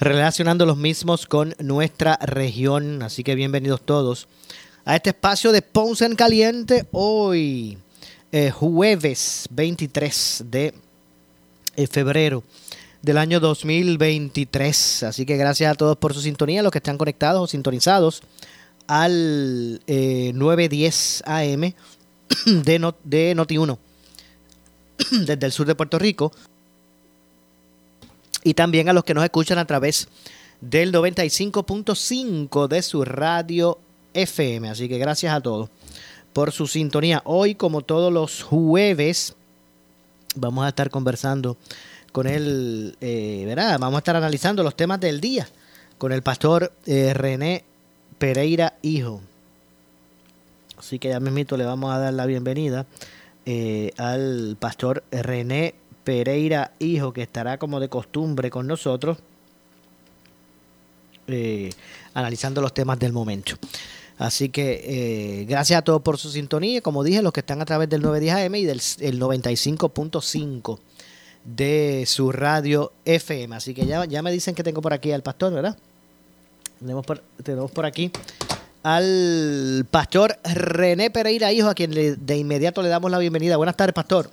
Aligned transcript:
relacionando 0.00 0.66
los 0.66 0.76
mismos 0.76 1.26
con 1.26 1.54
nuestra 1.58 2.16
región. 2.16 3.02
Así 3.02 3.22
que 3.22 3.34
bienvenidos 3.34 3.82
todos 3.82 4.28
a 4.84 4.96
este 4.96 5.10
espacio 5.10 5.52
de 5.52 5.62
Ponce 5.62 6.04
en 6.04 6.16
Caliente 6.16 6.86
hoy, 6.92 7.78
eh, 8.32 8.50
jueves 8.50 9.48
23 9.50 10.44
de 10.46 10.74
eh, 11.76 11.86
febrero 11.86 12.42
del 13.00 13.18
año 13.18 13.40
2023. 13.40 15.04
Así 15.04 15.24
que 15.26 15.36
gracias 15.36 15.72
a 15.72 15.74
todos 15.74 15.96
por 15.96 16.14
su 16.14 16.20
sintonía, 16.20 16.62
los 16.62 16.72
que 16.72 16.78
están 16.78 16.98
conectados 16.98 17.42
o 17.42 17.46
sintonizados 17.46 18.22
al 18.86 19.80
910 19.86 21.22
AM 21.26 21.60
de, 22.46 22.94
de 23.04 23.36
Noti1 23.36 23.78
desde 25.10 25.46
el 25.46 25.52
sur 25.52 25.66
de 25.66 25.74
Puerto 25.74 25.98
Rico 25.98 26.32
y 28.44 28.54
también 28.54 28.88
a 28.88 28.92
los 28.92 29.04
que 29.04 29.14
nos 29.14 29.24
escuchan 29.24 29.58
a 29.58 29.66
través 29.66 30.08
del 30.60 30.92
95.5 30.92 32.68
de 32.68 32.82
su 32.82 33.04
radio 33.04 33.78
FM. 34.14 34.68
Así 34.68 34.88
que 34.88 34.98
gracias 34.98 35.34
a 35.34 35.40
todos 35.40 35.68
por 36.32 36.52
su 36.52 36.66
sintonía. 36.66 37.22
Hoy, 37.24 37.54
como 37.54 37.82
todos 37.82 38.12
los 38.12 38.42
jueves, 38.42 39.34
vamos 40.34 40.64
a 40.64 40.68
estar 40.68 40.90
conversando 40.90 41.56
con 42.12 42.26
él, 42.26 42.96
eh, 43.00 43.44
¿verdad? 43.46 43.78
Vamos 43.78 43.96
a 43.96 43.98
estar 43.98 44.16
analizando 44.16 44.62
los 44.62 44.76
temas 44.76 45.00
del 45.00 45.20
día 45.20 45.48
con 45.98 46.12
el 46.12 46.22
pastor 46.22 46.72
eh, 46.86 47.14
René 47.14 47.64
Pereira 48.18 48.74
Hijo. 48.82 49.20
Así 50.78 50.98
que 50.98 51.08
ya 51.08 51.20
mismito 51.20 51.56
le 51.56 51.64
vamos 51.64 51.92
a 51.92 51.98
dar 51.98 52.12
la 52.12 52.26
bienvenida 52.26 52.86
eh, 53.46 53.92
al 53.96 54.56
pastor 54.58 55.04
René 55.10 55.74
Pereira 56.04 56.72
Hijo, 56.78 57.12
que 57.12 57.22
estará 57.22 57.58
como 57.58 57.80
de 57.80 57.88
costumbre 57.88 58.50
con 58.50 58.66
nosotros, 58.66 59.18
eh, 61.28 61.70
analizando 62.14 62.60
los 62.60 62.74
temas 62.74 62.98
del 62.98 63.12
momento. 63.12 63.56
Así 64.18 64.50
que 64.50 64.82
eh, 64.84 65.44
gracias 65.46 65.78
a 65.78 65.82
todos 65.82 66.02
por 66.02 66.18
su 66.18 66.30
sintonía. 66.30 66.80
Como 66.80 67.02
dije, 67.02 67.22
los 67.22 67.32
que 67.32 67.40
están 67.40 67.60
a 67.60 67.64
través 67.64 67.88
del 67.88 68.02
910 68.02 68.46
AM 68.46 68.54
y 68.54 68.64
del 68.64 68.80
95.5 69.20 70.78
de 71.44 72.04
su 72.06 72.30
radio 72.30 72.92
FM. 73.04 73.56
Así 73.56 73.74
que 73.74 73.86
ya, 73.86 74.04
ya 74.04 74.22
me 74.22 74.30
dicen 74.30 74.54
que 74.54 74.62
tengo 74.62 74.80
por 74.80 74.92
aquí 74.92 75.12
al 75.12 75.22
pastor, 75.22 75.52
¿verdad? 75.52 75.76
Tenemos 76.78 77.04
por, 77.04 77.22
tenemos 77.42 77.70
por 77.70 77.86
aquí 77.86 78.10
al 78.82 79.86
pastor 79.90 80.38
René 80.42 81.10
Pereira 81.10 81.52
Hijo, 81.52 81.68
a 81.68 81.74
quien 81.74 81.90
de 81.92 82.36
inmediato 82.36 82.82
le 82.82 82.88
damos 82.88 83.10
la 83.10 83.18
bienvenida. 83.18 83.56
Buenas 83.56 83.76
tardes, 83.76 83.94
pastor. 83.94 84.30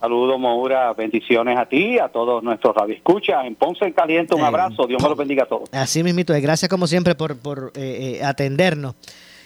Saludos, 0.00 0.40
Maura. 0.40 0.94
Bendiciones 0.94 1.58
a 1.58 1.66
ti, 1.66 1.98
a 1.98 2.08
todos 2.08 2.42
nuestros 2.42 2.74
radioescuchas. 2.74 3.44
En 3.44 3.54
Ponce 3.54 3.84
en 3.84 3.92
Caliente, 3.92 4.34
un 4.34 4.42
abrazo. 4.42 4.86
Dios 4.86 5.02
me 5.02 5.10
los 5.10 5.18
bendiga 5.18 5.42
a 5.42 5.46
todos. 5.46 5.68
Así 5.72 6.02
mismito. 6.02 6.32
Gracias, 6.40 6.70
como 6.70 6.86
siempre, 6.86 7.14
por, 7.14 7.36
por 7.38 7.70
eh, 7.74 8.18
eh, 8.18 8.24
atendernos. 8.24 8.94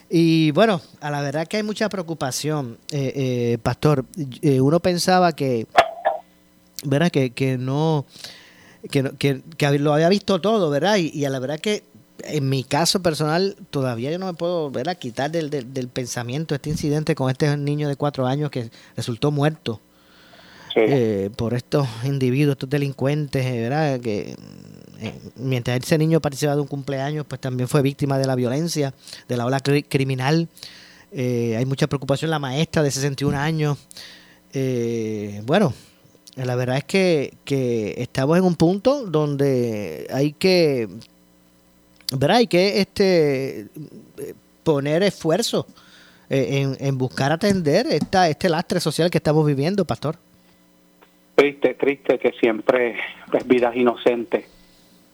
Y 0.09 0.53
bueno, 0.53 0.81
a 1.01 1.11
la 1.11 1.23
verdad 1.23 1.49
que 1.49 1.57
hay 1.57 1.65
mucha 1.65 1.89
preocupación, 1.89 2.79
eh, 2.93 3.59
Pastor. 3.65 4.05
uno 4.43 4.79
pensaba 4.79 5.33
que, 5.33 5.67
¿verdad? 6.85 7.11
Que, 7.11 7.31
que 7.31 7.59
no, 7.59 8.05
que, 8.93 9.11
que, 9.19 9.41
que, 9.57 9.79
lo 9.81 9.93
había 9.93 10.09
visto 10.09 10.41
todo, 10.41 10.71
¿verdad? 10.71 10.99
Y, 10.99 11.25
a 11.25 11.31
la 11.31 11.41
verdad 11.41 11.59
que 11.59 11.83
en 12.23 12.49
mi 12.49 12.63
caso 12.63 13.03
personal 13.03 13.57
todavía 13.71 14.13
yo 14.13 14.21
no 14.21 14.27
me 14.27 14.35
puedo 14.35 14.71
¿verdad? 14.71 14.97
quitar 14.97 15.33
del, 15.33 15.51
del, 15.51 15.75
del 15.75 15.89
pensamiento 15.89 16.55
este 16.55 16.71
incidente 16.71 17.17
con 17.17 17.29
este 17.29 17.57
niño 17.57 17.89
de 17.89 17.97
cuatro 17.97 18.27
años 18.27 18.51
que 18.51 18.71
resultó 18.97 19.33
muerto 19.33 19.81
eh, 20.77 21.31
por 21.37 21.55
estos 21.55 21.87
individuos, 22.05 22.55
estos 22.55 22.69
delincuentes, 22.69 23.47
eh, 23.47 23.61
¿verdad? 23.61 24.01
Que 24.01 24.35
eh, 25.01 25.15
mientras 25.37 25.79
ese 25.79 25.99
niño 25.99 26.21
participaba 26.21 26.57
de 26.57 26.63
un 26.63 26.67
cumpleaños, 26.67 27.27
pues 27.29 27.41
también 27.41 27.69
fue 27.69 27.81
víctima 27.81 28.19
de 28.19 28.27
la 28.27 28.35
violencia, 28.35 28.93
de 29.29 29.37
la 29.37 29.47
ola 29.47 29.61
criminal. 29.61 30.49
hay 31.13 31.65
mucha 31.67 31.87
preocupación 31.87 32.31
la 32.31 32.41
maestra 32.41 32.83
de 32.83 32.91
61 32.91 33.39
años. 33.39 33.79
bueno, 35.45 35.73
la 36.37 36.57
verdad 36.57 36.79
es 36.79 36.85
que, 36.85 37.35
que 37.45 37.95
estamos 37.99 38.37
en 38.37 38.45
un 38.45 38.57
punto 38.57 39.07
donde 39.07 40.09
hay 40.13 40.33
que, 40.33 40.89
¿verdad? 42.17 42.39
Hay 42.39 42.49
que 42.49 42.81
este, 42.81 43.69
poner 44.65 45.05
esfuerzo 45.05 45.67
en, 46.29 46.77
en 46.81 46.99
buscar 46.99 47.31
atender 47.31 47.87
esta, 47.87 48.29
este 48.29 48.49
lastre 48.49 48.81
social 48.81 49.09
que 49.09 49.19
estamos 49.19 49.47
viviendo, 49.47 49.85
pastor. 49.85 50.19
Triste, 51.35 51.75
triste 51.75 52.19
que 52.19 52.33
siempre 52.33 52.97
es 53.33 53.47
vidas 53.47 53.75
inocentes 53.77 54.47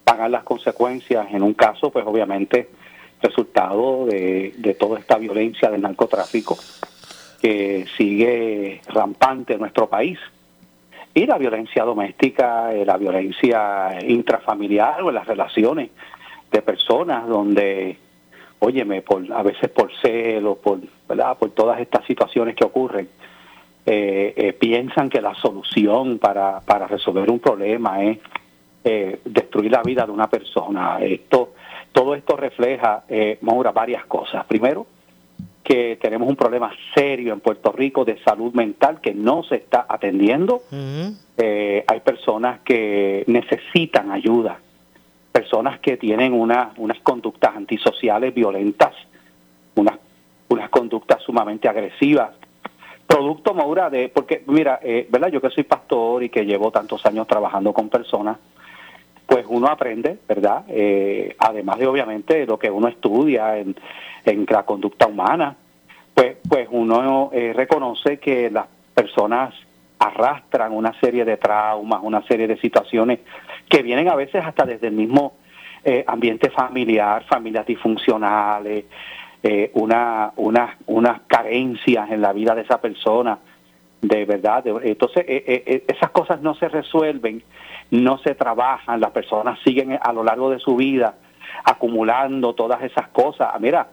pagan 0.04 0.32
las 0.32 0.42
consecuencias, 0.42 1.28
en 1.32 1.42
un 1.42 1.54
caso, 1.54 1.90
pues 1.90 2.04
obviamente, 2.04 2.68
resultado 3.22 4.06
de, 4.06 4.52
de 4.56 4.74
toda 4.74 4.98
esta 4.98 5.18
violencia 5.18 5.70
del 5.70 5.82
narcotráfico 5.82 6.58
que 7.40 7.86
sigue 7.96 8.80
rampante 8.88 9.54
en 9.54 9.60
nuestro 9.60 9.88
país. 9.88 10.18
Y 11.14 11.26
la 11.26 11.38
violencia 11.38 11.84
doméstica, 11.84 12.72
eh, 12.72 12.84
la 12.84 12.96
violencia 12.96 13.98
intrafamiliar 14.06 15.02
o 15.02 15.08
en 15.08 15.14
las 15.16 15.26
relaciones 15.26 15.90
de 16.52 16.62
personas 16.62 17.26
donde, 17.26 17.96
óyeme, 18.60 19.02
por, 19.02 19.32
a 19.32 19.42
veces 19.42 19.70
por 19.70 19.90
celo, 20.00 20.56
por, 20.56 20.78
¿verdad? 21.08 21.36
por 21.38 21.50
todas 21.50 21.80
estas 21.80 22.04
situaciones 22.06 22.54
que 22.54 22.64
ocurren, 22.64 23.08
eh, 23.92 24.34
eh, 24.36 24.52
piensan 24.52 25.10
que 25.10 25.20
la 25.20 25.34
solución 25.34 26.20
para, 26.20 26.60
para 26.60 26.86
resolver 26.86 27.28
un 27.28 27.40
problema 27.40 28.04
es 28.04 28.18
eh, 28.84 29.18
destruir 29.24 29.72
la 29.72 29.82
vida 29.82 30.06
de 30.06 30.12
una 30.12 30.30
persona. 30.30 31.00
Esto, 31.00 31.54
todo 31.90 32.14
esto 32.14 32.36
refleja, 32.36 33.02
eh, 33.08 33.38
Maura, 33.40 33.72
varias 33.72 34.06
cosas. 34.06 34.44
Primero, 34.46 34.86
que 35.64 35.98
tenemos 36.00 36.28
un 36.28 36.36
problema 36.36 36.70
serio 36.94 37.32
en 37.32 37.40
Puerto 37.40 37.72
Rico 37.72 38.04
de 38.04 38.22
salud 38.22 38.54
mental 38.54 39.00
que 39.00 39.12
no 39.12 39.42
se 39.42 39.56
está 39.56 39.86
atendiendo. 39.88 40.62
hay 40.70 42.00
personas 42.04 42.60
que 42.60 43.24
necesitan 43.26 44.12
ayuda, 44.12 44.60
personas 45.32 45.80
que 45.80 45.96
tienen 45.96 46.32
una, 46.32 46.70
unas 46.76 47.00
conductas 47.00 47.56
antisociales 47.56 48.32
violentas, 48.32 48.94
unas, 49.74 49.98
unas 50.48 50.70
conductas 50.70 51.20
sumamente 51.24 51.68
agresivas 51.68 52.39
producto, 53.10 53.54
Maura, 53.54 53.90
de, 53.90 54.08
porque 54.08 54.44
mira, 54.46 54.78
eh, 54.84 55.08
¿verdad? 55.10 55.28
Yo 55.32 55.40
que 55.40 55.50
soy 55.50 55.64
pastor 55.64 56.22
y 56.22 56.28
que 56.28 56.46
llevo 56.46 56.70
tantos 56.70 57.04
años 57.06 57.26
trabajando 57.26 57.72
con 57.72 57.88
personas, 57.88 58.38
pues 59.26 59.44
uno 59.48 59.66
aprende, 59.66 60.18
¿verdad? 60.28 60.64
Eh, 60.68 61.34
además 61.38 61.78
de 61.78 61.88
obviamente 61.88 62.46
lo 62.46 62.56
que 62.56 62.70
uno 62.70 62.86
estudia 62.86 63.58
en, 63.58 63.74
en 64.24 64.46
la 64.48 64.62
conducta 64.62 65.08
humana, 65.08 65.56
pues, 66.14 66.36
pues 66.48 66.68
uno 66.70 67.30
eh, 67.32 67.52
reconoce 67.52 68.18
que 68.18 68.48
las 68.48 68.66
personas 68.94 69.54
arrastran 69.98 70.72
una 70.72 70.98
serie 71.00 71.24
de 71.24 71.36
traumas, 71.36 72.00
una 72.04 72.22
serie 72.22 72.46
de 72.46 72.58
situaciones 72.58 73.18
que 73.68 73.82
vienen 73.82 74.08
a 74.08 74.14
veces 74.14 74.44
hasta 74.44 74.64
desde 74.64 74.86
el 74.86 74.94
mismo 74.94 75.34
ambiente 76.06 76.50
familiar, 76.50 77.24
familias 77.24 77.64
disfuncionales, 77.64 78.84
eh, 79.42 79.70
una, 79.74 80.32
una, 80.36 80.76
unas 80.86 81.22
carencias 81.26 82.10
en 82.10 82.20
la 82.20 82.32
vida 82.32 82.54
de 82.54 82.62
esa 82.62 82.80
persona, 82.80 83.38
de 84.02 84.24
verdad. 84.24 84.64
entonces, 84.82 85.24
eh, 85.28 85.44
eh, 85.46 85.84
esas 85.88 86.10
cosas 86.10 86.40
no 86.40 86.54
se 86.54 86.68
resuelven, 86.68 87.42
no 87.90 88.18
se 88.18 88.34
trabajan, 88.34 89.00
las 89.00 89.10
personas 89.10 89.58
siguen 89.64 89.98
a 90.00 90.12
lo 90.12 90.22
largo 90.24 90.50
de 90.50 90.58
su 90.58 90.76
vida 90.76 91.14
acumulando 91.64 92.54
todas 92.54 92.82
esas 92.82 93.08
cosas. 93.08 93.48
Mira, 93.60 93.88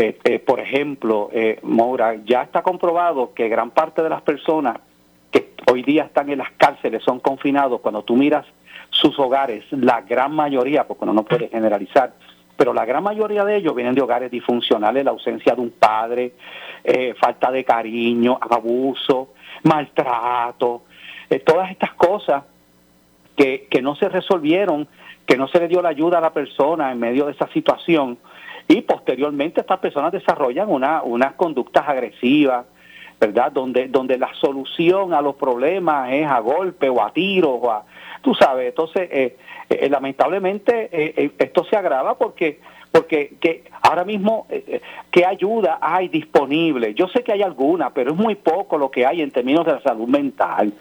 eh, 0.00 0.38
por 0.38 0.60
ejemplo, 0.60 1.28
eh, 1.32 1.58
Moura, 1.62 2.14
ya 2.24 2.42
está 2.42 2.62
comprobado 2.62 3.34
que 3.34 3.48
gran 3.48 3.70
parte 3.70 4.00
de 4.00 4.08
las 4.08 4.22
personas 4.22 4.76
que 5.32 5.52
hoy 5.70 5.82
día 5.82 6.04
están 6.04 6.30
en 6.30 6.38
las 6.38 6.52
cárceles 6.52 7.02
son 7.02 7.18
confinados, 7.18 7.80
cuando 7.80 8.02
tú 8.04 8.14
miras 8.14 8.46
sus 8.90 9.18
hogares, 9.18 9.64
la 9.72 10.02
gran 10.02 10.32
mayoría, 10.34 10.86
porque 10.86 11.04
uno 11.04 11.14
no 11.14 11.24
puede 11.24 11.48
generalizar, 11.48 12.14
pero 12.58 12.74
la 12.74 12.84
gran 12.84 13.04
mayoría 13.04 13.44
de 13.44 13.54
ellos 13.54 13.72
vienen 13.72 13.94
de 13.94 14.02
hogares 14.02 14.32
disfuncionales, 14.32 15.04
la 15.04 15.12
ausencia 15.12 15.54
de 15.54 15.60
un 15.60 15.70
padre, 15.70 16.32
eh, 16.82 17.14
falta 17.14 17.52
de 17.52 17.64
cariño, 17.64 18.36
abuso, 18.40 19.28
maltrato, 19.62 20.82
eh, 21.30 21.38
todas 21.38 21.70
estas 21.70 21.92
cosas 21.92 22.42
que, 23.36 23.68
que 23.70 23.80
no 23.80 23.94
se 23.94 24.08
resolvieron, 24.08 24.88
que 25.24 25.36
no 25.36 25.46
se 25.46 25.60
le 25.60 25.68
dio 25.68 25.80
la 25.80 25.90
ayuda 25.90 26.18
a 26.18 26.20
la 26.20 26.32
persona 26.32 26.90
en 26.90 26.98
medio 26.98 27.26
de 27.26 27.32
esa 27.32 27.46
situación 27.52 28.18
y 28.66 28.82
posteriormente 28.82 29.60
estas 29.60 29.78
personas 29.78 30.10
desarrollan 30.10 30.68
una, 30.68 31.02
unas 31.04 31.34
conductas 31.34 31.88
agresivas, 31.88 32.66
¿verdad? 33.20 33.52
Donde, 33.52 33.86
donde 33.86 34.18
la 34.18 34.34
solución 34.34 35.14
a 35.14 35.22
los 35.22 35.36
problemas 35.36 36.10
es 36.10 36.26
a 36.26 36.40
golpe 36.40 36.88
o 36.88 37.00
a 37.00 37.12
tiro, 37.12 37.50
o 37.50 37.70
a, 37.70 37.84
tú 38.22 38.34
sabes, 38.34 38.68
entonces 38.68 39.08
eh, 39.10 39.36
eh, 39.68 39.88
lamentablemente 39.88 40.88
eh, 40.92 41.30
esto 41.38 41.64
se 41.64 41.76
agrava 41.76 42.16
porque 42.16 42.60
porque 42.90 43.34
que 43.38 43.64
ahora 43.82 44.02
mismo 44.02 44.46
qué 45.10 45.26
ayuda 45.26 45.78
hay 45.80 46.08
disponible 46.08 46.94
yo 46.94 47.06
sé 47.08 47.22
que 47.22 47.32
hay 47.32 47.42
alguna 47.42 47.90
pero 47.90 48.12
es 48.12 48.16
muy 48.16 48.34
poco 48.34 48.78
lo 48.78 48.90
que 48.90 49.04
hay 49.04 49.20
en 49.20 49.30
términos 49.30 49.66
de 49.66 49.72
la 49.72 49.82
salud 49.82 50.08
mental 50.08 50.72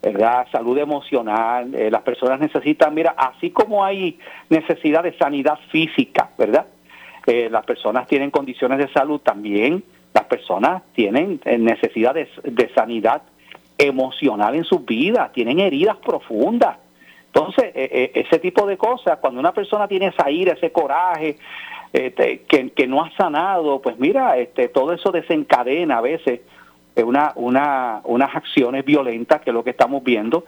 verdad 0.00 0.46
salud 0.50 0.78
emocional 0.78 1.70
las 1.70 2.00
personas 2.00 2.40
necesitan 2.40 2.94
mira 2.94 3.14
así 3.18 3.50
como 3.50 3.84
hay 3.84 4.18
necesidad 4.48 5.02
de 5.02 5.18
sanidad 5.18 5.58
física 5.70 6.30
verdad 6.38 6.64
las 7.26 7.64
personas 7.66 8.06
tienen 8.06 8.30
condiciones 8.30 8.78
de 8.78 8.90
salud 8.94 9.20
también 9.20 9.84
las 10.14 10.24
personas 10.24 10.82
tienen 10.94 11.40
necesidad 11.44 12.14
de, 12.14 12.26
de 12.42 12.72
sanidad 12.74 13.20
emocional 13.78 14.54
en 14.54 14.64
sus 14.64 14.84
vidas, 14.84 15.32
tienen 15.32 15.60
heridas 15.60 15.96
profundas. 15.96 16.78
Entonces, 17.26 17.64
eh, 17.74 17.90
eh, 17.92 18.12
ese 18.14 18.38
tipo 18.38 18.66
de 18.66 18.76
cosas, 18.76 19.18
cuando 19.18 19.40
una 19.40 19.52
persona 19.52 19.88
tiene 19.88 20.06
esa 20.06 20.30
ira, 20.30 20.52
ese 20.52 20.70
coraje, 20.70 21.36
este, 21.92 22.42
que, 22.42 22.70
que, 22.70 22.86
no 22.86 23.02
ha 23.02 23.10
sanado, 23.16 23.82
pues 23.82 23.98
mira, 23.98 24.36
este, 24.38 24.68
todo 24.68 24.92
eso 24.92 25.10
desencadena 25.10 25.98
a 25.98 26.00
veces 26.00 26.40
una, 27.02 27.32
una, 27.34 28.00
unas 28.04 28.34
acciones 28.34 28.84
violentas, 28.84 29.40
que 29.40 29.50
es 29.50 29.54
lo 29.54 29.64
que 29.64 29.70
estamos 29.70 30.04
viendo, 30.04 30.44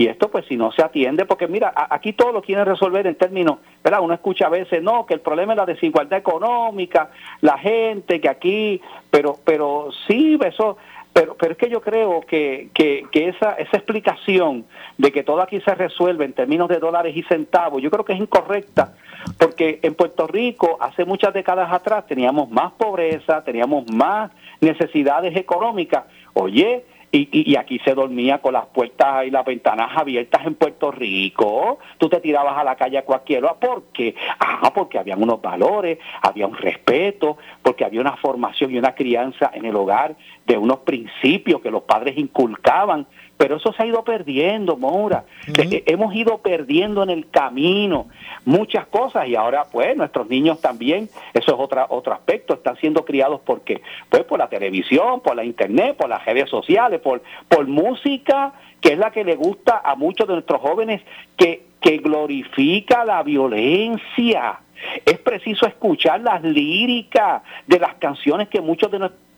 y 0.00 0.06
esto 0.06 0.30
pues 0.30 0.46
si 0.46 0.56
no 0.56 0.72
se 0.72 0.82
atiende, 0.82 1.26
porque 1.26 1.46
mira, 1.46 1.74
aquí 1.90 2.14
todo 2.14 2.32
lo 2.32 2.40
quieren 2.40 2.64
resolver 2.64 3.06
en 3.06 3.16
términos, 3.16 3.58
¿verdad? 3.84 4.00
Uno 4.00 4.14
escucha 4.14 4.46
a 4.46 4.48
veces, 4.48 4.82
no, 4.82 5.04
que 5.04 5.12
el 5.12 5.20
problema 5.20 5.52
es 5.52 5.58
la 5.58 5.66
desigualdad 5.66 6.18
económica, 6.18 7.10
la 7.42 7.58
gente, 7.58 8.18
que 8.18 8.30
aquí, 8.30 8.80
pero, 9.10 9.36
pero 9.44 9.90
sí, 10.06 10.38
eso, 10.42 10.78
pero, 11.12 11.34
pero 11.34 11.52
es 11.52 11.58
que 11.58 11.68
yo 11.68 11.80
creo 11.80 12.20
que, 12.20 12.70
que, 12.72 13.08
esa, 13.12 13.54
esa 13.54 13.76
explicación 13.76 14.64
de 14.96 15.10
que 15.10 15.24
todo 15.24 15.40
aquí 15.42 15.60
se 15.60 15.74
resuelve 15.74 16.24
en 16.24 16.32
términos 16.32 16.68
de 16.68 16.78
dólares 16.78 17.16
y 17.16 17.22
centavos, 17.24 17.82
yo 17.82 17.90
creo 17.90 18.04
que 18.04 18.12
es 18.12 18.20
incorrecta, 18.20 18.94
porque 19.38 19.80
en 19.82 19.94
Puerto 19.94 20.26
Rico 20.26 20.78
hace 20.80 21.04
muchas 21.04 21.34
décadas 21.34 21.72
atrás 21.72 22.06
teníamos 22.06 22.50
más 22.50 22.72
pobreza, 22.72 23.42
teníamos 23.42 23.90
más 23.92 24.30
necesidades 24.60 25.36
económicas. 25.36 26.04
Oye, 26.34 26.84
y, 27.12 27.52
y, 27.52 27.56
aquí 27.56 27.80
se 27.80 27.94
dormía 27.94 28.38
con 28.38 28.52
las 28.52 28.66
puertas 28.66 29.26
y 29.26 29.30
las 29.30 29.44
ventanas 29.44 29.90
abiertas 29.96 30.46
en 30.46 30.54
Puerto 30.54 30.92
Rico. 30.92 31.78
Tú 31.98 32.08
te 32.08 32.20
tirabas 32.20 32.56
a 32.56 32.62
la 32.62 32.76
calle 32.76 32.98
a 32.98 33.04
cualquier. 33.04 33.44
¿Por 33.60 33.84
qué? 33.92 34.14
Ah, 34.38 34.72
porque 34.72 34.98
había 34.98 35.16
unos 35.16 35.42
valores, 35.42 35.98
había 36.22 36.46
un 36.46 36.56
respeto, 36.56 37.36
porque 37.62 37.84
había 37.84 38.00
una 38.00 38.16
formación 38.16 38.70
y 38.70 38.78
una 38.78 38.94
crianza 38.94 39.50
en 39.52 39.64
el 39.64 39.74
hogar 39.74 40.14
de 40.46 40.56
unos 40.56 40.80
principios 40.80 41.60
que 41.60 41.70
los 41.70 41.82
padres 41.82 42.16
inculcaban 42.16 43.06
pero 43.40 43.56
eso 43.56 43.72
se 43.72 43.82
ha 43.82 43.86
ido 43.86 44.04
perdiendo, 44.04 44.76
Moura. 44.76 45.24
Eh, 45.46 45.82
hemos 45.86 46.14
ido 46.14 46.42
perdiendo 46.42 47.02
en 47.02 47.08
el 47.08 47.30
camino 47.30 48.08
muchas 48.44 48.86
cosas 48.88 49.28
y 49.28 49.34
ahora 49.34 49.64
pues 49.72 49.96
nuestros 49.96 50.28
niños 50.28 50.60
también, 50.60 51.08
eso 51.32 51.54
es 51.54 51.58
otra, 51.58 51.86
otro 51.88 52.12
aspecto, 52.12 52.52
están 52.52 52.76
siendo 52.76 53.02
criados 53.02 53.40
porque 53.42 53.80
pues 54.10 54.24
por 54.24 54.38
la 54.38 54.50
televisión, 54.50 55.20
por 55.22 55.36
la 55.36 55.44
internet, 55.44 55.96
por 55.96 56.10
las 56.10 56.22
redes 56.26 56.50
sociales, 56.50 57.00
por, 57.00 57.22
por 57.48 57.66
música, 57.66 58.52
que 58.78 58.92
es 58.92 58.98
la 58.98 59.10
que 59.10 59.24
le 59.24 59.36
gusta 59.36 59.80
a 59.82 59.94
muchos 59.94 60.28
de 60.28 60.34
nuestros 60.34 60.60
jóvenes, 60.60 61.00
que, 61.38 61.64
que 61.80 61.96
glorifica 61.96 63.06
la 63.06 63.22
violencia. 63.22 64.60
Es 65.06 65.18
preciso 65.18 65.66
escuchar 65.66 66.20
las 66.20 66.42
líricas 66.42 67.42
de 67.66 67.78
las 67.78 67.94
canciones 67.94 68.48
que 68.48 68.60
muchos 68.60 68.90
de 68.90 68.98
nuestros 68.98 69.29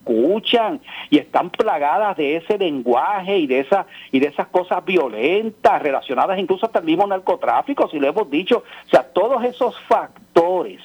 escuchan 0.00 0.80
y 1.10 1.18
están 1.18 1.50
plagadas 1.50 2.16
de 2.16 2.36
ese 2.36 2.58
lenguaje 2.58 3.38
y 3.38 3.46
de 3.46 3.60
esa 3.60 3.86
y 4.10 4.20
de 4.20 4.28
esas 4.28 4.48
cosas 4.48 4.84
violentas 4.84 5.82
relacionadas 5.82 6.38
incluso 6.38 6.66
hasta 6.66 6.80
el 6.80 6.86
mismo 6.86 7.06
narcotráfico, 7.06 7.88
si 7.88 7.98
lo 7.98 8.08
hemos 8.08 8.30
dicho, 8.30 8.64
o 8.86 8.88
sea, 8.88 9.02
todos 9.04 9.44
esos 9.44 9.78
factores 9.82 10.80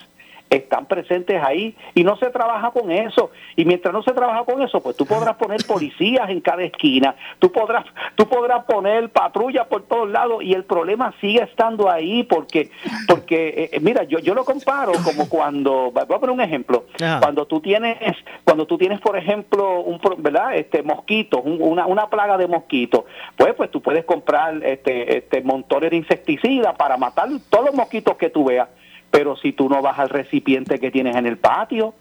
están 0.50 0.86
presentes 0.86 1.42
ahí 1.44 1.76
y 1.94 2.04
no 2.04 2.18
se 2.18 2.30
trabaja 2.30 2.72
con 2.72 2.92
eso. 2.92 3.32
Y 3.56 3.66
mientras 3.66 3.94
no 3.94 4.04
se 4.04 4.12
trabaja 4.12 4.44
con 4.44 4.62
eso, 4.62 4.82
pues 4.82 4.96
tú 4.96 5.06
podrás 5.06 5.36
poner 5.36 5.64
policías 5.68 6.30
en 6.30 6.42
cada 6.42 6.64
esquina, 6.64 7.16
tú 7.40 7.52
podrás, 7.52 7.86
tú 8.16 8.28
podrás 8.28 8.66
poner 8.66 9.10
patrullas 9.10 9.68
por 9.68 9.84
todos 9.84 10.10
lados 10.10 10.44
y 10.44 10.54
el 10.54 10.64
problema 10.64 11.14
sigue 11.22 11.44
estando 11.44 11.90
ahí 11.90 12.24
porque, 12.24 12.70
porque 13.08 13.48
eh, 13.50 13.70
eh, 13.74 13.80
mira, 13.80 14.04
yo, 14.04 14.20
yo 14.20 14.34
lo 14.34 14.46
comparo 14.46 14.94
como 15.04 15.30
cuando, 15.30 15.92
voy 15.92 16.04
a 16.04 16.20
poner 16.20 16.30
un 16.30 16.42
ejemplo, 16.42 16.86
cuando 16.98 17.46
tú 17.46 17.60
tienes, 17.60 17.98
cuando 18.44 18.66
tú 18.66 18.78
tienes, 18.78 19.00
por 19.00 19.18
ejemplo, 19.18 19.82
un, 19.82 20.00
¿verdad? 20.18 20.56
Este, 20.56 20.84
mosquitos, 20.84 21.42
una, 21.44 21.86
una 21.86 22.10
plaga 22.10 22.38
de 22.38 22.48
mosquitos, 22.48 23.06
pues, 23.36 23.54
pues 23.56 23.72
tú 23.72 23.82
puedes 23.82 24.06
comprar 24.06 24.64
este, 24.64 25.18
este 25.18 25.42
montones 25.42 25.92
de 25.92 25.98
insecticidas 25.98 26.76
para 26.76 26.98
matar 26.98 27.30
todos 27.50 27.66
los 27.66 27.76
mosquitos 27.76 28.16
que 28.18 28.30
tú 28.30 28.46
veas 28.46 28.68
pero 29.16 29.38
si 29.38 29.54
tú 29.54 29.70
no 29.70 29.82
vas 29.82 29.98
al 29.98 30.10
recipiente 30.10 30.78
que 30.78 30.92
tienes 30.92 31.16
en 31.16 31.26
el 31.26 31.38
patio, 31.38 31.94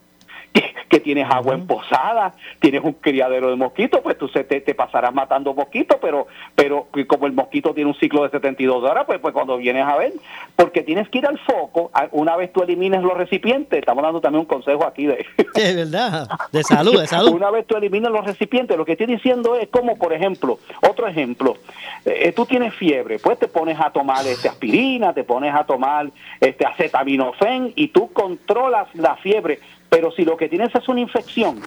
que 0.88 1.00
tienes 1.00 1.28
agua 1.28 1.54
emposada, 1.54 2.34
tienes 2.60 2.82
un 2.84 2.92
criadero 2.92 3.50
de 3.50 3.56
mosquitos, 3.56 4.00
pues 4.00 4.16
tú 4.16 4.28
se 4.28 4.44
te, 4.44 4.74
pasarás 4.74 5.12
matando 5.12 5.52
mosquitos, 5.54 5.98
pero 6.00 6.26
pero 6.54 6.86
como 7.06 7.26
el 7.26 7.32
mosquito 7.32 7.74
tiene 7.74 7.90
un 7.90 7.96
ciclo 7.96 8.22
de 8.22 8.30
72 8.30 8.82
horas, 8.82 9.04
pues, 9.06 9.18
pues 9.20 9.34
cuando 9.34 9.56
vienes 9.56 9.84
a 9.84 9.96
ver, 9.96 10.12
porque 10.56 10.82
tienes 10.82 11.08
que 11.08 11.18
ir 11.18 11.26
al 11.26 11.38
foco, 11.38 11.90
una 12.12 12.36
vez 12.36 12.52
tú 12.52 12.62
elimines 12.62 13.02
los 13.02 13.14
recipientes, 13.16 13.78
estamos 13.78 14.02
dando 14.02 14.20
también 14.20 14.40
un 14.40 14.46
consejo 14.46 14.86
aquí 14.86 15.06
de... 15.06 15.26
Verdad, 15.54 16.28
de 16.52 16.62
salud, 16.62 17.00
de 17.00 17.06
salud. 17.06 17.32
Una 17.34 17.50
vez 17.50 17.66
tú 17.66 17.76
eliminas 17.76 18.12
los 18.12 18.24
recipientes, 18.24 18.76
lo 18.76 18.84
que 18.84 18.92
estoy 18.92 19.06
diciendo 19.06 19.56
es 19.56 19.68
como, 19.68 19.96
por 19.96 20.12
ejemplo, 20.12 20.58
otro 20.88 21.06
ejemplo, 21.06 21.56
eh, 22.04 22.32
tú 22.32 22.46
tienes 22.46 22.74
fiebre, 22.74 23.18
pues 23.18 23.38
te 23.38 23.48
pones 23.48 23.78
a 23.80 23.90
tomar 23.90 24.26
este 24.26 24.48
aspirina, 24.48 25.12
te 25.12 25.24
pones 25.24 25.54
a 25.54 25.64
tomar 25.64 26.10
este 26.40 26.66
acetaminofén 26.66 27.72
y 27.74 27.88
tú 27.88 28.12
controlas 28.12 28.88
la 28.94 29.16
fiebre 29.16 29.58
pero 29.94 30.10
si 30.10 30.24
lo 30.24 30.36
que 30.36 30.48
tienes 30.48 30.74
es 30.74 30.88
una 30.88 30.98
infección 30.98 31.60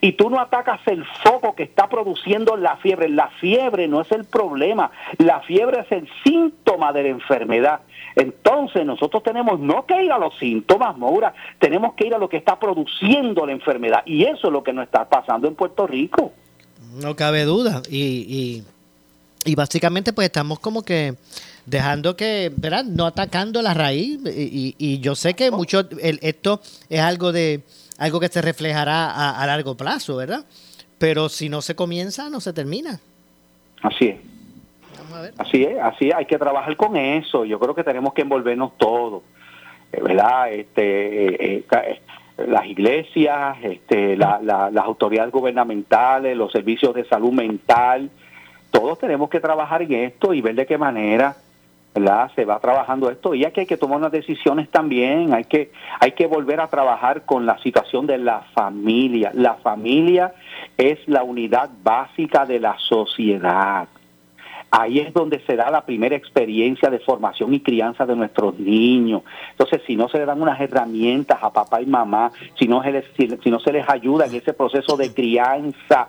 y 0.00 0.14
tú 0.14 0.28
no 0.28 0.40
atacas 0.40 0.80
el 0.86 1.04
foco 1.22 1.54
que 1.54 1.62
está 1.62 1.88
produciendo 1.88 2.56
la 2.56 2.76
fiebre, 2.78 3.08
la 3.08 3.28
fiebre 3.40 3.86
no 3.86 4.00
es 4.00 4.10
el 4.10 4.24
problema, 4.24 4.90
la 5.18 5.42
fiebre 5.42 5.78
es 5.78 5.92
el 5.92 6.08
síntoma 6.24 6.92
de 6.92 7.04
la 7.04 7.08
enfermedad. 7.10 7.82
Entonces 8.16 8.84
nosotros 8.84 9.22
tenemos 9.22 9.60
no 9.60 9.86
que 9.86 10.02
ir 10.02 10.10
a 10.10 10.18
los 10.18 10.36
síntomas, 10.38 10.98
Maura, 10.98 11.34
tenemos 11.60 11.94
que 11.94 12.08
ir 12.08 12.14
a 12.16 12.18
lo 12.18 12.28
que 12.28 12.36
está 12.36 12.58
produciendo 12.58 13.46
la 13.46 13.52
enfermedad. 13.52 14.02
Y 14.06 14.24
eso 14.24 14.48
es 14.48 14.52
lo 14.52 14.64
que 14.64 14.72
nos 14.72 14.86
está 14.86 15.08
pasando 15.08 15.46
en 15.46 15.54
Puerto 15.54 15.86
Rico. 15.86 16.32
No 17.00 17.14
cabe 17.14 17.44
duda. 17.44 17.80
Y, 17.88 18.64
y, 19.46 19.54
básicamente 19.54 20.12
pues 20.12 20.26
estamos 20.26 20.58
como 20.58 20.82
que 20.82 21.14
dejando 21.66 22.16
que, 22.16 22.52
¿verdad? 22.56 22.84
No 22.84 23.06
atacando 23.06 23.62
la 23.62 23.74
raíz. 23.74 24.20
Y, 24.26 24.74
y 24.78 25.00
yo 25.00 25.14
sé 25.14 25.34
que 25.34 25.50
mucho, 25.50 25.88
esto 26.00 26.60
es 26.88 27.00
algo 27.00 27.32
de 27.32 27.62
algo 28.02 28.18
que 28.18 28.28
se 28.28 28.42
reflejará 28.42 29.40
a, 29.40 29.46
largo 29.46 29.76
plazo, 29.76 30.16
¿verdad? 30.16 30.44
Pero 30.98 31.28
si 31.28 31.48
no 31.48 31.62
se 31.62 31.76
comienza, 31.76 32.28
no 32.30 32.40
se 32.40 32.52
termina. 32.52 32.98
Así 33.80 34.08
es. 34.08 34.16
Así 35.38 35.62
es, 35.62 35.78
así 35.78 36.08
es, 36.08 36.14
hay 36.14 36.24
que 36.24 36.38
trabajar 36.38 36.76
con 36.76 36.96
eso. 36.96 37.44
Yo 37.44 37.60
creo 37.60 37.74
que 37.74 37.84
tenemos 37.84 38.12
que 38.12 38.22
envolvernos 38.22 38.76
todos, 38.76 39.22
eh, 39.92 40.00
¿verdad? 40.02 40.52
Este, 40.52 41.54
eh, 41.56 41.64
eh, 41.70 42.00
las 42.48 42.66
iglesias, 42.66 43.56
este, 43.62 44.16
la, 44.16 44.40
las 44.42 44.84
autoridades 44.84 45.30
gubernamentales, 45.30 46.36
los 46.36 46.50
servicios 46.50 46.94
de 46.94 47.04
salud 47.04 47.32
mental, 47.32 48.10
todos 48.72 48.98
tenemos 48.98 49.30
que 49.30 49.38
trabajar 49.38 49.82
en 49.82 49.92
esto 49.92 50.34
y 50.34 50.40
ver 50.40 50.56
de 50.56 50.66
qué 50.66 50.78
manera 50.78 51.36
Se 52.34 52.46
va 52.46 52.58
trabajando 52.58 53.10
esto 53.10 53.34
y 53.34 53.44
aquí 53.44 53.60
hay 53.60 53.66
que 53.66 53.76
tomar 53.76 53.98
unas 53.98 54.12
decisiones 54.12 54.70
también, 54.70 55.34
hay 55.34 55.44
que, 55.44 55.72
hay 56.00 56.12
que 56.12 56.26
volver 56.26 56.58
a 56.60 56.68
trabajar 56.68 57.26
con 57.26 57.44
la 57.44 57.58
situación 57.58 58.06
de 58.06 58.16
la 58.16 58.40
familia. 58.54 59.30
La 59.34 59.54
familia 59.56 60.32
es 60.78 60.98
la 61.06 61.22
unidad 61.22 61.68
básica 61.82 62.46
de 62.46 62.60
la 62.60 62.78
sociedad. 62.78 63.88
Ahí 64.70 65.00
es 65.00 65.12
donde 65.12 65.40
se 65.40 65.54
da 65.54 65.70
la 65.70 65.84
primera 65.84 66.16
experiencia 66.16 66.88
de 66.88 66.98
formación 66.98 67.52
y 67.52 67.60
crianza 67.60 68.06
de 68.06 68.16
nuestros 68.16 68.58
niños. 68.58 69.22
Entonces, 69.50 69.82
si 69.86 69.94
no 69.94 70.08
se 70.08 70.16
le 70.16 70.24
dan 70.24 70.40
unas 70.40 70.58
herramientas 70.62 71.38
a 71.42 71.52
papá 71.52 71.82
y 71.82 71.86
mamá, 71.86 72.32
si 72.58 72.66
no 72.66 72.82
se 72.82 72.90
les, 72.90 73.04
si 73.14 73.50
no 73.50 73.60
se 73.60 73.70
les 73.70 73.86
ayuda 73.86 74.24
en 74.24 74.34
ese 74.34 74.54
proceso 74.54 74.96
de 74.96 75.12
crianza, 75.12 76.08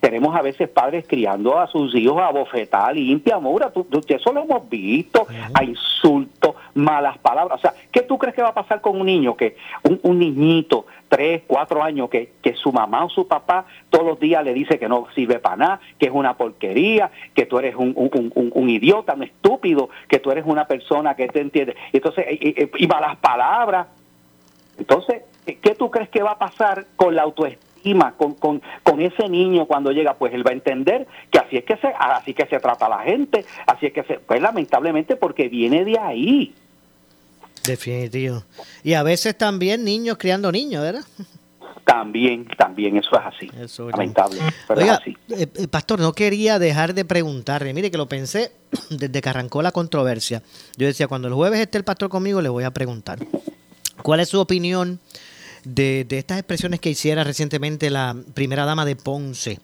tenemos 0.00 0.34
a 0.36 0.42
veces 0.42 0.68
padres 0.68 1.04
criando 1.06 1.58
a 1.58 1.66
sus 1.66 1.94
hijos 1.94 2.20
a 2.20 2.30
bofetar 2.30 2.94
limpia, 2.94 3.38
Moura, 3.38 3.70
tú, 3.70 3.86
eso 4.06 4.32
lo 4.32 4.42
hemos 4.42 4.68
visto, 4.68 5.26
a 5.52 5.64
insultos, 5.64 6.54
malas 6.74 7.18
palabras. 7.18 7.58
O 7.58 7.60
sea, 7.60 7.74
¿qué 7.90 8.02
tú 8.02 8.18
crees 8.18 8.34
que 8.34 8.42
va 8.42 8.48
a 8.48 8.54
pasar 8.54 8.80
con 8.80 9.00
un 9.00 9.06
niño, 9.06 9.36
que 9.36 9.56
un, 10.02 10.18
niñito, 10.18 10.86
tres, 11.08 11.42
cuatro 11.46 11.82
años, 11.82 12.08
que, 12.10 12.32
que 12.42 12.54
su 12.54 12.72
mamá 12.72 13.04
o 13.04 13.08
su 13.08 13.26
papá 13.26 13.66
todos 13.90 14.06
los 14.06 14.20
días 14.20 14.44
le 14.44 14.54
dice 14.54 14.78
que 14.78 14.88
no 14.88 15.06
sirve 15.14 15.38
para 15.38 15.56
nada, 15.56 15.80
que 15.98 16.06
es 16.06 16.12
una 16.12 16.36
porquería, 16.36 17.10
que 17.34 17.46
tú 17.46 17.58
eres 17.58 17.74
un, 17.76 17.92
un, 17.96 18.52
un, 18.54 18.70
idiota, 18.70 19.14
un 19.14 19.24
estúpido, 19.24 19.90
que 20.08 20.20
tú 20.20 20.30
eres 20.30 20.44
una 20.46 20.66
persona 20.66 21.14
que 21.14 21.28
te 21.28 21.40
entiende. 21.40 21.76
Entonces, 21.92 22.26
y, 22.30 22.54
y 22.84 22.86
malas 22.86 23.16
palabras. 23.16 23.88
Entonces, 24.78 25.22
¿qué 25.44 25.74
tú 25.74 25.90
crees 25.90 26.08
que 26.08 26.22
va 26.22 26.32
a 26.32 26.38
pasar 26.38 26.86
con 26.96 27.14
la 27.14 27.22
autoestima? 27.22 27.67
Con, 28.16 28.34
con, 28.34 28.62
con, 28.82 29.00
ese 29.00 29.28
niño 29.28 29.66
cuando 29.66 29.92
llega, 29.92 30.14
pues 30.14 30.32
él 30.34 30.46
va 30.46 30.50
a 30.50 30.54
entender 30.54 31.06
que 31.30 31.38
así 31.38 31.56
es 31.56 31.64
que 31.64 31.76
se, 31.76 31.88
así 31.98 32.34
que 32.34 32.46
se 32.46 32.60
trata 32.60 32.88
la 32.88 33.00
gente, 33.00 33.44
así 33.66 33.86
es 33.86 33.92
que 33.92 34.02
se, 34.04 34.14
pues 34.18 34.40
lamentablemente 34.40 35.16
porque 35.16 35.48
viene 35.48 35.84
de 35.84 35.98
ahí. 35.98 36.54
Definitivo. 37.64 38.44
Y 38.82 38.94
a 38.94 39.02
veces 39.02 39.36
también 39.36 39.84
niños 39.84 40.16
criando 40.18 40.50
niños, 40.52 40.82
¿verdad? 40.82 41.04
También, 41.84 42.46
también, 42.58 42.98
eso 42.98 43.10
es 43.18 43.24
así. 43.24 43.80
lamentable. 43.90 44.40
Oiga, 44.68 45.00
eh, 45.06 45.46
eh, 45.54 45.68
pastor, 45.68 45.98
no 45.98 46.12
quería 46.12 46.58
dejar 46.58 46.92
de 46.92 47.06
preguntarle. 47.06 47.72
Mire 47.72 47.90
que 47.90 47.96
lo 47.96 48.06
pensé 48.06 48.52
desde 48.90 49.22
que 49.22 49.28
arrancó 49.28 49.62
la 49.62 49.72
controversia. 49.72 50.42
Yo 50.76 50.86
decía, 50.86 51.08
cuando 51.08 51.28
el 51.28 51.34
jueves 51.34 51.60
esté 51.60 51.78
el 51.78 51.84
pastor 51.84 52.10
conmigo, 52.10 52.42
le 52.42 52.50
voy 52.50 52.64
a 52.64 52.70
preguntar. 52.72 53.18
¿Cuál 54.02 54.20
es 54.20 54.28
su 54.28 54.38
opinión 54.38 55.00
de, 55.74 56.06
estas 56.10 56.38
expresiones 56.38 56.80
que 56.80 56.90
hiciera 56.90 57.24
recientemente 57.24 57.90
la 57.90 58.16
primera 58.34 58.64
dama 58.64 58.84
de 58.84 58.96
Ponce. 58.96 59.58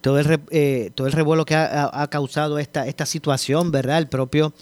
Todo 0.00 0.18
el, 0.18 0.40
eh, 0.50 0.90
todo 0.94 1.06
el 1.06 1.12
revuelo 1.12 1.44
que 1.44 1.54
ha, 1.54 2.08
causado 2.10 2.58
esta, 2.58 2.86
esta 2.86 3.06
situación, 3.06 3.70
¿verdad? 3.70 3.98
El 3.98 4.08
propio 4.08 4.52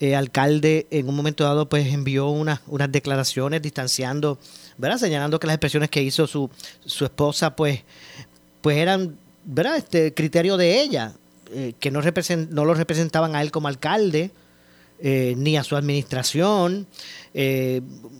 eh, 0.00 0.16
alcalde 0.16 0.86
en 0.90 1.08
un 1.08 1.14
momento 1.14 1.44
dado 1.44 1.68
pues 1.68 1.92
envió 1.92 2.28
unas, 2.28 2.60
unas 2.66 2.90
declaraciones 2.90 3.62
distanciando, 3.62 4.38
¿verdad? 4.78 4.98
Señalando 4.98 5.38
que 5.38 5.46
las 5.46 5.54
expresiones 5.54 5.90
que 5.90 6.02
hizo 6.02 6.26
su, 6.26 6.50
su 6.84 7.04
esposa 7.04 7.54
pues, 7.54 7.82
pues 8.62 8.78
eran, 8.78 9.16
¿verdad? 9.44 9.76
Este 9.76 10.12
criterio 10.14 10.56
de 10.56 10.80
ella, 10.80 11.12
eh, 11.52 11.74
que 11.78 11.90
no, 11.90 12.00
represent, 12.00 12.50
no 12.50 12.64
lo 12.64 12.74
representaban 12.74 13.36
a 13.36 13.42
él 13.42 13.50
como 13.50 13.68
alcalde. 13.68 14.30
Ni 15.02 15.56
a 15.56 15.64
su 15.64 15.76
administración. 15.76 16.86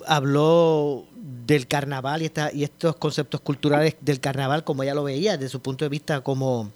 habló 0.07 1.07
del 1.51 1.67
carnaval 1.67 2.23
y, 2.23 2.63
estos 2.63 2.97
conceptos 2.97 3.41
culturales 3.41 3.97
del 4.01 4.21
carnaval 4.21 4.63
como 4.65 4.83
ella 4.83 4.95
lo 4.95 5.05
veía 5.05 5.37
desde 5.37 5.49
su 5.49 5.61
punto 5.61 5.85
de 5.85 5.89
vista 5.89 6.21
como, 6.21 6.71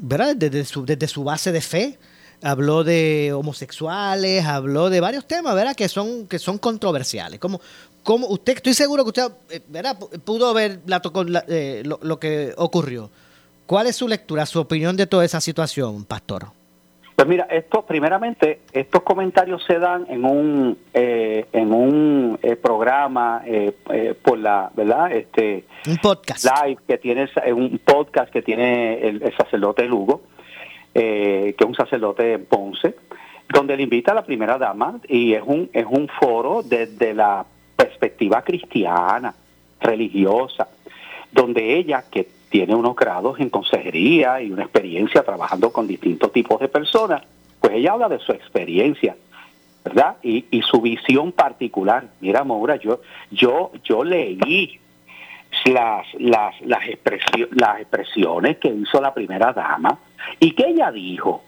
¿verdad? 0.00 0.36
Desde 0.36 0.64
su, 0.64 0.84
desde 0.84 1.08
su 1.08 1.24
base 1.24 1.50
de 1.52 1.60
fe. 1.60 1.98
Habló 2.44 2.82
de 2.82 3.32
homosexuales, 3.32 4.44
habló 4.44 4.90
de 4.90 5.00
varios 5.00 5.28
temas, 5.28 5.54
¿verdad? 5.54 5.76
Que 5.76 5.88
son, 5.88 6.26
que 6.26 6.40
son 6.40 6.58
controversiales. 6.58 7.38
Como, 7.38 7.60
como 8.02 8.26
usted, 8.26 8.56
estoy 8.56 8.74
seguro 8.74 9.04
que 9.04 9.08
usted, 9.10 9.32
eh, 9.48 9.62
¿verdad? 9.68 9.96
Pudo 10.24 10.52
ver 10.52 10.80
la, 10.86 11.00
eh, 11.46 11.82
lo, 11.84 12.00
lo 12.02 12.18
que 12.18 12.52
ocurrió. 12.56 13.10
¿Cuál 13.64 13.86
es 13.86 13.94
su 13.94 14.08
lectura, 14.08 14.44
su 14.44 14.58
opinión 14.58 14.96
de 14.96 15.06
toda 15.06 15.24
esa 15.24 15.40
situación, 15.40 16.04
pastor? 16.04 16.48
Pues 17.14 17.28
mira, 17.28 17.44
esto 17.50 17.84
primeramente 17.84 18.60
estos 18.72 19.02
comentarios 19.02 19.62
se 19.64 19.78
dan 19.78 20.06
en 20.08 20.24
un 20.24 20.78
eh, 20.94 21.46
en 21.52 21.72
un 21.72 22.38
eh, 22.42 22.56
programa 22.56 23.42
eh, 23.44 23.74
por 24.22 24.38
la 24.38 24.70
verdad 24.74 25.12
este 25.12 25.64
un 25.86 25.98
podcast. 25.98 26.44
live 26.44 26.78
que 26.86 26.98
tiene 26.98 27.28
un 27.54 27.78
podcast 27.84 28.32
que 28.32 28.40
tiene 28.40 29.06
el, 29.06 29.34
sacerdote 29.36 29.84
Lugo 29.84 30.22
que 30.94 31.54
es 31.58 31.66
un 31.66 31.74
sacerdote 31.74 32.34
en 32.34 32.46
Ponce 32.46 32.94
donde 33.48 33.76
le 33.76 33.82
invita 33.82 34.12
a 34.12 34.14
la 34.14 34.24
primera 34.24 34.56
dama 34.56 34.98
y 35.06 35.34
es 35.34 35.42
un 35.44 35.68
es 35.72 35.86
un 35.88 36.08
foro 36.08 36.62
desde 36.62 37.12
la 37.12 37.44
perspectiva 37.76 38.42
cristiana 38.42 39.34
religiosa 39.80 40.68
donde 41.30 41.76
ella 41.76 42.04
que 42.10 42.41
tiene 42.52 42.74
unos 42.74 42.94
grados 42.94 43.40
en 43.40 43.48
consejería 43.48 44.42
y 44.42 44.52
una 44.52 44.64
experiencia 44.64 45.22
trabajando 45.22 45.72
con 45.72 45.88
distintos 45.88 46.30
tipos 46.32 46.60
de 46.60 46.68
personas, 46.68 47.22
pues 47.58 47.72
ella 47.72 47.92
habla 47.94 48.10
de 48.10 48.18
su 48.18 48.30
experiencia, 48.32 49.16
¿verdad? 49.82 50.16
Y, 50.22 50.44
y 50.50 50.60
su 50.60 50.82
visión 50.82 51.32
particular. 51.32 52.08
Mira, 52.20 52.44
Maura, 52.44 52.76
yo, 52.76 53.00
yo, 53.30 53.72
yo 53.82 54.04
leí 54.04 54.78
las, 55.64 56.06
las, 56.18 56.60
las, 56.60 56.90
las 57.54 57.78
expresiones 57.78 58.58
que 58.58 58.68
hizo 58.68 59.00
la 59.00 59.14
primera 59.14 59.54
dama 59.54 59.98
y 60.38 60.50
que 60.50 60.68
ella 60.68 60.92
dijo. 60.92 61.42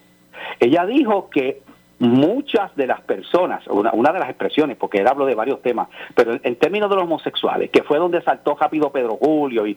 Ella 0.58 0.86
dijo 0.86 1.28
que 1.28 1.60
muchas 1.98 2.74
de 2.76 2.86
las 2.86 3.00
personas, 3.02 3.66
una, 3.68 3.92
una 3.92 4.12
de 4.12 4.18
las 4.18 4.28
expresiones, 4.28 4.76
porque 4.76 4.98
él 4.98 5.06
habló 5.06 5.26
de 5.26 5.34
varios 5.34 5.62
temas, 5.62 5.88
pero 6.14 6.38
en, 6.42 6.56
términos 6.56 6.90
de 6.90 6.96
los 6.96 7.04
homosexuales, 7.04 7.70
que 7.70 7.82
fue 7.82 7.98
donde 7.98 8.22
saltó 8.22 8.56
rápido 8.58 8.90
Pedro 8.90 9.16
Julio, 9.16 9.66
y 9.66 9.76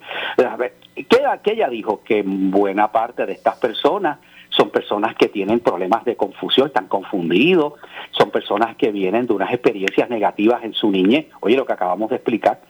que, 0.96 1.06
que 1.44 1.52
ella 1.52 1.70
dijo 1.70 2.02
que 2.04 2.24
buena 2.26 2.92
parte 2.92 3.26
de 3.26 3.34
estas 3.34 3.58
personas 3.58 4.18
son 4.50 4.70
personas 4.70 5.16
que 5.16 5.28
tienen 5.28 5.60
problemas 5.60 6.06
de 6.06 6.16
confusión, 6.16 6.68
están 6.68 6.88
confundidos, 6.88 7.74
son 8.12 8.32
personas 8.32 8.76
que 8.76 8.92
vienen 8.92 9.28
de 9.28 9.34
unas 9.34 9.54
experiencias 9.54 10.10
negativas 10.10 10.64
en 10.64 10.74
su 10.74 10.90
niñez, 10.90 11.28
oye 11.42 11.56
lo 11.56 11.66
que 11.66 11.74
acabamos 11.74 12.10
de 12.10 12.16
explicar, 12.16 12.62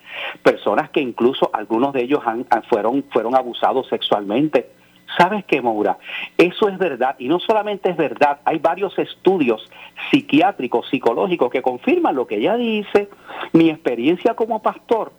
personas 0.44 0.90
que 0.90 1.02
incluso 1.02 1.50
algunos 1.54 1.94
de 1.94 2.04
ellos 2.04 2.22
han, 2.26 2.46
fueron, 2.70 3.04
fueron 3.12 3.36
abusados 3.36 3.88
sexualmente, 3.88 4.72
¿Sabes 5.16 5.46
qué, 5.46 5.62
Moura? 5.62 5.98
Eso 6.38 6.68
es 6.68 6.78
verdad. 6.78 7.16
Y 7.20 7.28
no 7.28 7.40
solamente 7.40 7.90
es 7.90 7.98
verdad, 7.98 8.40
hay 8.44 8.60
varios 8.60 8.98
estudios 9.00 9.70
psiquiátricos, 10.12 10.90
psicológicos 10.90 11.50
que 11.52 11.62
confirman 11.62 12.16
lo 12.16 12.28
que 12.28 12.36
ella 12.38 12.58
dice. 12.58 13.10
Mi 13.54 13.70
experiencia 13.70 14.34
como 14.34 14.62
pastor 14.62 15.14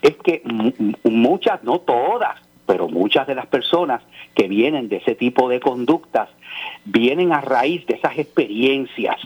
es 0.00 0.16
que 0.16 0.42
muchas, 1.04 1.64
no 1.64 1.80
todas, 1.80 2.40
pero 2.66 2.88
muchas 2.88 3.26
de 3.26 3.34
las 3.34 3.46
personas 3.46 4.02
que 4.34 4.48
vienen 4.48 4.88
de 4.88 4.96
ese 4.96 5.14
tipo 5.14 5.48
de 5.48 5.60
conductas 5.60 6.28
vienen 6.84 7.32
a 7.32 7.40
raíz 7.40 7.84
de 7.86 7.94
esas 7.94 8.18
experiencias 8.18 9.16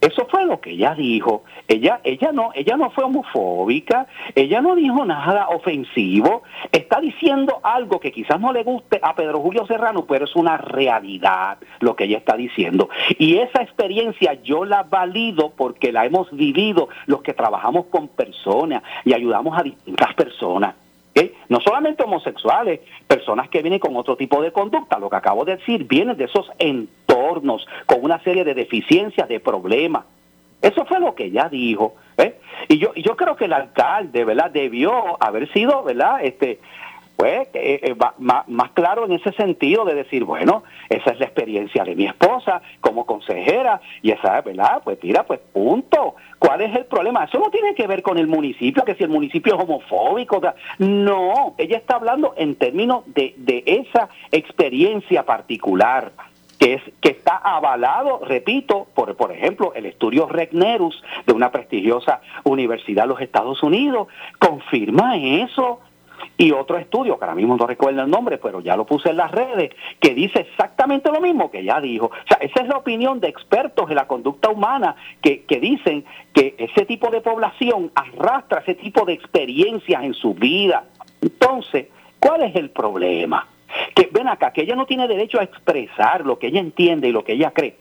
eso 0.00 0.26
fue 0.30 0.46
lo 0.46 0.60
que 0.60 0.70
ella 0.70 0.94
dijo. 0.94 1.44
Ella, 1.68 2.00
ella 2.04 2.32
no, 2.32 2.50
ella 2.54 2.76
no 2.76 2.90
fue 2.90 3.04
homofóbica, 3.04 4.06
ella 4.34 4.60
no 4.60 4.74
dijo 4.74 5.04
nada 5.04 5.48
ofensivo. 5.48 6.42
Está 6.72 7.00
diciendo 7.00 7.60
algo 7.62 8.00
que 8.00 8.10
quizás 8.10 8.40
no 8.40 8.52
le 8.52 8.62
guste 8.62 8.98
a 9.02 9.14
Pedro 9.14 9.40
Julio 9.40 9.66
Serrano, 9.66 10.06
pero 10.06 10.24
es 10.24 10.34
una 10.36 10.56
realidad 10.56 11.58
lo 11.80 11.96
que 11.96 12.04
ella 12.04 12.18
está 12.18 12.36
diciendo. 12.36 12.88
Y 13.18 13.36
esa 13.36 13.62
experiencia 13.62 14.34
yo 14.42 14.64
la 14.64 14.84
valido 14.84 15.50
porque 15.50 15.92
la 15.92 16.06
hemos 16.06 16.30
vivido 16.30 16.88
los 17.06 17.22
que 17.22 17.34
trabajamos 17.34 17.86
con 17.86 18.08
personas 18.08 18.82
y 19.04 19.12
ayudamos 19.12 19.58
a 19.58 19.62
distintas 19.62 20.14
personas. 20.14 20.74
No 21.48 21.60
solamente 21.60 22.04
homosexuales, 22.04 22.80
personas 23.08 23.48
que 23.48 23.60
vienen 23.60 23.80
con 23.80 23.96
otro 23.96 24.16
tipo 24.16 24.40
de 24.40 24.52
conducta, 24.52 24.98
lo 24.98 25.10
que 25.10 25.16
acabo 25.16 25.44
de 25.44 25.56
decir, 25.56 25.84
vienen 25.84 26.16
de 26.16 26.24
esos 26.24 26.48
entornos 26.58 26.99
con 27.86 28.02
una 28.02 28.22
serie 28.22 28.44
de 28.44 28.54
deficiencias, 28.54 29.28
de 29.28 29.40
problemas. 29.40 30.04
Eso 30.62 30.84
fue 30.84 31.00
lo 31.00 31.14
que 31.14 31.24
ella 31.24 31.48
dijo. 31.48 31.94
¿eh? 32.18 32.38
Y 32.68 32.78
yo, 32.78 32.94
yo 32.94 33.16
creo 33.16 33.36
que 33.36 33.46
el 33.46 33.52
alcalde, 33.52 34.24
¿verdad? 34.24 34.50
Debió 34.50 35.22
haber 35.22 35.50
sido, 35.52 35.82
¿verdad? 35.82 36.22
Este, 36.22 36.58
pues 37.20 37.48
eh, 37.52 37.80
eh, 37.82 37.96
más, 38.18 38.70
claro 38.72 39.04
en 39.04 39.12
ese 39.12 39.32
sentido 39.32 39.84
de 39.84 39.94
decir, 39.94 40.24
bueno, 40.24 40.62
esa 40.88 41.10
es 41.10 41.18
la 41.18 41.26
experiencia 41.26 41.84
de 41.84 41.94
mi 41.94 42.06
esposa 42.06 42.62
como 42.80 43.04
consejera 43.04 43.80
y 44.00 44.10
esa, 44.10 44.40
¿verdad? 44.40 44.80
Pues 44.82 44.98
tira, 45.00 45.24
pues 45.24 45.40
punto. 45.52 46.14
¿Cuál 46.38 46.62
es 46.62 46.74
el 46.74 46.86
problema? 46.86 47.24
Eso 47.24 47.38
no 47.38 47.50
tiene 47.50 47.74
que 47.74 47.86
ver 47.86 48.02
con 48.02 48.16
el 48.16 48.26
municipio, 48.26 48.84
que 48.84 48.94
si 48.94 49.04
el 49.04 49.10
municipio 49.10 49.54
es 49.54 49.62
homofóbico. 49.62 50.40
No, 50.78 51.54
ella 51.58 51.76
está 51.76 51.96
hablando 51.96 52.32
en 52.38 52.54
términos 52.54 53.04
de 53.06 53.34
esa 53.66 54.08
experiencia 54.32 55.26
particular 55.26 56.12
que, 56.60 56.74
es, 56.74 56.82
que 57.00 57.08
está 57.08 57.36
avalado, 57.36 58.20
repito, 58.24 58.86
por, 58.94 59.16
por 59.16 59.32
ejemplo, 59.32 59.72
el 59.74 59.86
estudio 59.86 60.28
Regnerus 60.28 61.02
de 61.26 61.32
una 61.32 61.50
prestigiosa 61.50 62.20
universidad 62.44 63.04
de 63.04 63.08
los 63.08 63.20
Estados 63.20 63.62
Unidos, 63.62 64.08
confirma 64.38 65.16
eso 65.16 65.80
y 66.36 66.52
otro 66.52 66.76
estudio, 66.76 67.18
que 67.18 67.24
ahora 67.24 67.34
mismo 67.34 67.56
no 67.56 67.66
recuerdo 67.66 68.02
el 68.02 68.10
nombre, 68.10 68.36
pero 68.36 68.60
ya 68.60 68.76
lo 68.76 68.84
puse 68.84 69.08
en 69.08 69.16
las 69.16 69.30
redes, 69.30 69.74
que 70.00 70.14
dice 70.14 70.40
exactamente 70.40 71.10
lo 71.10 71.20
mismo 71.20 71.50
que 71.50 71.64
ya 71.64 71.80
dijo. 71.80 72.06
O 72.06 72.28
sea, 72.28 72.36
esa 72.42 72.60
es 72.60 72.68
la 72.68 72.76
opinión 72.76 73.20
de 73.20 73.28
expertos 73.28 73.88
en 73.88 73.96
la 73.96 74.06
conducta 74.06 74.50
humana 74.50 74.96
que, 75.22 75.44
que 75.44 75.60
dicen 75.60 76.04
que 76.34 76.54
ese 76.58 76.84
tipo 76.84 77.10
de 77.10 77.22
población 77.22 77.90
arrastra 77.94 78.60
ese 78.60 78.74
tipo 78.74 79.06
de 79.06 79.14
experiencias 79.14 80.04
en 80.04 80.12
su 80.12 80.34
vida. 80.34 80.84
Entonces, 81.22 81.86
¿cuál 82.18 82.42
es 82.42 82.54
el 82.54 82.68
problema? 82.68 83.46
Que 83.94 84.08
ven 84.12 84.28
acá, 84.28 84.52
que 84.52 84.62
ella 84.62 84.76
no 84.76 84.86
tiene 84.86 85.08
derecho 85.08 85.40
a 85.40 85.44
expresar 85.44 86.24
lo 86.24 86.38
que 86.38 86.48
ella 86.48 86.60
entiende 86.60 87.08
y 87.08 87.12
lo 87.12 87.24
que 87.24 87.32
ella 87.32 87.52
cree 87.52 87.76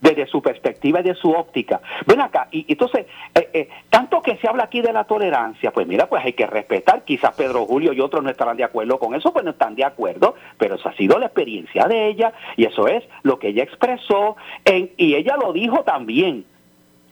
desde 0.00 0.26
su 0.26 0.42
perspectiva 0.42 1.00
y 1.00 1.04
de 1.04 1.14
su 1.14 1.30
óptica. 1.30 1.80
Ven 2.06 2.20
acá, 2.20 2.48
y 2.50 2.66
entonces, 2.68 3.06
eh, 3.34 3.48
eh, 3.52 3.68
tanto 3.88 4.22
que 4.22 4.36
se 4.36 4.48
habla 4.48 4.64
aquí 4.64 4.80
de 4.80 4.92
la 4.92 5.04
tolerancia, 5.04 5.72
pues 5.72 5.86
mira, 5.86 6.08
pues 6.08 6.24
hay 6.24 6.34
que 6.34 6.46
respetar, 6.46 7.04
quizás 7.04 7.34
Pedro 7.34 7.64
Julio 7.64 7.92
y 7.92 8.00
otros 8.00 8.22
no 8.22 8.30
estarán 8.30 8.56
de 8.56 8.64
acuerdo 8.64 8.98
con 8.98 9.14
eso, 9.14 9.32
pues 9.32 9.44
no 9.44 9.52
están 9.52 9.74
de 9.74 9.84
acuerdo, 9.84 10.34
pero 10.58 10.76
esa 10.76 10.90
ha 10.90 10.96
sido 10.96 11.18
la 11.18 11.26
experiencia 11.26 11.86
de 11.86 12.08
ella, 12.08 12.32
y 12.56 12.64
eso 12.64 12.88
es 12.88 13.04
lo 13.22 13.38
que 13.38 13.48
ella 13.48 13.62
expresó, 13.62 14.36
en, 14.64 14.90
y 14.96 15.14
ella 15.14 15.36
lo 15.36 15.52
dijo 15.52 15.82
también 15.82 16.44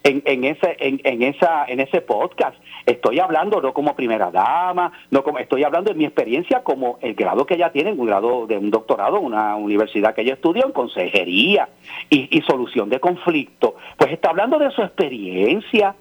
en, 0.04 0.22
en, 0.26 0.44
ese, 0.44 0.76
en, 0.78 1.00
en, 1.02 1.22
esa, 1.22 1.64
en 1.66 1.80
ese 1.80 2.02
podcast. 2.02 2.56
Estoy 2.86 3.18
hablando 3.18 3.60
no 3.60 3.72
como 3.72 3.96
primera 3.96 4.30
dama, 4.30 4.92
no 5.10 5.24
como 5.24 5.38
estoy 5.38 5.64
hablando 5.64 5.90
de 5.90 5.98
mi 5.98 6.04
experiencia 6.04 6.62
como 6.62 6.98
el 7.00 7.14
grado 7.14 7.46
que 7.46 7.54
ella 7.54 7.72
tiene, 7.72 7.92
un 7.92 8.06
grado 8.06 8.46
de 8.46 8.58
un 8.58 8.70
doctorado 8.70 9.18
una 9.18 9.56
universidad 9.56 10.14
que 10.14 10.20
ella 10.20 10.34
estudió 10.34 10.66
en 10.66 10.72
consejería 10.72 11.70
y, 12.10 12.28
y 12.36 12.42
solución 12.42 12.90
de 12.90 13.00
conflicto. 13.00 13.76
Pues 13.96 14.12
está 14.12 14.30
hablando 14.30 14.58
de 14.58 14.70
su 14.70 14.82
experiencia 14.82 15.94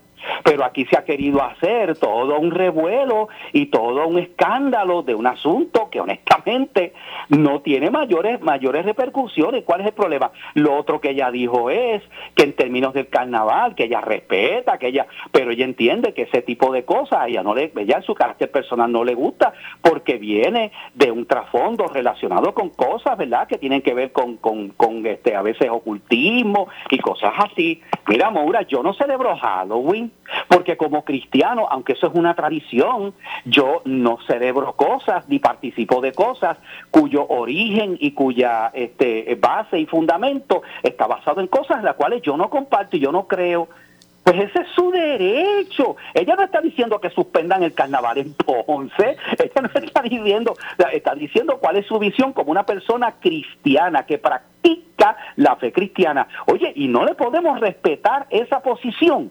pero 0.43 0.63
aquí 0.63 0.85
se 0.85 0.97
ha 0.97 1.03
querido 1.03 1.41
hacer 1.43 1.97
todo 1.97 2.39
un 2.39 2.51
revuelo 2.51 3.29
y 3.51 3.67
todo 3.67 4.07
un 4.07 4.19
escándalo 4.19 5.03
de 5.03 5.15
un 5.15 5.27
asunto 5.27 5.89
que 5.89 5.99
honestamente 5.99 6.93
no 7.29 7.61
tiene 7.61 7.89
mayores 7.89 8.41
mayores 8.41 8.85
repercusiones. 8.85 9.63
¿Cuál 9.63 9.81
es 9.81 9.87
el 9.87 9.93
problema? 9.93 10.31
Lo 10.53 10.75
otro 10.75 11.01
que 11.01 11.11
ella 11.11 11.31
dijo 11.31 11.69
es 11.69 12.01
que 12.35 12.43
en 12.43 12.53
términos 12.53 12.93
del 12.93 13.09
carnaval, 13.09 13.75
que 13.75 13.85
ella 13.85 14.01
respeta, 14.01 14.77
que 14.77 14.87
ella, 14.87 15.07
pero 15.31 15.51
ella 15.51 15.65
entiende 15.65 16.13
que 16.13 16.23
ese 16.23 16.41
tipo 16.41 16.71
de 16.71 16.85
cosas 16.85 17.27
ella 17.27 17.43
no 17.43 17.55
le, 17.55 17.71
ella 17.75 17.97
en 17.97 18.03
su 18.03 18.13
carácter 18.15 18.51
personal 18.51 18.91
no 18.91 19.03
le 19.03 19.15
gusta 19.15 19.53
porque 19.81 20.17
viene 20.17 20.71
de 20.93 21.11
un 21.11 21.25
trasfondo 21.25 21.87
relacionado 21.87 22.53
con 22.53 22.69
cosas, 22.69 23.17
¿verdad? 23.17 23.47
Que 23.47 23.57
tienen 23.57 23.81
que 23.81 23.93
ver 23.93 24.11
con, 24.11 24.37
con, 24.37 24.69
con 24.69 25.05
este 25.05 25.35
a 25.35 25.41
veces 25.41 25.69
ocultismo 25.69 26.67
y 26.89 26.99
cosas 26.99 27.33
así. 27.37 27.81
Mira, 28.07 28.29
Maura, 28.31 28.61
yo 28.63 28.83
no 28.83 28.93
celebro 28.93 29.35
Halloween 29.37 30.11
porque 30.47 30.77
como 30.77 31.03
cristiano, 31.03 31.67
aunque 31.69 31.93
eso 31.93 32.07
es 32.07 32.13
una 32.13 32.35
tradición, 32.35 33.13
yo 33.45 33.81
no 33.85 34.19
celebro 34.27 34.73
cosas 34.73 35.27
ni 35.27 35.39
participo 35.39 36.01
de 36.01 36.13
cosas 36.13 36.57
cuyo 36.91 37.27
origen 37.27 37.97
y 37.99 38.11
cuya 38.11 38.71
este, 38.73 39.37
base 39.39 39.79
y 39.79 39.85
fundamento 39.85 40.63
está 40.81 41.07
basado 41.07 41.41
en 41.41 41.47
cosas 41.47 41.79
en 41.79 41.85
las 41.85 41.95
cuales 41.95 42.21
yo 42.21 42.37
no 42.37 42.49
comparto 42.49 42.97
y 42.97 42.99
yo 42.99 43.11
no 43.11 43.27
creo. 43.27 43.67
Pues 44.23 44.37
ese 44.39 44.61
es 44.61 44.67
su 44.73 44.89
derecho. 44.89 45.97
Ella 46.13 46.35
no 46.35 46.43
está 46.43 46.61
diciendo 46.61 47.01
que 47.01 47.09
suspendan 47.09 47.61
el 47.61 47.73
carnaval 47.73 48.17
en 48.19 48.33
Ponce. 48.33 49.17
Ella 49.37 49.61
no 49.61 49.67
está 49.67 50.01
diciendo, 50.01 50.55
está 50.93 51.13
diciendo 51.13 51.57
cuál 51.59 51.75
es 51.75 51.85
su 51.85 51.99
visión 51.99 52.31
como 52.31 52.51
una 52.51 52.65
persona 52.65 53.15
cristiana 53.19 54.05
que 54.05 54.17
practica 54.17 55.17
la 55.35 55.57
fe 55.57 55.73
cristiana. 55.73 56.27
Oye, 56.47 56.71
y 56.73 56.87
no 56.87 57.03
le 57.03 57.15
podemos 57.15 57.59
respetar 57.59 58.27
esa 58.29 58.61
posición. 58.61 59.29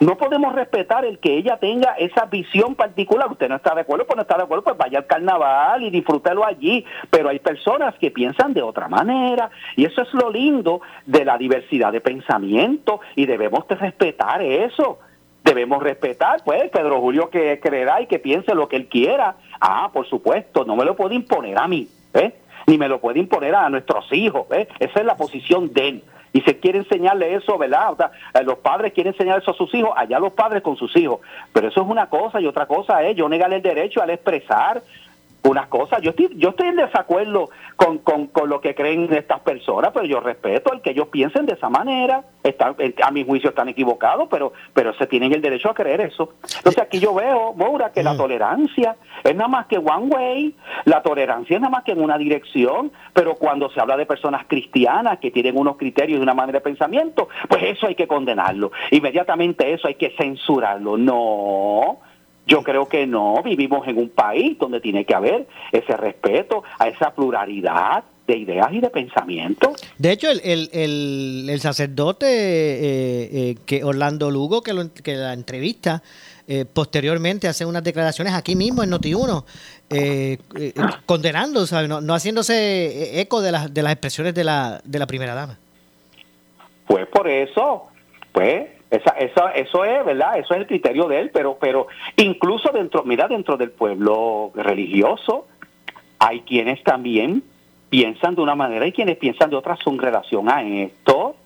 No 0.00 0.16
podemos 0.16 0.54
respetar 0.54 1.04
el 1.04 1.18
que 1.18 1.36
ella 1.36 1.58
tenga 1.58 1.94
esa 1.98 2.26
visión 2.26 2.74
particular. 2.74 3.30
Usted 3.30 3.48
no 3.48 3.56
está 3.56 3.74
de 3.74 3.82
acuerdo, 3.82 4.06
pues 4.06 4.16
no 4.16 4.22
está 4.22 4.36
de 4.36 4.44
acuerdo, 4.44 4.64
pues 4.64 4.76
vaya 4.76 4.98
al 4.98 5.06
carnaval 5.06 5.82
y 5.82 5.90
disfrútelo 5.90 6.44
allí. 6.44 6.84
Pero 7.10 7.28
hay 7.28 7.38
personas 7.38 7.94
que 7.98 8.10
piensan 8.10 8.54
de 8.54 8.62
otra 8.62 8.88
manera 8.88 9.50
y 9.76 9.84
eso 9.84 10.02
es 10.02 10.12
lo 10.14 10.30
lindo 10.30 10.80
de 11.06 11.24
la 11.24 11.36
diversidad 11.36 11.92
de 11.92 12.00
pensamiento 12.00 13.00
y 13.16 13.26
debemos 13.26 13.66
de 13.68 13.74
respetar 13.74 14.42
eso. 14.42 14.98
Debemos 15.42 15.82
respetar, 15.82 16.42
pues, 16.44 16.70
Pedro 16.70 17.00
Julio 17.00 17.30
que 17.30 17.58
creerá 17.60 18.00
y 18.00 18.06
que 18.06 18.18
piense 18.18 18.54
lo 18.54 18.68
que 18.68 18.76
él 18.76 18.88
quiera. 18.88 19.36
Ah, 19.60 19.90
por 19.92 20.06
supuesto, 20.06 20.64
no 20.64 20.76
me 20.76 20.84
lo 20.84 20.94
puede 20.94 21.14
imponer 21.14 21.58
a 21.58 21.66
mí, 21.66 21.88
¿eh? 22.14 22.34
ni 22.66 22.76
me 22.76 22.88
lo 22.88 23.00
puede 23.00 23.20
imponer 23.20 23.54
a 23.54 23.68
nuestros 23.70 24.12
hijos. 24.12 24.46
¿eh? 24.52 24.68
Esa 24.78 25.00
es 25.00 25.06
la 25.06 25.16
posición 25.16 25.72
de 25.72 25.88
él 25.88 26.04
y 26.32 26.40
se 26.42 26.58
quiere 26.58 26.78
enseñarle 26.78 27.34
eso, 27.34 27.58
¿verdad? 27.58 27.92
O 27.92 27.96
sea, 27.96 28.12
eh, 28.34 28.44
los 28.44 28.58
padres 28.58 28.92
quieren 28.92 29.12
enseñar 29.12 29.40
eso 29.40 29.50
a 29.50 29.54
sus 29.54 29.74
hijos, 29.74 29.90
allá 29.96 30.18
los 30.18 30.32
padres 30.32 30.62
con 30.62 30.76
sus 30.76 30.96
hijos. 30.96 31.20
Pero 31.52 31.68
eso 31.68 31.82
es 31.82 31.88
una 31.88 32.06
cosa 32.08 32.40
y 32.40 32.46
otra 32.46 32.66
cosa 32.66 33.02
es 33.02 33.16
yo 33.16 33.28
negarle 33.28 33.56
el 33.56 33.62
derecho 33.62 34.02
al 34.02 34.10
expresar 34.10 34.82
unas 35.42 35.68
cosas. 35.68 36.02
Yo 36.02 36.10
estoy, 36.10 36.30
yo 36.36 36.50
estoy 36.50 36.68
en 36.68 36.76
desacuerdo 36.76 37.50
con, 37.76 37.98
con, 37.98 38.26
con, 38.26 38.48
lo 38.48 38.60
que 38.60 38.74
creen 38.74 39.12
estas 39.12 39.40
personas, 39.40 39.90
pero 39.92 40.04
yo 40.06 40.20
respeto 40.20 40.72
el 40.72 40.82
que 40.82 40.90
ellos 40.90 41.08
piensen 41.08 41.46
de 41.46 41.54
esa 41.54 41.68
manera. 41.68 42.24
Están, 42.42 42.76
a 43.02 43.10
mi 43.10 43.24
juicio 43.24 43.50
están 43.50 43.68
equivocados, 43.68 44.28
pero, 44.30 44.52
pero 44.74 44.94
se 44.94 45.06
tienen 45.06 45.32
el 45.32 45.40
derecho 45.40 45.70
a 45.70 45.74
creer 45.74 46.00
eso. 46.00 46.34
Entonces 46.42 46.82
aquí 46.82 46.98
yo 46.98 47.14
veo, 47.14 47.52
Moura, 47.54 47.92
que 47.92 48.02
la 48.02 48.14
mm. 48.14 48.16
tolerancia 48.16 48.96
es 49.24 49.34
nada 49.34 49.48
más 49.48 49.66
que 49.66 49.78
one 49.78 50.06
way, 50.08 50.54
la 50.84 51.02
tolerancia 51.02 51.56
es 51.56 51.60
nada 51.60 51.70
más 51.70 51.84
que 51.84 51.92
en 51.92 52.02
una 52.02 52.18
dirección, 52.18 52.92
pero 53.12 53.34
cuando 53.34 53.70
se 53.70 53.80
habla 53.80 53.96
de 53.96 54.06
personas 54.06 54.44
cristianas 54.46 55.18
que 55.18 55.30
tienen 55.30 55.56
unos 55.56 55.76
criterios 55.76 56.18
y 56.18 56.22
una 56.22 56.34
manera 56.34 56.58
de 56.58 56.64
pensamiento, 56.64 57.28
pues 57.48 57.62
eso 57.64 57.86
hay 57.86 57.94
que 57.94 58.06
condenarlo. 58.06 58.72
Inmediatamente 58.90 59.72
eso 59.72 59.88
hay 59.88 59.94
que 59.94 60.14
censurarlo. 60.18 60.96
No, 60.96 62.00
yo 62.46 62.62
creo 62.62 62.88
que 62.88 63.06
no, 63.06 63.42
vivimos 63.42 63.86
en 63.86 63.98
un 63.98 64.08
país 64.08 64.58
donde 64.58 64.80
tiene 64.80 65.04
que 65.04 65.14
haber 65.14 65.46
ese 65.72 65.96
respeto 65.96 66.64
a 66.78 66.88
esa 66.88 67.14
pluralidad 67.14 68.04
de 68.26 68.36
ideas 68.36 68.68
y 68.72 68.80
de 68.80 68.90
pensamiento. 68.90 69.72
De 69.98 70.12
hecho, 70.12 70.30
el, 70.30 70.40
el, 70.72 71.48
el, 71.48 71.60
sacerdote 71.60 72.26
eh, 72.26 73.28
eh, 73.32 73.56
que 73.66 73.82
Orlando 73.84 74.30
Lugo, 74.30 74.62
que, 74.62 74.72
lo, 74.72 74.92
que 74.92 75.14
la 75.14 75.32
entrevista, 75.32 76.02
eh, 76.46 76.64
posteriormente 76.64 77.48
hace 77.48 77.64
unas 77.64 77.82
declaraciones 77.82 78.34
aquí 78.34 78.56
mismo 78.56 78.82
en 78.82 78.90
Noti1, 78.90 79.44
condenando, 81.06 81.64
No, 81.88 82.00
no, 82.00 82.14
haciéndose 82.14 83.20
eco 83.20 83.40
de, 83.40 83.52
las 83.52 83.72
de 83.74 83.82
las 83.82 83.92
expresiones 83.92 84.34
de 84.34 84.44
la, 84.44 84.80
de 84.84 84.98
la 84.98 85.06
primera 85.06 85.34
dama. 85.34 85.58
Pues 86.86 87.06
por 87.06 87.28
eso, 87.28 87.86
pues 88.32 88.79
esa, 88.90 89.10
esa, 89.10 89.52
eso 89.52 89.84
es, 89.84 90.04
¿verdad? 90.04 90.38
Eso 90.38 90.54
es 90.54 90.60
el 90.60 90.66
criterio 90.66 91.06
de 91.06 91.20
él, 91.20 91.30
pero, 91.32 91.56
pero 91.60 91.86
incluso 92.16 92.70
dentro, 92.72 93.04
mira, 93.04 93.28
dentro 93.28 93.56
del 93.56 93.70
pueblo 93.70 94.50
religioso 94.54 95.46
hay 96.18 96.40
quienes 96.40 96.82
también 96.82 97.42
piensan 97.88 98.34
de 98.34 98.42
una 98.42 98.54
manera 98.54 98.86
y 98.86 98.92
quienes 98.92 99.16
piensan 99.16 99.50
de 99.50 99.56
otra 99.56 99.76
son 99.76 99.98
relación 99.98 100.48
a 100.48 100.62
esto. 100.62 101.36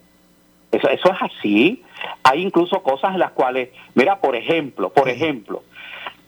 Eso, 0.72 0.88
eso 0.88 1.12
es 1.12 1.18
así. 1.20 1.82
Hay 2.22 2.42
incluso 2.42 2.82
cosas 2.82 3.12
en 3.12 3.20
las 3.20 3.32
cuales, 3.32 3.70
mira, 3.94 4.20
por 4.20 4.34
ejemplo, 4.36 4.90
por 4.90 5.08
ejemplo, 5.08 5.62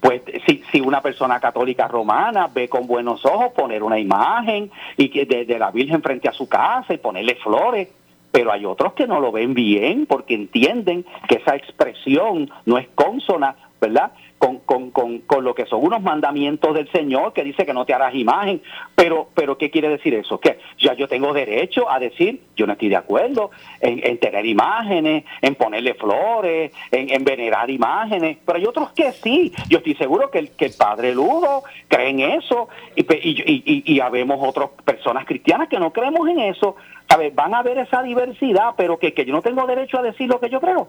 pues 0.01 0.23
si, 0.47 0.63
si 0.71 0.81
una 0.81 1.01
persona 1.01 1.41
católica 1.41 1.89
romana 1.89 2.49
ve 2.53 2.69
con 2.69 2.87
buenos 2.87 3.25
ojos 3.25 3.53
poner 3.53 3.83
una 3.83 3.99
imagen 3.99 4.71
y 4.97 5.09
de, 5.25 5.47
de 5.47 5.59
la 5.59 5.71
Virgen 5.71 6.03
frente 6.03 6.29
a 6.29 6.33
su 6.33 6.49
casa 6.49 6.95
y 6.95 6.99
ponerle 6.99 7.37
flores, 7.37 7.89
pero 8.37 8.53
hay 8.53 8.67
otros 8.67 8.93
que 8.93 9.07
no 9.07 9.19
lo 9.19 9.33
ven 9.33 9.55
bien 9.55 10.05
porque 10.05 10.35
entienden 10.35 11.07
que 11.27 11.37
esa 11.37 11.57
expresión 11.57 12.51
no 12.67 12.77
es 12.77 12.87
consona, 12.95 13.57
¿verdad? 13.81 14.13
Con, 14.39 14.59
con, 14.61 14.91
con, 14.91 15.21
con, 15.21 15.45
lo 15.45 15.55
que 15.55 15.67
son 15.67 15.83
unos 15.83 16.03
mandamientos 16.03 16.75
del 16.75 16.91
Señor 16.91 17.33
que 17.33 17.43
dice 17.43 17.65
que 17.65 17.73
no 17.73 17.87
te 17.87 17.95
harás 17.95 18.15
imagen. 18.15 18.63
Pero, 18.95 19.29
pero 19.35 19.57
¿qué 19.57 19.71
quiere 19.71 19.89
decir 19.89 20.15
eso? 20.15 20.39
Que 20.39 20.59
ya 20.79 20.95
yo 20.95 21.09
tengo 21.09 21.33
derecho 21.33 21.91
a 21.91 21.99
decir, 21.99 22.43
yo 22.55 22.67
no 22.67 22.75
estoy 22.75 22.89
de 22.89 22.97
acuerdo 22.97 23.51
en, 23.81 24.19
tener 24.19 24.45
imágenes, 24.45 25.25
en 25.41 25.55
ponerle 25.55 25.95
flores, 25.95 26.73
en, 26.91 27.25
venerar 27.25 27.71
imágenes, 27.71 28.39
pero 28.45 28.59
hay 28.59 28.67
otros 28.67 28.91
que 28.93 29.13
sí. 29.13 29.53
Yo 29.69 29.79
estoy 29.79 29.95
seguro 29.95 30.31
que 30.31 30.39
el, 30.39 30.51
que 30.51 30.67
el 30.67 30.75
Padre 30.79 31.15
Ludo 31.15 31.63
cree 31.89 32.11
en 32.11 32.21
eso 32.21 32.69
y, 32.95 33.03
y, 33.03 33.63
y, 33.65 33.95
y 33.95 34.01
habemos 34.01 34.39
otras 34.47 34.71
personas 34.85 35.25
cristianas 35.25 35.69
que 35.69 35.79
no 35.79 35.93
creemos 35.93 36.29
en 36.29 36.41
eso. 36.41 36.77
A 37.09 37.17
ver, 37.17 37.33
van 37.33 37.55
a 37.55 37.63
ver 37.63 37.79
esa 37.79 38.03
diversidad, 38.03 38.75
pero 38.77 38.99
que, 38.99 39.15
que 39.15 39.25
yo 39.25 39.33
no 39.33 39.43
tengo 39.43 39.67
derecho 39.67 39.99
a 39.99 40.03
decir 40.03 40.29
lo 40.29 40.41
que 40.41 40.51
yo 40.51 40.61
creo. 40.61 40.89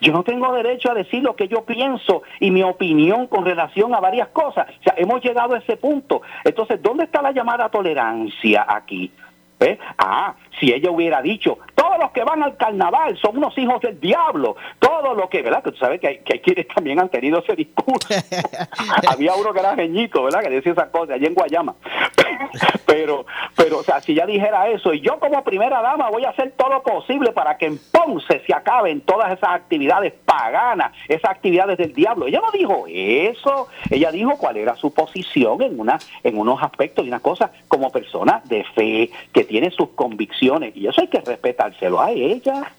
Yo 0.00 0.12
no 0.12 0.22
tengo 0.22 0.52
derecho 0.52 0.90
a 0.90 0.94
decir 0.94 1.22
lo 1.22 1.36
que 1.36 1.48
yo 1.48 1.64
pienso 1.64 2.22
y 2.40 2.50
mi 2.50 2.62
opinión 2.62 3.26
con 3.26 3.44
relación 3.44 3.94
a 3.94 4.00
varias 4.00 4.28
cosas. 4.28 4.66
O 4.80 4.82
sea, 4.82 4.94
hemos 4.96 5.22
llegado 5.22 5.54
a 5.54 5.58
ese 5.58 5.76
punto. 5.76 6.22
Entonces, 6.44 6.82
¿dónde 6.82 7.04
está 7.04 7.22
la 7.22 7.32
llamada 7.32 7.68
tolerancia 7.68 8.66
aquí? 8.68 9.10
¿Eh? 9.60 9.78
Ah, 9.98 10.34
si 10.60 10.72
ella 10.72 10.90
hubiera 10.90 11.22
dicho, 11.22 11.58
todos 11.74 11.98
los 11.98 12.10
que 12.12 12.24
van 12.24 12.42
al 12.42 12.56
carnaval 12.56 13.16
son 13.18 13.36
unos 13.36 13.56
hijos 13.58 13.80
del 13.80 14.00
diablo, 14.00 14.56
todo 14.78 15.14
lo 15.14 15.28
que, 15.28 15.42
¿verdad? 15.42 15.62
Que 15.62 15.72
tú 15.72 15.78
sabes 15.78 16.00
que 16.00 16.08
hay, 16.08 16.18
que 16.18 16.34
hay 16.34 16.40
quienes 16.40 16.68
también 16.68 17.00
han 17.00 17.08
tenido 17.08 17.40
ese 17.40 17.54
discurso. 17.54 18.08
Había 19.08 19.34
uno 19.34 19.52
que 19.52 19.60
era 19.60 19.74
geñito, 19.74 20.24
¿verdad? 20.24 20.42
Que 20.42 20.50
decía 20.50 20.72
esas 20.72 20.88
cosas 20.88 21.16
allá 21.16 21.26
en 21.26 21.34
Guayama. 21.34 21.74
pero, 22.86 23.26
pero, 23.56 23.78
o 23.78 23.82
sea, 23.82 24.00
si 24.00 24.12
ella 24.12 24.26
dijera 24.26 24.68
eso, 24.68 24.92
y 24.92 25.00
yo 25.00 25.18
como 25.18 25.42
primera 25.44 25.80
dama 25.82 26.10
voy 26.10 26.24
a 26.24 26.30
hacer 26.30 26.52
todo 26.56 26.70
lo 26.70 26.82
posible 26.82 27.32
para 27.32 27.56
que 27.56 27.66
en 27.66 27.78
Ponce 27.90 28.42
se 28.46 28.54
acaben 28.54 29.00
todas 29.00 29.32
esas 29.32 29.50
actividades 29.50 30.12
paganas, 30.24 30.92
esas 31.08 31.30
actividades 31.30 31.78
del 31.78 31.92
diablo. 31.92 32.26
Ella 32.26 32.40
no 32.40 32.50
dijo 32.52 32.84
eso, 32.88 33.68
ella 33.90 34.10
dijo 34.10 34.36
cuál 34.38 34.56
era 34.56 34.76
su 34.76 34.92
posición 34.92 35.62
en, 35.62 35.78
una, 35.78 35.98
en 36.22 36.38
unos 36.38 36.62
aspectos 36.62 37.04
y 37.04 37.08
una 37.08 37.20
cosa 37.20 37.50
como 37.68 37.90
persona 37.90 38.42
de 38.44 38.64
fe, 38.74 39.10
que 39.32 39.44
tiene 39.44 39.70
sus 39.70 39.90
convicciones, 39.90 40.43
y 40.74 40.86
eso 40.86 41.00
hay 41.00 41.08
que 41.08 41.20
respetárselo 41.20 42.00
a 42.00 42.10
ella. 42.10 42.72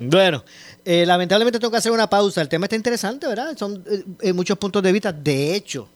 Bueno, 0.00 0.44
eh, 0.84 1.04
lamentablemente 1.04 1.58
tengo 1.58 1.70
que 1.70 1.76
hacer 1.78 1.92
una 1.92 2.08
pausa. 2.08 2.40
El 2.40 2.48
tema 2.48 2.66
está 2.66 2.76
interesante, 2.76 3.26
¿verdad? 3.26 3.56
Son 3.56 3.84
eh, 4.20 4.32
muchos 4.32 4.56
puntos 4.58 4.82
de 4.82 4.92
vista. 4.92 5.12
De 5.12 5.54
hecho, 5.54 5.88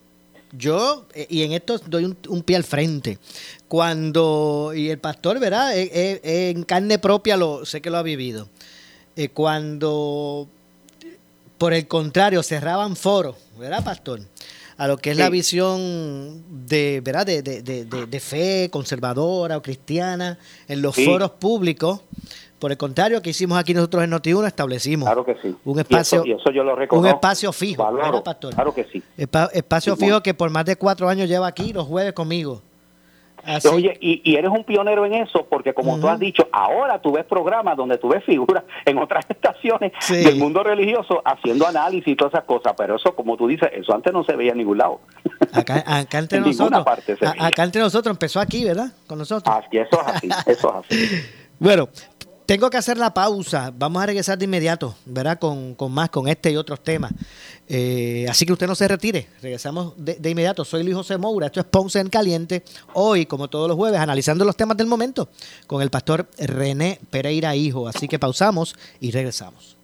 yo, 0.53 1.07
eh, 1.15 1.27
y 1.31 1.43
en 1.43 1.53
esto 1.53 1.79
doy 1.87 2.05
un, 2.05 2.17
un 2.29 2.43
pie 2.43 2.57
al 2.57 2.65
frente, 2.65 3.19
cuando, 3.69 4.73
y 4.75 4.91
el 4.91 4.99
pastor, 4.99 5.39
¿verdad? 5.39 5.73
En 5.75 6.65
carne 6.65 6.99
propia 6.99 7.37
lo 7.37 7.65
sé 7.65 7.81
que 7.81 7.91
lo 7.91 7.99
ha 7.99 8.03
vivido. 8.03 8.49
Cuando, 9.35 10.49
por 11.59 11.73
el 11.75 11.87
contrario, 11.87 12.43
cerraban 12.43 12.97
foros, 12.97 13.37
¿verdad, 13.59 13.85
pastor? 13.85 14.21
A 14.83 14.89
lo 14.89 14.97
que 14.97 15.13
es 15.13 15.17
la 15.17 15.29
visión 15.31 16.43
de, 16.67 17.01
¿verdad? 17.05 17.25
De, 17.25 17.41
de- 17.43 17.63
de- 17.63 17.85
de- 17.85 18.21
fe 18.21 18.69
conservadora 18.69 19.57
o 19.57 19.63
cristiana 19.63 20.39
en 20.67 20.83
los 20.83 20.97
Sí. 20.97 21.05
foros 21.05 21.31
públicos. 21.31 22.01
Por 22.59 22.73
el 22.73 22.77
contrario, 22.79 23.23
que 23.23 23.31
hicimos 23.31 23.59
aquí 23.59 23.75
nosotros 23.75 24.03
en 24.03 24.11
Noti1, 24.11 24.45
establecimos 24.49 25.07
Claro 25.07 25.25
que 25.25 25.37
sí. 25.41 25.55
un 25.65 25.79
Y 25.79 25.81
espacio, 25.83 26.19
eso- 26.23 26.27
y 26.27 26.33
eso 26.33 26.51
yo 26.51 26.65
lo 26.65 26.75
reconozco. 26.75 27.09
un 27.09 27.15
espacio 27.15 27.53
fijo, 27.53 27.83
Valoro. 27.85 28.05
¿verdad, 28.07 28.23
pastor? 28.25 28.55
Claro 28.55 28.75
que 28.75 28.85
sí. 28.93 29.01
Espa- 29.17 29.51
espacio 29.53 29.95
fijo 29.97 30.21
que 30.21 30.35
por 30.35 30.51
más 30.51 30.65
de 30.65 30.75
cuatro 30.75 31.09
años 31.09 31.29
lleva 31.29 31.47
aquí 31.47 31.73
los 31.73 31.87
jueves 31.87 32.13
conmigo. 32.13 32.61
Así- 33.45 33.69
Oye, 33.69 33.97
y, 34.01 34.21
y 34.25 34.37
eres 34.37 34.51
un 34.51 34.65
pionero 34.65 35.05
en 35.05 35.15
eso, 35.15 35.47
porque 35.51 35.75
como 35.75 35.99
tú 35.99 36.09
has 36.09 36.19
dicho, 36.21 36.49
ahora 36.53 37.01
tú 37.01 37.13
ves 37.13 37.25
programas 37.25 37.77
donde 37.77 37.99
tú 37.99 38.09
ves 38.09 38.25
figuras 38.25 38.65
en 38.85 38.99
otras 38.99 39.25
estaciones 39.29 39.93
Sí. 40.01 40.23
del 40.25 40.37
mundo 40.37 40.63
religioso 40.63 41.21
haciendo 41.25 41.67
análisis 41.67 42.09
y 42.09 42.17
todas 42.17 42.35
esas 42.35 42.45
cosas, 42.45 42.75
pero 42.77 42.97
eso, 42.97 43.15
como 43.15 43.37
tú 43.37 43.47
dices, 43.49 43.69
eso 43.75 43.95
antes 43.95 44.13
no 44.13 44.23
se 44.25 44.37
veía 44.37 44.53
en 44.53 44.59
ningún 44.59 44.79
lado. 44.79 45.01
acá, 45.53 45.83
acá 45.87 46.19
entre 46.19 46.39
en 46.39 46.45
nosotros, 46.45 46.85
parte 46.85 47.17
se 47.17 47.27
a- 47.27 47.33
veía. 47.33 47.47
acá 47.47 47.65
entre 47.65 47.81
nosotros 47.83 48.13
empezó 48.15 48.41
aquí, 48.41 48.65
¿verdad? 48.65 48.93
Con 49.07 49.19
nosotros. 49.19 49.55
Así, 49.55 49.77
eso 49.79 50.01
es 50.01 50.07
así, 50.15 50.29
eso 50.47 50.69
es 50.69 50.91
así. 50.91 51.09
Bueno, 51.59 51.89
tengo 52.53 52.69
que 52.69 52.77
hacer 52.77 52.99
la 52.99 53.15
pausa. 53.15 53.73
Vamos 53.75 54.03
a 54.03 54.05
regresar 54.05 54.37
de 54.37 54.45
inmediato, 54.45 54.95
¿verdad? 55.07 55.39
Con, 55.39 55.75
con 55.75 55.91
más, 55.91 56.11
con 56.11 56.29
este 56.29 56.51
y 56.51 56.57
otros 56.59 56.83
temas. 56.83 57.11
Eh, 57.67 58.27
así 58.29 58.45
que 58.45 58.53
usted 58.53 58.67
no 58.67 58.75
se 58.75 58.87
retire. 58.87 59.27
Regresamos 59.41 59.95
de, 59.97 60.17
de 60.17 60.29
inmediato. 60.29 60.63
Soy 60.63 60.83
Luis 60.83 60.95
José 60.95 61.17
Moura. 61.17 61.47
Esto 61.47 61.61
es 61.61 61.67
Ponce 61.67 61.99
en 61.99 62.11
Caliente. 62.11 62.63
Hoy, 62.93 63.25
como 63.25 63.49
todos 63.49 63.69
los 63.69 63.77
jueves, 63.79 63.99
analizando 63.99 64.45
los 64.45 64.55
temas 64.55 64.77
del 64.77 64.87
momento 64.87 65.31
con 65.67 65.81
el 65.81 65.89
pastor 65.89 66.29
René 66.37 67.01
Pereira 67.09 67.57
Hijo. 67.57 67.89
Así 67.89 68.07
que 68.07 68.19
pausamos 68.19 68.77
y 69.01 69.13
regresamos. 69.13 69.79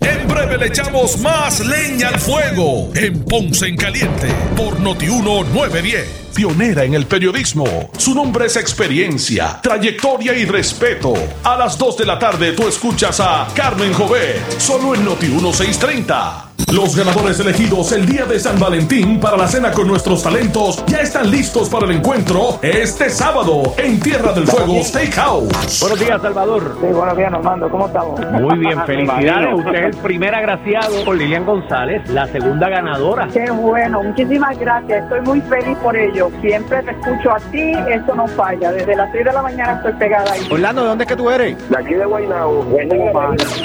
En 0.00 0.26
breve 0.26 0.56
le 0.56 0.66
echamos 0.66 1.18
más 1.18 1.60
leña 1.60 2.08
al 2.08 2.18
fuego 2.18 2.90
en 2.94 3.22
Ponce 3.24 3.66
en 3.66 3.76
Caliente 3.76 4.28
por 4.56 4.80
Notiuno 4.80 5.44
910. 5.44 6.32
Pionera 6.34 6.84
en 6.84 6.94
el 6.94 7.06
periodismo. 7.06 7.90
Su 7.98 8.14
nombre 8.14 8.46
es 8.46 8.56
experiencia, 8.56 9.60
trayectoria 9.62 10.34
y 10.34 10.46
respeto. 10.46 11.12
A 11.44 11.56
las 11.56 11.76
2 11.76 11.98
de 11.98 12.06
la 12.06 12.18
tarde 12.18 12.52
tú 12.52 12.66
escuchas 12.66 13.20
a 13.20 13.46
Carmen 13.54 13.92
Jovet, 13.92 14.58
solo 14.58 14.94
en 14.94 15.04
Noti 15.04 15.26
1630. 15.26 16.49
Los 16.68 16.94
ganadores 16.96 17.40
elegidos 17.40 17.90
el 17.92 18.06
día 18.06 18.24
de 18.26 18.38
San 18.38 18.58
Valentín 18.60 19.18
para 19.18 19.36
la 19.36 19.48
cena 19.48 19.72
con 19.72 19.88
nuestros 19.88 20.22
talentos 20.22 20.84
ya 20.86 20.98
están 20.98 21.28
listos 21.28 21.68
para 21.68 21.86
el 21.86 21.92
encuentro 21.92 22.60
este 22.62 23.10
sábado 23.10 23.74
en 23.76 23.98
Tierra 23.98 24.32
del 24.32 24.46
Fuego 24.46 24.80
Steakhouse. 24.82 25.80
Buenos 25.80 25.98
días, 25.98 26.22
Salvador. 26.22 26.76
Sí, 26.80 26.86
buenos 26.92 27.16
días, 27.16 27.32
Normando. 27.32 27.68
¿Cómo 27.70 27.86
estamos? 27.88 28.20
Muy 28.40 28.58
bien, 28.58 28.78
felicidades. 28.86 29.58
Usted 29.58 29.74
es 29.74 29.96
el 29.96 30.02
primer 30.02 30.34
agraciado 30.34 31.04
por 31.04 31.16
Lilian 31.16 31.44
González, 31.44 32.08
la 32.10 32.26
segunda 32.28 32.68
ganadora. 32.68 33.26
Qué 33.32 33.50
bueno, 33.50 34.02
muchísimas 34.04 34.56
gracias. 34.58 35.02
Estoy 35.02 35.20
muy 35.22 35.40
feliz 35.40 35.76
por 35.78 35.96
ello. 35.96 36.30
Siempre 36.40 36.82
te 36.84 36.92
escucho 36.92 37.32
a 37.32 37.40
ti, 37.50 37.72
eso 37.90 38.14
no 38.14 38.28
falla. 38.28 38.70
Desde 38.70 38.94
las 38.94 39.10
6 39.10 39.24
de 39.24 39.32
la 39.32 39.42
mañana 39.42 39.72
estoy 39.76 39.92
pegada 39.94 40.32
ahí. 40.32 40.46
Orlando, 40.50 40.82
¿de 40.82 40.88
dónde 40.88 41.04
es 41.04 41.08
que 41.08 41.16
tú 41.16 41.30
eres? 41.30 41.68
De 41.68 41.76
aquí 41.76 41.94
de 41.94 42.04
Guaynabo. 42.04 42.64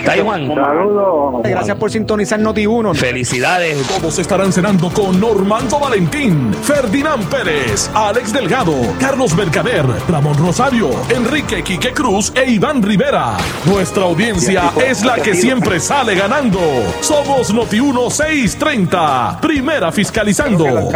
Taiwán. 0.06 0.48
Saludos. 0.56 1.44
Gracias 1.44 1.78
por 1.78 1.92
sintonizar 1.92 2.40
Noti1. 2.40 2.85
Felicidades. 2.94 3.88
Todos 3.88 4.20
estarán 4.20 4.54
cenando 4.54 4.92
con 4.92 5.20
Normando 5.20 5.80
Valentín, 5.80 6.54
Ferdinand 6.54 7.28
Pérez, 7.30 7.90
Alex 7.94 8.32
Delgado, 8.32 8.76
Carlos 9.00 9.34
Mercader, 9.36 9.86
Ramón 10.08 10.38
Rosario, 10.38 10.90
Enrique 11.10 11.64
Quique 11.64 11.94
Cruz 11.94 12.32
e 12.36 12.52
Iván 12.52 12.84
Rivera. 12.84 13.38
Nuestra 13.66 14.04
audiencia 14.04 14.72
es 14.86 15.04
la 15.04 15.16
que 15.16 15.34
siempre 15.34 15.80
sale 15.80 16.16
ganando. 16.16 16.60
Somos 17.02 17.54
Noti 17.54 17.80
1630, 17.82 19.40
primera 19.42 19.92
fiscalizando. 19.92 20.90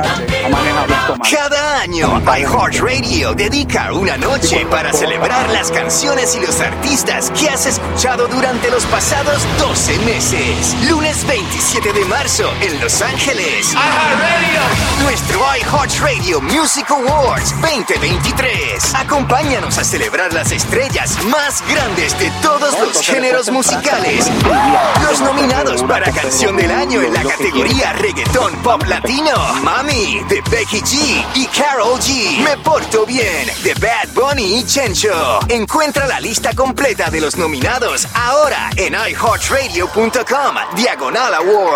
Cada 1.32 1.82
año, 1.82 2.22
iHeartRadio 2.22 3.34
dedica 3.34 3.94
una 3.94 4.18
noche 4.18 4.66
para 4.70 4.92
celebrar 4.94 5.50
las 5.52 5.72
canciones 5.72 6.36
y 6.36 6.46
los 6.46 6.60
artistas 6.60 7.32
que 7.32 7.50
has 7.50 7.66
escuchado 7.66 8.28
durante 8.28 8.70
los 8.70 8.86
pasados 8.86 9.46
12 9.60 10.00
meses. 10.00 10.76
Lunes 10.90 11.26
27 11.28 11.79
de 11.82 12.04
marzo 12.06 12.54
en 12.60 12.78
Los 12.82 13.02
Ángeles. 13.02 13.74
Nuestro 15.02 15.40
iHeartRadio 15.40 16.42
Music 16.42 16.92
Awards 16.92 17.54
2023. 17.62 18.96
Acompáñanos 18.96 19.78
a 19.78 19.86
celebrar 19.86 20.34
las 20.34 20.52
estrellas 20.52 21.18
más 21.24 21.64
grandes 21.70 22.20
de 22.20 22.30
todos 22.42 22.78
los 22.82 23.02
géneros 23.02 23.50
musicales. 23.50 24.30
Los 25.10 25.22
nominados 25.22 25.82
para 25.84 26.12
Canción 26.12 26.58
del 26.58 26.70
Año 26.70 27.02
en 27.02 27.14
la 27.14 27.24
categoría 27.24 27.94
Reggaetón 27.94 28.54
Pop 28.62 28.84
Latino. 28.86 29.32
Mami, 29.64 30.22
de 30.28 30.42
Becky 30.52 30.82
G 30.82 31.26
y 31.36 31.46
Carol 31.48 31.98
G. 32.00 32.40
Me 32.44 32.58
Porto 32.58 33.06
Bien, 33.06 33.48
de 33.64 33.74
Bad 33.76 34.10
Bunny 34.14 34.60
y 34.60 34.66
Chencho. 34.66 35.40
Encuentra 35.48 36.08
la 36.08 36.20
lista 36.20 36.54
completa 36.54 37.10
de 37.10 37.22
los 37.22 37.38
nominados 37.38 38.06
ahora 38.14 38.70
en 38.76 38.96
iHeartRadio.com, 38.96 40.56
Diagonal 40.76 41.34
Awards. 41.36 41.69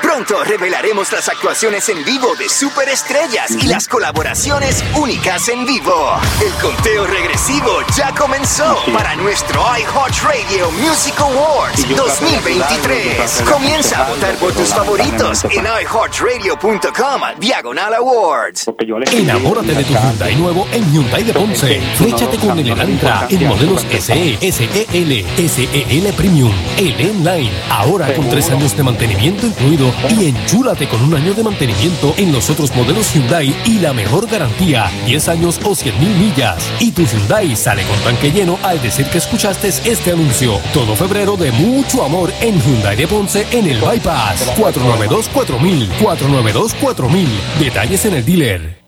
Pronto 0.00 0.44
revelaremos 0.44 1.10
las 1.10 1.28
actuaciones 1.28 1.88
en 1.88 2.04
vivo 2.04 2.36
de 2.36 2.48
superestrellas 2.48 3.50
y 3.50 3.66
las 3.66 3.88
colaboraciones 3.88 4.84
únicas 4.96 5.48
en 5.48 5.66
vivo. 5.66 6.20
El 6.40 6.52
conteo 6.62 7.04
regresivo 7.06 7.80
ya 7.96 8.14
comenzó 8.14 8.76
para 8.92 9.16
nuestro 9.16 9.60
iHeartRadio 9.60 10.70
Music 10.72 11.18
Awards 11.18 11.84
2023. 11.96 13.42
Comienza 13.50 14.04
a 14.04 14.10
votar 14.10 14.36
por 14.36 14.52
tus 14.52 14.68
favoritos 14.68 15.44
en 15.44 15.64
iHeartRadio.com, 15.64 17.22
Diagonal 17.40 17.94
Awards. 17.94 18.66
Enamórate 19.12 19.74
de 19.74 19.84
tu 19.84 19.94
Hyundai 19.94 20.36
nuevo 20.36 20.68
en 20.72 20.92
Hyundai 20.92 21.24
de 21.24 21.32
Ponce. 21.32 21.80
Fléchate 21.96 22.38
con 22.38 22.56
el 22.56 22.68
Elantra 22.68 23.26
en 23.28 23.48
modelos 23.48 23.84
SE, 23.98 24.52
SEL, 24.52 25.26
SEL 25.48 26.14
Premium, 26.16 26.52
el 26.78 27.00
N-Line. 27.00 27.52
Ahora 27.68 28.14
con 28.14 28.28
tres 28.28 28.48
años 28.50 28.76
de 28.76 28.82
mantenimiento 28.84 29.39
incluido 29.46 29.92
y 30.10 30.26
enchúlate 30.26 30.88
con 30.88 31.02
un 31.02 31.14
año 31.14 31.34
de 31.34 31.42
mantenimiento 31.42 32.14
en 32.16 32.32
los 32.32 32.50
otros 32.50 32.74
modelos 32.74 33.14
Hyundai 33.14 33.54
y 33.64 33.78
la 33.78 33.92
mejor 33.92 34.28
garantía, 34.28 34.90
10 35.06 35.28
años 35.28 35.60
o 35.64 35.74
100 35.74 35.98
mil 35.98 36.10
millas. 36.16 36.70
Y 36.80 36.92
tu 36.92 37.02
Hyundai 37.02 37.54
sale 37.56 37.82
con 37.84 37.98
tanque 38.00 38.30
lleno 38.30 38.58
al 38.62 38.80
decir 38.80 39.06
que 39.06 39.18
escuchaste 39.18 39.68
este 39.68 40.12
anuncio. 40.12 40.58
Todo 40.72 40.96
febrero 40.96 41.36
de 41.36 41.52
mucho 41.52 42.04
amor 42.04 42.32
en 42.40 42.60
Hyundai 42.60 42.96
de 42.96 43.06
Ponce 43.06 43.46
en 43.50 43.66
el 43.66 43.80
Bypass. 43.80 44.56
492-4000, 44.56 45.88
492-4000. 45.98 47.26
Detalles 47.58 48.04
en 48.04 48.14
el 48.14 48.24
dealer. 48.24 48.79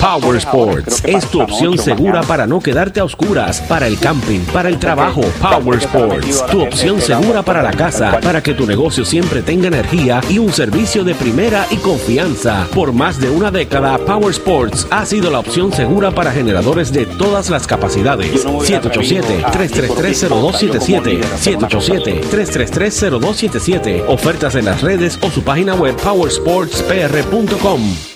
Power 0.00 0.36
Sports 0.36 1.02
es 1.04 1.26
tu 1.30 1.42
opción 1.42 1.76
segura 1.78 2.22
para 2.22 2.46
no 2.46 2.60
quedarte 2.60 3.00
a 3.00 3.04
oscuras, 3.04 3.60
para 3.62 3.86
el 3.86 3.98
camping, 3.98 4.40
para 4.52 4.68
el 4.68 4.78
trabajo. 4.78 5.22
Power 5.40 5.78
Sports, 5.78 6.44
tu 6.50 6.62
opción 6.62 7.00
segura 7.00 7.42
para 7.42 7.62
la 7.62 7.72
casa, 7.72 8.20
para 8.20 8.42
que 8.42 8.52
tu 8.54 8.66
negocio 8.66 9.04
siempre 9.04 9.42
tenga 9.42 9.68
energía 9.68 10.20
y 10.28 10.38
un 10.38 10.52
servicio 10.52 11.04
de 11.04 11.14
primera 11.14 11.66
y 11.70 11.76
confianza. 11.76 12.66
Por 12.74 12.92
más 12.92 13.20
de 13.20 13.30
una 13.30 13.50
década, 13.50 13.98
Power 13.98 14.30
Sports 14.30 14.86
ha 14.90 15.04
sido 15.06 15.30
la 15.30 15.38
opción 15.40 15.72
segura 15.72 16.10
para 16.10 16.32
generadores 16.32 16.92
de 16.92 17.06
todas 17.06 17.48
las 17.50 17.66
capacidades. 17.66 18.46
787-333-0277, 18.46 21.20
787-333-0277. 21.42 24.04
Ofertas 24.08 24.54
en 24.56 24.64
las 24.64 24.80
redes 24.82 25.18
o 25.22 25.30
su 25.30 25.42
página 25.42 25.74
web 25.74 25.94
powersportspr.com. 25.96 28.15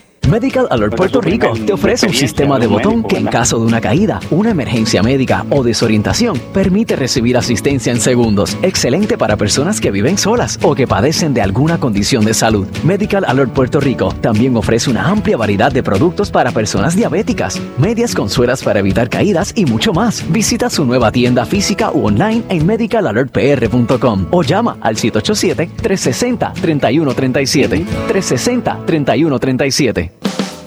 Medical 0.29 0.67
Alert 0.69 0.95
Puerto 0.95 1.19
Rico 1.19 1.51
te 1.65 1.73
ofrece 1.73 2.05
un 2.07 2.13
sistema 2.13 2.59
de 2.59 2.67
botón 2.67 3.03
que 3.03 3.17
en 3.17 3.25
caso 3.25 3.59
de 3.59 3.65
una 3.65 3.81
caída, 3.81 4.21
una 4.29 4.51
emergencia 4.51 5.03
médica 5.03 5.45
o 5.49 5.61
desorientación 5.63 6.39
permite 6.53 6.95
recibir 6.95 7.35
asistencia 7.37 7.91
en 7.91 7.99
segundos. 7.99 8.57
Excelente 8.61 9.17
para 9.17 9.35
personas 9.35 9.81
que 9.81 9.91
viven 9.91 10.17
solas 10.17 10.57
o 10.61 10.73
que 10.75 10.87
padecen 10.87 11.33
de 11.33 11.41
alguna 11.41 11.77
condición 11.79 12.23
de 12.23 12.33
salud. 12.33 12.65
Medical 12.83 13.25
Alert 13.27 13.51
Puerto 13.51 13.81
Rico 13.81 14.13
también 14.21 14.55
ofrece 14.55 14.89
una 14.89 15.09
amplia 15.09 15.35
variedad 15.37 15.71
de 15.71 15.83
productos 15.83 16.31
para 16.31 16.51
personas 16.51 16.95
diabéticas, 16.95 17.61
medias 17.77 18.15
con 18.15 18.29
sueras 18.29 18.63
para 18.63 18.79
evitar 18.79 19.09
caídas 19.09 19.51
y 19.55 19.65
mucho 19.65 19.91
más. 19.91 20.23
Visita 20.31 20.69
su 20.69 20.85
nueva 20.85 21.11
tienda 21.11 21.45
física 21.45 21.91
u 21.91 22.07
online 22.07 22.43
en 22.47 22.65
medicalalertpr.com 22.65 24.27
o 24.31 24.43
llama 24.43 24.77
al 24.81 24.95
787-360-3137. 24.95 27.85
360-3137. 28.07 30.10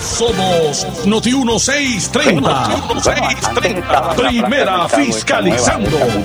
Somos 0.00 0.86
Noti 1.06 1.32
1630. 1.32 2.40
Noti 2.40 2.70
1630. 2.94 4.14
Primera 4.16 4.88
fiscalizando. 4.88 5.98
En 5.98 6.24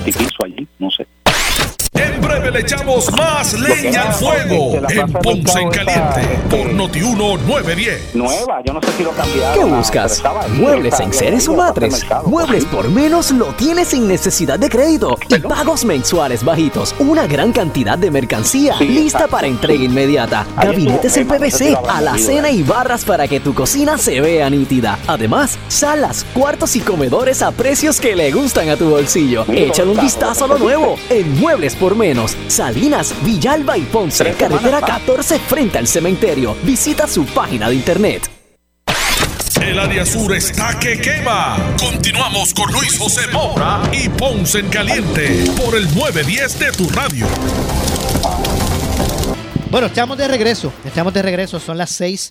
breve 2.34 2.50
le 2.50 2.60
echamos 2.60 3.10
más 3.12 3.52
leña 3.58 4.02
al 4.02 4.14
fuego 4.14 4.80
en 4.88 5.12
Ponce 5.12 5.60
en 5.60 5.70
Caliente 5.70 6.38
por 6.50 6.72
Noti 6.72 7.00
1910. 7.00 8.14
Nueva, 8.14 8.60
yo 8.64 8.72
no 8.72 8.80
sé 8.80 8.92
si 8.96 9.04
lo 9.04 9.10
cambiaron. 9.12 9.54
¿Qué 9.54 9.74
buscas? 9.76 10.22
¿Muebles 10.50 10.98
en 11.00 11.12
seres 11.12 11.48
o 11.48 11.54
matres? 11.54 12.04
Muebles 12.26 12.64
por 12.64 12.88
menos 12.90 13.30
lo 13.30 13.46
tienes 13.54 13.88
sin 13.88 14.08
necesidad 14.08 14.58
de 14.58 14.68
crédito 14.68 15.16
y 15.28 15.38
pagos 15.38 15.84
mensuales 15.84 16.44
bajitos. 16.44 16.94
Una 16.98 17.26
gran 17.26 17.52
cantidad 17.52 17.98
de 17.98 18.10
mercancía 18.10 18.76
lista 18.80 19.28
para 19.28 19.46
entrega 19.46 19.84
inmediata. 19.84 20.46
Gabinetes 20.56 21.16
en 21.16 21.28
PVC, 21.28 21.76
alacena 21.88 22.50
y 22.50 22.62
barras 22.62 23.04
para 23.04 23.28
que 23.28 23.40
tu 23.40 23.54
cocina 23.54 23.98
se 23.98 24.20
vea 24.20 24.50
nítida. 24.50 24.98
Además, 25.06 25.58
salas, 25.68 26.24
cuartos 26.34 26.74
y 26.76 26.80
comedores 26.80 27.42
a 27.42 27.52
precios 27.52 28.00
que 28.00 28.16
le 28.16 28.32
gustan 28.32 28.68
a 28.70 28.76
tu 28.76 28.90
bolsillo. 28.90 29.44
Échale 29.48 29.90
un 29.90 30.00
vistazo 30.00 30.46
a 30.46 30.48
lo 30.48 30.58
nuevo 30.58 30.96
en 31.10 31.38
Muebles 31.38 31.76
por 31.76 31.94
menos. 31.94 32.23
Salinas, 32.48 33.14
Villalba 33.22 33.76
y 33.78 33.82
Ponce, 33.82 34.32
carretera 34.32 34.80
14 34.80 35.38
frente 35.38 35.78
al 35.78 35.86
cementerio. 35.86 36.56
Visita 36.62 37.06
su 37.06 37.24
página 37.26 37.68
de 37.68 37.74
internet. 37.74 38.30
El 39.62 39.78
área 39.78 40.04
sur 40.04 40.34
está 40.34 40.78
que 40.78 41.00
quema. 41.00 41.56
Continuamos 41.78 42.52
con 42.52 42.70
Luis 42.72 42.98
José 42.98 43.26
Moura 43.32 43.82
y 43.92 44.08
Ponce 44.08 44.58
en 44.58 44.68
Caliente 44.68 45.44
por 45.56 45.74
el 45.74 45.84
910 45.94 46.58
de 46.58 46.72
tu 46.72 46.88
radio. 46.90 47.26
Bueno, 49.70 49.86
estamos 49.86 50.18
de 50.18 50.28
regreso. 50.28 50.72
Estamos 50.84 51.14
de 51.14 51.22
regreso. 51.22 51.58
Son 51.58 51.78
las 51.78 51.90
6 51.90 52.30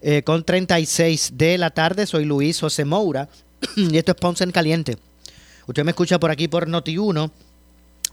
eh, 0.00 0.22
con 0.24 0.44
36 0.44 1.32
de 1.34 1.56
la 1.56 1.70
tarde. 1.70 2.06
Soy 2.06 2.24
Luis 2.24 2.58
José 2.58 2.84
Moura 2.84 3.28
y 3.76 3.96
esto 3.96 4.12
es 4.12 4.18
Ponce 4.18 4.42
en 4.42 4.50
Caliente. 4.50 4.98
Usted 5.66 5.84
me 5.84 5.92
escucha 5.92 6.18
por 6.18 6.30
aquí 6.30 6.48
por 6.48 6.68
Noti1 6.68 7.30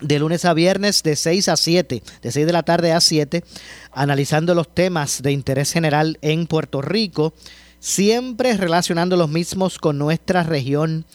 de 0.02 0.20
lunes 0.20 0.46
a 0.46 0.54
viernes 0.54 1.04
de 1.04 1.16
6 1.16 1.50
a 1.50 1.58
7, 1.58 2.04
de 2.22 2.32
6 2.32 2.46
de 2.46 2.54
la 2.54 2.64
tarde 2.64 2.94
a 2.94 3.02
7, 3.02 3.44
analizando 3.92 4.56
los 4.56 4.74
temas 4.74 5.22
de 5.22 5.32
interés 5.32 5.72
general 5.72 6.18
en 6.22 6.48
Puerto 6.48 6.82
Rico, 6.82 7.34
siempre 7.80 8.56
relacionando 8.56 9.18
los 9.18 9.30
mismos 9.30 9.78
con 9.78 9.98
nuestra 9.98 10.44
región. 10.44 11.06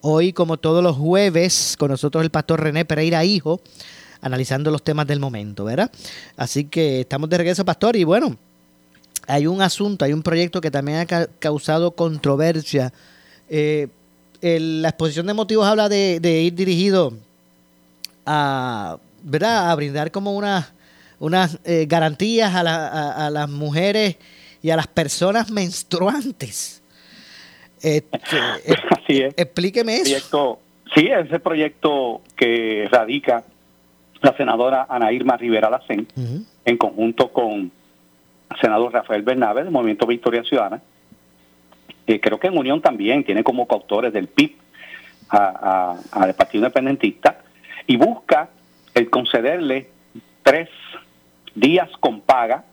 Hoy, 0.00 0.32
como 0.32 0.56
todos 0.56 0.82
los 0.82 0.96
jueves, 0.96 1.76
con 1.78 1.90
nosotros 1.90 2.24
el 2.24 2.30
pastor 2.30 2.60
René 2.60 2.84
Pereira 2.84 3.24
Hijo, 3.24 3.60
analizando 4.20 4.70
los 4.70 4.82
temas 4.82 5.06
del 5.06 5.20
momento, 5.20 5.64
¿verdad? 5.64 5.90
Así 6.36 6.64
que 6.64 7.00
estamos 7.00 7.30
de 7.30 7.38
regreso, 7.38 7.64
pastor, 7.64 7.96
y 7.96 8.04
bueno, 8.04 8.36
hay 9.28 9.46
un 9.46 9.62
asunto, 9.62 10.04
hay 10.04 10.12
un 10.12 10.22
proyecto 10.22 10.60
que 10.60 10.70
también 10.72 10.98
ha 10.98 11.06
ca 11.06 11.28
causado 11.38 11.92
controversia. 11.92 12.92
Eh, 13.48 13.88
la 14.40 14.88
exposición 14.88 15.28
de 15.28 15.34
motivos 15.34 15.66
habla 15.66 15.88
de 15.88 16.42
ir 16.42 16.54
dirigido 16.54 17.14
a, 18.26 18.98
¿verdad? 19.22 19.70
a 19.70 19.74
brindar 19.74 20.10
como 20.10 20.36
unas 20.36 20.72
unas 21.22 21.60
eh, 21.64 21.86
garantías 21.88 22.52
a, 22.52 22.64
la, 22.64 22.88
a, 22.88 23.26
a, 23.26 23.30
las 23.30 23.48
mujeres 23.48 24.16
y 24.60 24.70
a 24.70 24.76
las 24.76 24.88
personas 24.88 25.52
menstruantes. 25.52 26.82
Este, 27.80 28.18
Así 28.90 29.22
es. 29.22 29.34
Explíqueme 29.36 29.98
eso. 29.98 30.02
Proyecto, 30.04 30.58
sí, 30.92 31.06
es 31.06 31.30
el 31.30 31.40
proyecto 31.40 32.22
que 32.34 32.88
radica 32.90 33.44
la 34.20 34.36
senadora 34.36 34.86
Ana 34.88 35.12
Irma 35.12 35.36
Rivera 35.36 35.70
Lacén 35.70 36.08
uh 36.16 36.20
-huh. 36.20 36.44
en 36.64 36.76
conjunto 36.76 37.32
con 37.32 37.70
el 38.50 38.60
senador 38.60 38.92
Rafael 38.92 39.22
Bernabe 39.22 39.62
del 39.62 39.72
Movimiento 39.72 40.08
Victoria 40.08 40.42
Ciudadana. 40.42 40.82
Eh, 42.08 42.18
creo 42.18 42.40
que 42.40 42.48
en 42.48 42.58
Unión 42.58 42.80
también 42.80 43.22
tiene 43.22 43.44
como 43.44 43.68
coautores 43.68 44.12
del 44.12 44.26
PIB 44.26 44.56
al 45.28 46.34
Partido 46.34 46.64
Independentista 46.64 47.41
y 47.86 47.96
busca 47.96 48.48
el 48.94 49.10
concederle 49.10 49.88
tres 50.42 50.68
días 51.54 51.88
con 52.00 52.20
paga 52.20 52.64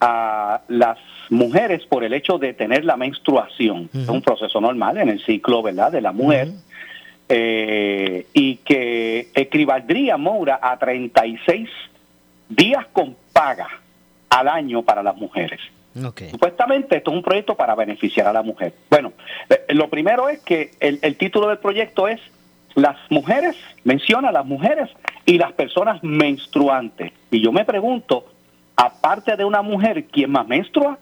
a 0.00 0.62
las 0.68 0.98
mujeres 1.30 1.84
por 1.86 2.04
el 2.04 2.12
hecho 2.12 2.38
de 2.38 2.54
tener 2.54 2.84
la 2.84 2.96
menstruación. 2.96 3.88
Uh 3.92 3.96
-huh. 3.96 4.02
Es 4.02 4.08
un 4.08 4.22
proceso 4.22 4.60
normal 4.60 4.98
en 4.98 5.08
el 5.08 5.24
ciclo 5.24 5.62
¿verdad? 5.62 5.92
de 5.92 6.00
la 6.00 6.12
mujer. 6.12 6.48
Uh 6.48 6.50
-huh. 6.50 6.62
eh, 7.28 8.26
y 8.34 8.56
que 8.56 9.28
equivaldría, 9.34 10.16
Moura, 10.16 10.58
a 10.60 10.76
36 10.78 11.68
días 12.48 12.86
con 12.92 13.16
paga 13.32 13.68
al 14.28 14.48
año 14.48 14.82
para 14.82 15.02
las 15.02 15.16
mujeres. 15.16 15.60
Okay. 15.94 16.30
Supuestamente 16.30 16.96
esto 16.96 17.10
es 17.10 17.16
un 17.16 17.22
proyecto 17.22 17.54
para 17.54 17.74
beneficiar 17.74 18.26
a 18.26 18.32
la 18.32 18.42
mujer. 18.42 18.72
Bueno, 18.90 19.12
eh, 19.48 19.74
lo 19.74 19.88
primero 19.88 20.28
es 20.28 20.40
que 20.40 20.70
el, 20.80 20.98
el 21.02 21.16
título 21.16 21.48
del 21.48 21.58
proyecto 21.58 22.08
es 22.08 22.20
las 22.74 22.96
mujeres, 23.10 23.56
menciona 23.84 24.32
las 24.32 24.46
mujeres 24.46 24.90
y 25.24 25.38
las 25.38 25.52
personas 25.52 26.02
menstruantes. 26.02 27.12
Y 27.30 27.42
yo 27.42 27.52
me 27.52 27.64
pregunto, 27.64 28.26
aparte 28.76 29.36
de 29.36 29.44
una 29.44 29.62
mujer, 29.62 30.04
¿quién 30.04 30.30
más 30.30 30.46
menstrua? 30.46 30.98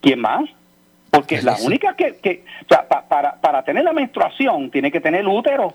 ¿Quién 0.00 0.20
más? 0.20 0.48
Porque 1.10 1.36
es 1.36 1.44
la 1.44 1.56
única 1.62 1.94
que, 1.96 2.16
que 2.16 2.44
o 2.64 2.68
sea, 2.68 2.86
pa, 2.86 3.02
para, 3.08 3.40
para 3.40 3.64
tener 3.64 3.84
la 3.84 3.92
menstruación 3.92 4.70
tiene 4.70 4.90
que 4.90 5.00
tener 5.00 5.26
útero, 5.26 5.74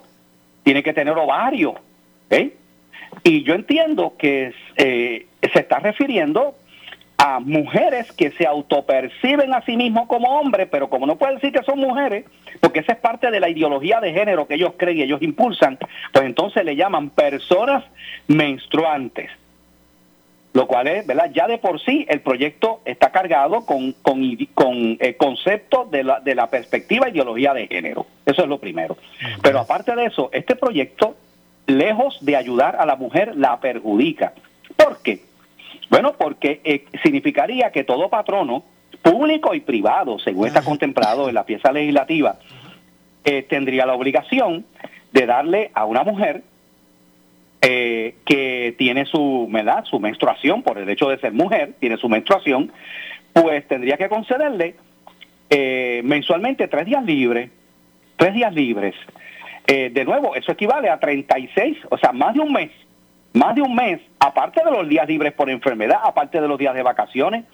tiene 0.63 0.81
que 0.81 0.93
tener 0.93 1.17
ovario. 1.17 1.75
¿eh? 2.29 2.55
Y 3.23 3.43
yo 3.43 3.53
entiendo 3.53 4.13
que 4.17 4.53
eh, 4.77 5.27
se 5.41 5.59
está 5.59 5.79
refiriendo 5.79 6.55
a 7.17 7.39
mujeres 7.39 8.11
que 8.11 8.31
se 8.31 8.45
autoperciben 8.45 9.53
a 9.53 9.61
sí 9.61 9.77
mismos 9.77 10.07
como 10.07 10.39
hombres, 10.39 10.67
pero 10.69 10.89
como 10.89 11.05
no 11.05 11.15
pueden 11.15 11.35
decir 11.35 11.53
que 11.53 11.63
son 11.63 11.79
mujeres, 11.79 12.25
porque 12.59 12.79
esa 12.79 12.93
es 12.93 12.99
parte 12.99 13.31
de 13.31 13.39
la 13.39 13.49
ideología 13.49 13.99
de 13.99 14.13
género 14.13 14.47
que 14.47 14.55
ellos 14.55 14.73
creen 14.77 14.97
y 14.97 15.03
ellos 15.03 15.21
impulsan, 15.21 15.77
pues 16.11 16.25
entonces 16.25 16.63
le 16.65 16.75
llaman 16.75 17.09
personas 17.09 17.83
menstruantes. 18.27 19.29
Lo 20.53 20.67
cual 20.67 20.87
es, 20.87 21.05
¿verdad? 21.05 21.31
Ya 21.33 21.47
de 21.47 21.57
por 21.57 21.81
sí 21.81 22.05
el 22.07 22.21
proyecto 22.21 22.79
está 22.85 23.11
cargado 23.11 23.65
con, 23.65 23.91
con, 23.91 24.37
con 24.53 24.97
eh, 25.01 25.15
conceptos 25.17 25.91
de 25.91 26.05
la, 26.05 26.21
de 26.21 26.33
la 26.33 26.49
perspectiva 26.49 27.09
ideología 27.09 27.53
de 27.53 27.67
género. 27.67 28.07
Eso 28.25 28.43
es 28.43 28.47
lo 28.47 28.57
primero. 28.57 28.95
Pero 29.41 29.59
aparte 29.59 29.93
de 29.95 30.05
eso, 30.05 30.29
este 30.31 30.55
proyecto, 30.55 31.17
lejos 31.67 32.19
de 32.21 32.37
ayudar 32.37 32.77
a 32.77 32.85
la 32.85 32.95
mujer, 32.95 33.35
la 33.35 33.59
perjudica. 33.59 34.31
¿Por 34.77 35.01
qué? 35.01 35.23
Bueno, 35.89 36.13
porque 36.17 36.61
eh, 36.63 36.85
significaría 37.03 37.71
que 37.71 37.83
todo 37.83 38.09
patrono 38.09 38.63
público 39.01 39.53
y 39.53 39.59
privado, 39.59 40.19
según 40.19 40.47
está 40.47 40.63
contemplado 40.63 41.29
en 41.29 41.35
la 41.35 41.45
pieza 41.45 41.71
legislativa, 41.71 42.37
eh, 43.23 43.43
tendría 43.43 43.85
la 43.85 43.93
obligación 43.93 44.65
de 45.11 45.25
darle 45.25 45.71
a 45.73 45.85
una 45.85 46.03
mujer 46.03 46.43
eh, 47.61 48.15
que 48.25 48.75
tiene 48.77 49.05
su, 49.05 49.47
¿verdad? 49.49 49.85
su 49.85 49.99
menstruación, 49.99 50.61
por 50.61 50.77
el 50.77 50.89
hecho 50.89 51.09
de 51.09 51.17
ser 51.17 51.33
mujer, 51.33 51.73
tiene 51.79 51.97
su 51.97 52.07
menstruación, 52.09 52.71
pues 53.33 53.67
tendría 53.67 53.97
que 53.97 54.07
concederle 54.07 54.75
eh, 55.49 56.01
mensualmente 56.03 56.67
tres 56.67 56.85
días 56.85 57.03
libres, 57.03 57.49
tres 58.17 58.33
días 58.33 58.53
libres. 58.53 58.93
Eh, 59.67 59.89
de 59.89 60.05
nuevo, 60.05 60.35
eso 60.35 60.51
equivale 60.51 60.89
a 60.89 60.99
36, 60.99 61.77
o 61.89 61.97
sea, 61.97 62.11
más 62.11 62.35
de 62.35 62.41
un 62.41 62.53
mes, 62.53 62.69
más 63.35 63.53
de 63.53 63.61
un 63.61 63.75
mes, 63.75 64.01
aparte 64.19 64.61
de 64.63 64.71
los 64.71 64.87
días 64.87 65.07
libres 65.07 65.33
por 65.33 65.49
enfermedad, 65.49 65.99
aparte 66.03 66.39
de 66.39 66.47
los 66.47 66.57
días 66.57 66.73
de 66.73 66.83
vacaciones. 66.83 67.45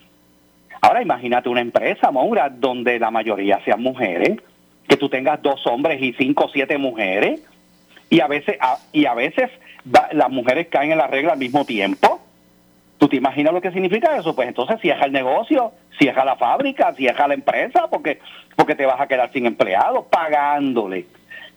Ahora 0.80 1.02
imagínate 1.02 1.50
una 1.50 1.62
empresa, 1.62 2.12
Maura, 2.12 2.50
donde 2.50 3.00
la 3.00 3.12
mayoría 3.12 3.60
sean 3.66 3.82
mujeres, 3.82 4.40
que 4.88 4.98
tú 4.98 5.10
tengas 5.10 5.42
dos 5.42 5.66
hombres 5.68 6.02
y 6.02 6.14
cinco 6.14 6.46
o 6.46 6.50
siete 6.50 6.78
mujeres, 6.78 7.42
y 8.10 8.20
a 8.20 8.28
veces, 8.28 8.58
y 8.92 9.06
a 9.06 9.14
veces 9.14 9.50
las 10.12 10.30
mujeres 10.30 10.68
caen 10.68 10.92
en 10.92 10.98
la 10.98 11.08
regla 11.08 11.34
al 11.34 11.40
mismo 11.40 11.66
tiempo. 11.66 12.20
¿Tú 12.98 13.08
te 13.08 13.16
imaginas 13.16 13.54
lo 13.54 13.62
que 13.62 13.72
significa 13.72 14.16
eso? 14.16 14.36
Pues 14.36 14.48
entonces 14.48 14.80
cierra 14.82 15.06
el 15.06 15.12
negocio, 15.12 15.72
cierra 15.98 16.24
la 16.24 16.36
fábrica, 16.36 16.94
cierra 16.94 17.28
la 17.28 17.34
empresa, 17.34 17.88
porque, 17.90 18.20
porque 18.56 18.76
te 18.76 18.86
vas 18.86 19.02
a 19.02 19.08
quedar 19.08 19.32
sin 19.32 19.48
empleado, 19.48 20.04
pagándole. 20.04 21.08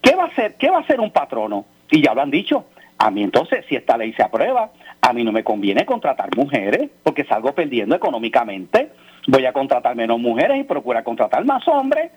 ¿Qué 0.00 0.14
va 0.14 0.24
a 0.24 0.26
hacer? 0.28 0.54
¿Qué 0.54 0.70
va 0.70 0.78
a 0.78 0.80
hacer 0.80 1.00
un 1.00 1.10
patrono? 1.10 1.66
Y 1.90 2.02
ya 2.02 2.14
lo 2.14 2.22
han 2.22 2.30
dicho. 2.30 2.64
A 3.04 3.10
mí 3.10 3.22
entonces, 3.22 3.66
si 3.68 3.76
esta 3.76 3.98
ley 3.98 4.14
se 4.14 4.22
aprueba, 4.22 4.70
a 5.02 5.12
mí 5.12 5.24
no 5.24 5.30
me 5.30 5.44
conviene 5.44 5.84
contratar 5.84 6.34
mujeres, 6.34 6.88
porque 7.02 7.24
salgo 7.24 7.54
perdiendo 7.54 7.94
económicamente. 7.94 8.92
Voy 9.28 9.44
a 9.44 9.52
contratar 9.52 9.94
menos 9.94 10.18
mujeres 10.18 10.58
y 10.58 10.64
procurar 10.64 11.04
contratar 11.04 11.44
más 11.44 11.68
hombres. 11.68 12.10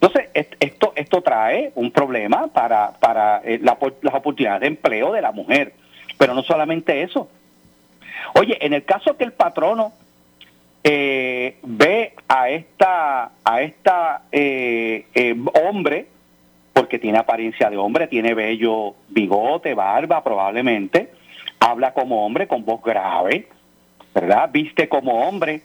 Entonces, 0.00 0.28
esto, 0.34 0.92
esto 0.96 1.22
trae 1.22 1.70
un 1.76 1.92
problema 1.92 2.48
para, 2.48 2.94
para 2.98 3.42
eh, 3.44 3.60
las 3.62 4.14
oportunidades 4.14 4.62
de 4.62 4.66
empleo 4.66 5.12
de 5.12 5.22
la 5.22 5.30
mujer. 5.30 5.74
Pero 6.18 6.34
no 6.34 6.42
solamente 6.42 7.00
eso. 7.02 7.28
Oye, 8.34 8.58
en 8.60 8.72
el 8.72 8.84
caso 8.84 9.16
que 9.16 9.22
el 9.22 9.32
patrono 9.32 9.92
eh, 10.82 11.58
ve 11.62 12.14
a 12.26 12.48
esta, 12.48 13.30
a 13.44 13.62
esta 13.62 14.22
eh, 14.32 15.36
hombre, 15.64 16.08
porque 16.78 17.00
tiene 17.00 17.18
apariencia 17.18 17.68
de 17.68 17.76
hombre, 17.76 18.06
tiene 18.06 18.34
bello 18.34 18.94
bigote, 19.08 19.74
barba 19.74 20.22
probablemente, 20.22 21.10
habla 21.58 21.92
como 21.92 22.24
hombre 22.24 22.46
con 22.46 22.64
voz 22.64 22.80
grave, 22.84 23.48
¿verdad? 24.14 24.48
Viste 24.52 24.88
como 24.88 25.26
hombre, 25.26 25.62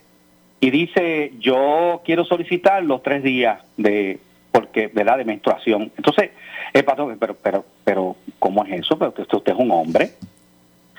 y 0.60 0.72
dice 0.72 1.34
yo 1.38 2.02
quiero 2.04 2.26
solicitar 2.26 2.84
los 2.84 3.04
tres 3.04 3.22
días 3.22 3.62
de 3.78 4.18
porque 4.52 4.88
verdad 4.88 5.20
de 5.20 5.26
menstruación. 5.26 5.92
Entonces 5.96 6.32
el 6.74 6.84
patrón 6.84 7.16
pero 7.20 7.36
pero 7.36 7.64
pero 7.84 8.16
cómo 8.40 8.66
es 8.66 8.80
eso 8.80 8.98
pero 8.98 9.10
usted, 9.10 9.28
usted 9.32 9.52
es 9.52 9.60
un 9.60 9.70
hombre. 9.70 10.14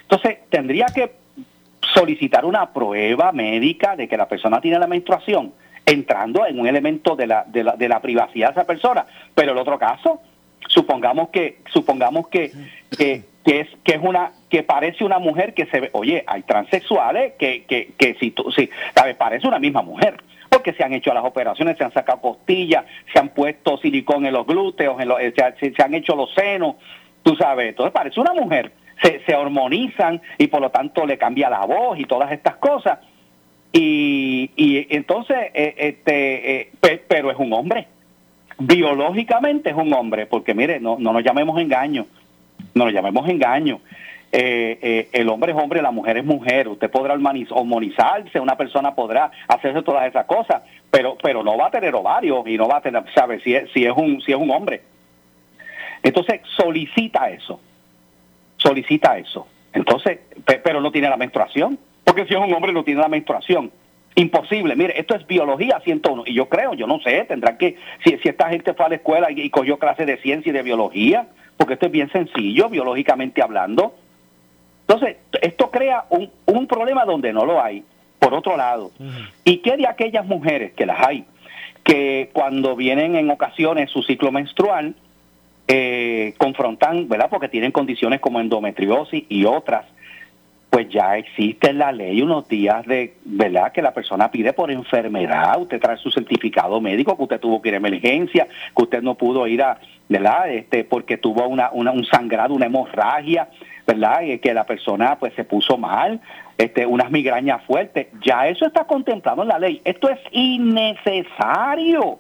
Entonces 0.03 0.39
tendría 0.49 0.87
que 0.95 1.11
solicitar 1.93 2.45
una 2.45 2.73
prueba 2.73 3.33
médica 3.33 3.97
de 3.97 4.07
que 4.07 4.17
la 4.17 4.29
persona 4.29 4.61
tiene 4.61 4.79
la 4.79 4.87
menstruación 4.87 5.53
entrando 5.87 6.47
en 6.47 6.59
un 6.59 6.67
elemento 6.67 7.17
de 7.17 7.27
la, 7.27 7.45
de 7.47 7.65
la, 7.65 7.77
de 7.77 7.89
la 7.89 8.01
privacidad 8.01 8.49
de 8.49 8.53
esa 8.53 8.67
persona. 8.67 9.07
Pero 9.35 9.53
el 9.53 9.59
otro 9.59 9.79
caso 9.79 10.21
supongamos 10.69 11.29
que 11.29 11.59
supongamos 11.73 12.29
que, 12.29 12.51
que 12.97 13.23
que 13.45 13.61
es 13.61 13.69
que 13.85 13.93
es 13.93 14.01
una 14.03 14.33
que 14.49 14.63
parece 14.63 15.05
una 15.05 15.19
mujer 15.19 15.53
que 15.53 15.67
se 15.67 15.81
ve 15.81 15.91
oye 15.93 16.25
hay 16.27 16.43
transexuales 16.45 17.35
que 17.39 17.65
que, 17.65 17.93
que 17.99 18.15
si 18.15 18.31
tú 18.31 18.51
si 18.51 18.71
sabes 18.95 19.15
parece 19.17 19.47
una 19.47 19.59
misma 19.59 19.83
mujer 19.83 20.17
porque 20.49 20.73
se 20.73 20.83
han 20.83 20.95
hecho 20.95 21.13
las 21.13 21.23
operaciones 21.23 21.77
se 21.77 21.85
han 21.85 21.93
sacado 21.93 22.23
costillas 22.23 22.87
se 23.13 23.19
han 23.19 23.29
puesto 23.29 23.77
silicón 23.77 24.25
en 24.25 24.33
los 24.33 24.47
glúteos 24.47 24.99
en 24.99 25.09
los, 25.09 25.21
eh, 25.21 25.35
se, 25.61 25.75
se, 25.75 25.83
han 25.83 25.93
hecho 25.93 26.17
los 26.17 26.33
senos 26.33 26.77
tú 27.25 27.35
sabes. 27.35 27.71
Entonces 27.71 27.93
parece 27.93 28.21
una 28.21 28.33
mujer. 28.33 28.71
Se, 29.03 29.25
se 29.25 29.35
hormonizan 29.35 30.23
y 30.39 30.47
por 30.47 30.61
lo 30.61 30.71
tanto 30.71 31.05
le 31.05 31.19
cambia 31.19 31.51
la 31.51 31.67
voz 31.67 31.99
y 31.99 32.05
todas 32.05 32.31
estas 32.31 32.57
cosas 32.57 33.01
y, 33.75 34.51
y 34.57 34.87
entonces 34.97 35.37
eh, 35.53 35.75
este 35.77 36.61
eh, 36.61 37.03
pero 37.09 37.31
es 37.31 37.39
un 37.39 37.53
hombre 37.53 37.89
biológicamente 38.59 39.71
es 39.71 39.77
un 39.77 39.93
hombre 39.93 40.27
porque 40.27 40.55
mire 40.55 40.81
no 40.81 40.97
no 40.99 41.13
nos 41.13 41.23
llamemos 41.23 41.61
engaño 41.61 42.07
no 42.75 42.87
lo 42.87 42.91
llamemos 42.91 43.29
engaño. 43.29 43.81
Eh, 44.33 45.09
el 45.13 45.29
hombre 45.29 45.53
es 45.53 45.59
hombre, 45.59 45.81
la 45.81 45.93
mujer 45.93 46.19
es 46.19 46.25
mujer. 46.25 46.69
Usted 46.69 46.91
podrá 46.91 47.15
hormonizarse, 47.15 48.41
una 48.41 48.57
persona 48.57 48.95
podrá 48.95 49.31
hacerse 49.47 49.83
todas 49.83 50.09
esas 50.09 50.27
cosas, 50.27 50.63
pero 50.91 51.17
pero 51.23 51.45
no 51.45 51.57
va 51.57 51.69
a 51.69 51.71
tener 51.71 51.95
ovarios 51.95 52.47
y 52.47 52.57
no 52.57 52.67
va 52.67 52.79
a 52.79 52.81
tener, 52.81 53.05
¿sabe? 53.15 53.41
Si 53.41 53.55
es, 53.55 53.71
si 53.73 53.85
es 53.85 53.93
un 53.97 54.21
si 54.23 54.33
es 54.33 54.39
un 54.39 54.51
hombre. 54.51 54.83
Entonces 56.03 56.41
solicita 56.57 57.31
eso, 57.31 57.61
solicita 58.57 59.17
eso. 59.19 59.47
Entonces, 59.73 60.19
pero 60.63 60.81
no 60.81 60.91
tiene 60.91 61.09
la 61.09 61.17
menstruación, 61.17 61.79
porque 62.15 62.29
si 62.29 62.35
es 62.35 62.41
un 62.41 62.55
hombre 62.55 62.73
no 62.73 62.85
tiene 62.85 63.01
la 63.01 63.09
menstruación. 63.09 63.73
Imposible, 64.15 64.77
mire, 64.77 64.99
esto 65.01 65.17
es 65.17 65.27
biología 65.27 65.81
101, 65.83 66.23
y 66.27 66.35
yo 66.35 66.49
creo, 66.49 66.75
yo 66.75 66.87
no 66.87 67.01
sé, 67.01 67.25
tendrán 67.25 67.59
que, 67.59 67.77
si, 68.05 68.17
si 68.19 68.29
esta 68.29 68.49
gente 68.49 68.73
fue 68.73 68.87
a 68.87 68.89
la 68.91 68.95
escuela 68.95 69.33
y, 69.33 69.41
y 69.41 69.51
cogió 69.51 69.81
clases 69.81 70.07
de 70.07 70.19
ciencia 70.19 70.51
y 70.51 70.53
de 70.53 70.63
biología, 70.63 71.27
porque 71.57 71.75
esto 71.75 71.87
es 71.87 71.93
bien 71.93 72.09
sencillo, 72.13 72.69
biológicamente 72.69 73.43
hablando. 73.43 73.97
Entonces, 74.87 75.17
esto 75.43 75.73
crea 75.73 76.05
un, 76.11 76.31
un 76.47 76.69
problema 76.69 77.05
donde 77.05 77.33
no 77.33 77.45
lo 77.45 77.61
hay, 77.61 77.83
por 78.21 78.33
otro 78.33 78.57
lado. 78.57 78.93
¿Y 79.45 79.57
qué 79.57 79.77
de 79.77 79.89
aquellas 79.89 80.25
mujeres, 80.25 80.73
que 80.75 80.87
las 80.87 81.05
hay, 81.05 81.25
que 81.83 82.31
cuando 82.33 82.77
vienen 82.77 83.17
en 83.17 83.29
ocasiones 83.29 83.91
su 83.91 84.05
ciclo 84.05 84.31
menstrual, 84.31 84.95
eh, 85.67 86.35
confrontan, 86.39 87.09
¿verdad? 87.09 87.29
Porque 87.29 87.49
tienen 87.49 87.73
condiciones 87.73 88.21
como 88.21 88.41
endometriosis 88.41 89.25
y 89.29 89.45
otras, 89.47 89.87
pues 90.75 90.89
ya 90.89 91.17
existe 91.17 91.71
en 91.71 91.79
la 91.79 91.93
ley 91.93 92.21
unos 92.21 92.49
días 92.49 92.85
de, 92.85 93.15
¿verdad? 93.25 93.71
Que 93.71 93.81
la 93.81 93.95
persona 93.95 94.33
pide 94.33 94.53
por 94.53 94.73
enfermedad, 94.73 95.61
usted 95.61 95.81
trae 95.81 95.97
su 95.99 96.11
certificado 96.11 96.81
médico, 96.81 97.17
que 97.17 97.23
usted 97.23 97.39
tuvo 97.39 97.63
que 97.63 97.69
ir 97.69 97.75
a 97.75 97.77
emergencia, 97.77 98.49
que 98.77 98.83
usted 98.83 99.01
no 99.01 99.15
pudo 99.15 99.47
ir 99.47 99.63
a, 99.63 99.79
¿verdad? 100.09 100.51
Este, 100.51 100.83
porque 100.83 101.17
tuvo 101.17 101.47
una, 101.47 101.71
una, 101.71 101.93
un 101.93 102.05
sangrado, 102.05 102.55
una 102.55 102.67
hemorragia, 102.67 103.51
¿verdad? 103.87 104.23
Y 104.23 104.41
que 104.41 104.53
la 104.53 104.67
persona 104.67 105.17
pues 105.17 105.33
se 105.35 105.45
puso 105.45 105.79
mal, 105.79 106.21
este, 106.59 106.85
unas 106.87 107.09
migrañas 107.09 107.63
fuertes, 107.63 108.09
ya 108.25 108.49
eso 108.49 108.67
está 108.67 108.85
contemplado 108.85 109.43
en 109.43 109.49
la 109.51 109.61
ley. 109.61 109.81
Esto 109.85 110.09
es 110.09 110.19
innecesario. 110.33 112.19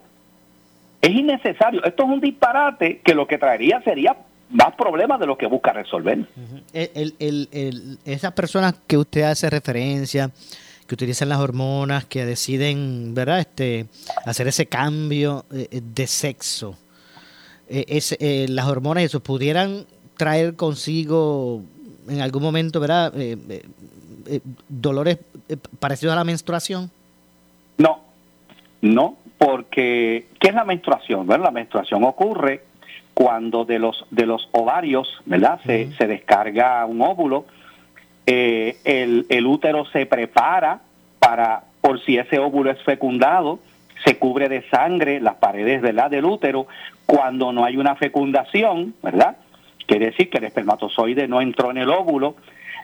Es 1.02 1.10
innecesario. 1.10 1.82
Esto 1.82 2.04
es 2.04 2.08
un 2.08 2.20
disparate 2.20 3.00
que 3.00 3.16
lo 3.16 3.26
que 3.26 3.36
traería 3.36 3.82
sería 3.82 4.14
más 4.54 4.72
problemas 4.76 5.18
de 5.18 5.26
lo 5.26 5.36
que 5.36 5.46
busca 5.46 5.72
resolver. 5.72 6.26
el, 6.72 7.14
el, 7.18 7.48
el, 7.50 7.98
esas 8.04 8.32
personas 8.32 8.74
que 8.86 8.96
usted 8.96 9.22
hace 9.22 9.50
referencia, 9.50 10.30
que 10.86 10.94
utilizan 10.94 11.28
las 11.28 11.40
hormonas, 11.40 12.04
que 12.04 12.24
deciden, 12.24 13.14
¿verdad? 13.14 13.40
Este, 13.40 13.86
hacer 14.24 14.46
ese 14.46 14.66
cambio 14.66 15.44
eh, 15.52 15.80
de 15.82 16.06
sexo. 16.06 16.76
Eh, 17.68 17.84
es, 17.88 18.16
eh, 18.20 18.46
las 18.48 18.66
hormonas, 18.66 19.02
eso, 19.02 19.20
pudieran 19.20 19.86
traer 20.16 20.54
consigo 20.54 21.62
en 22.08 22.20
algún 22.20 22.42
momento, 22.42 22.78
¿verdad? 22.78 23.12
dolores 24.68 25.18
parecidos 25.80 26.12
a 26.12 26.16
la 26.16 26.24
menstruación. 26.24 26.90
No, 27.76 28.00
no, 28.82 29.16
porque 29.36 30.28
¿qué 30.38 30.48
es 30.48 30.54
la 30.54 30.64
menstruación? 30.64 31.26
Bueno, 31.26 31.44
la 31.44 31.50
menstruación 31.50 32.04
ocurre 32.04 32.62
cuando 33.14 33.64
de 33.64 33.78
los 33.78 34.04
de 34.10 34.26
los 34.26 34.48
ovarios, 34.52 35.08
¿verdad? 35.24 35.60
Se, 35.64 35.92
se 35.92 36.06
descarga 36.06 36.84
un 36.84 37.00
óvulo, 37.00 37.46
eh, 38.26 38.76
el, 38.84 39.26
el 39.28 39.46
útero 39.46 39.84
se 39.86 40.06
prepara 40.06 40.80
para, 41.18 41.64
por 41.80 42.00
si 42.04 42.18
ese 42.18 42.38
óvulo 42.38 42.70
es 42.70 42.82
fecundado, 42.82 43.60
se 44.04 44.18
cubre 44.18 44.48
de 44.48 44.62
sangre 44.68 45.20
las 45.20 45.36
paredes 45.36 45.82
¿verdad? 45.82 46.10
del 46.10 46.24
útero. 46.24 46.66
Cuando 47.06 47.52
no 47.52 47.64
hay 47.64 47.76
una 47.76 47.96
fecundación, 47.96 48.94
¿verdad? 49.02 49.36
Quiere 49.86 50.06
decir 50.06 50.30
que 50.30 50.38
el 50.38 50.44
espermatozoide 50.44 51.28
no 51.28 51.40
entró 51.40 51.70
en 51.70 51.78
el 51.78 51.90
óvulo, 51.90 52.36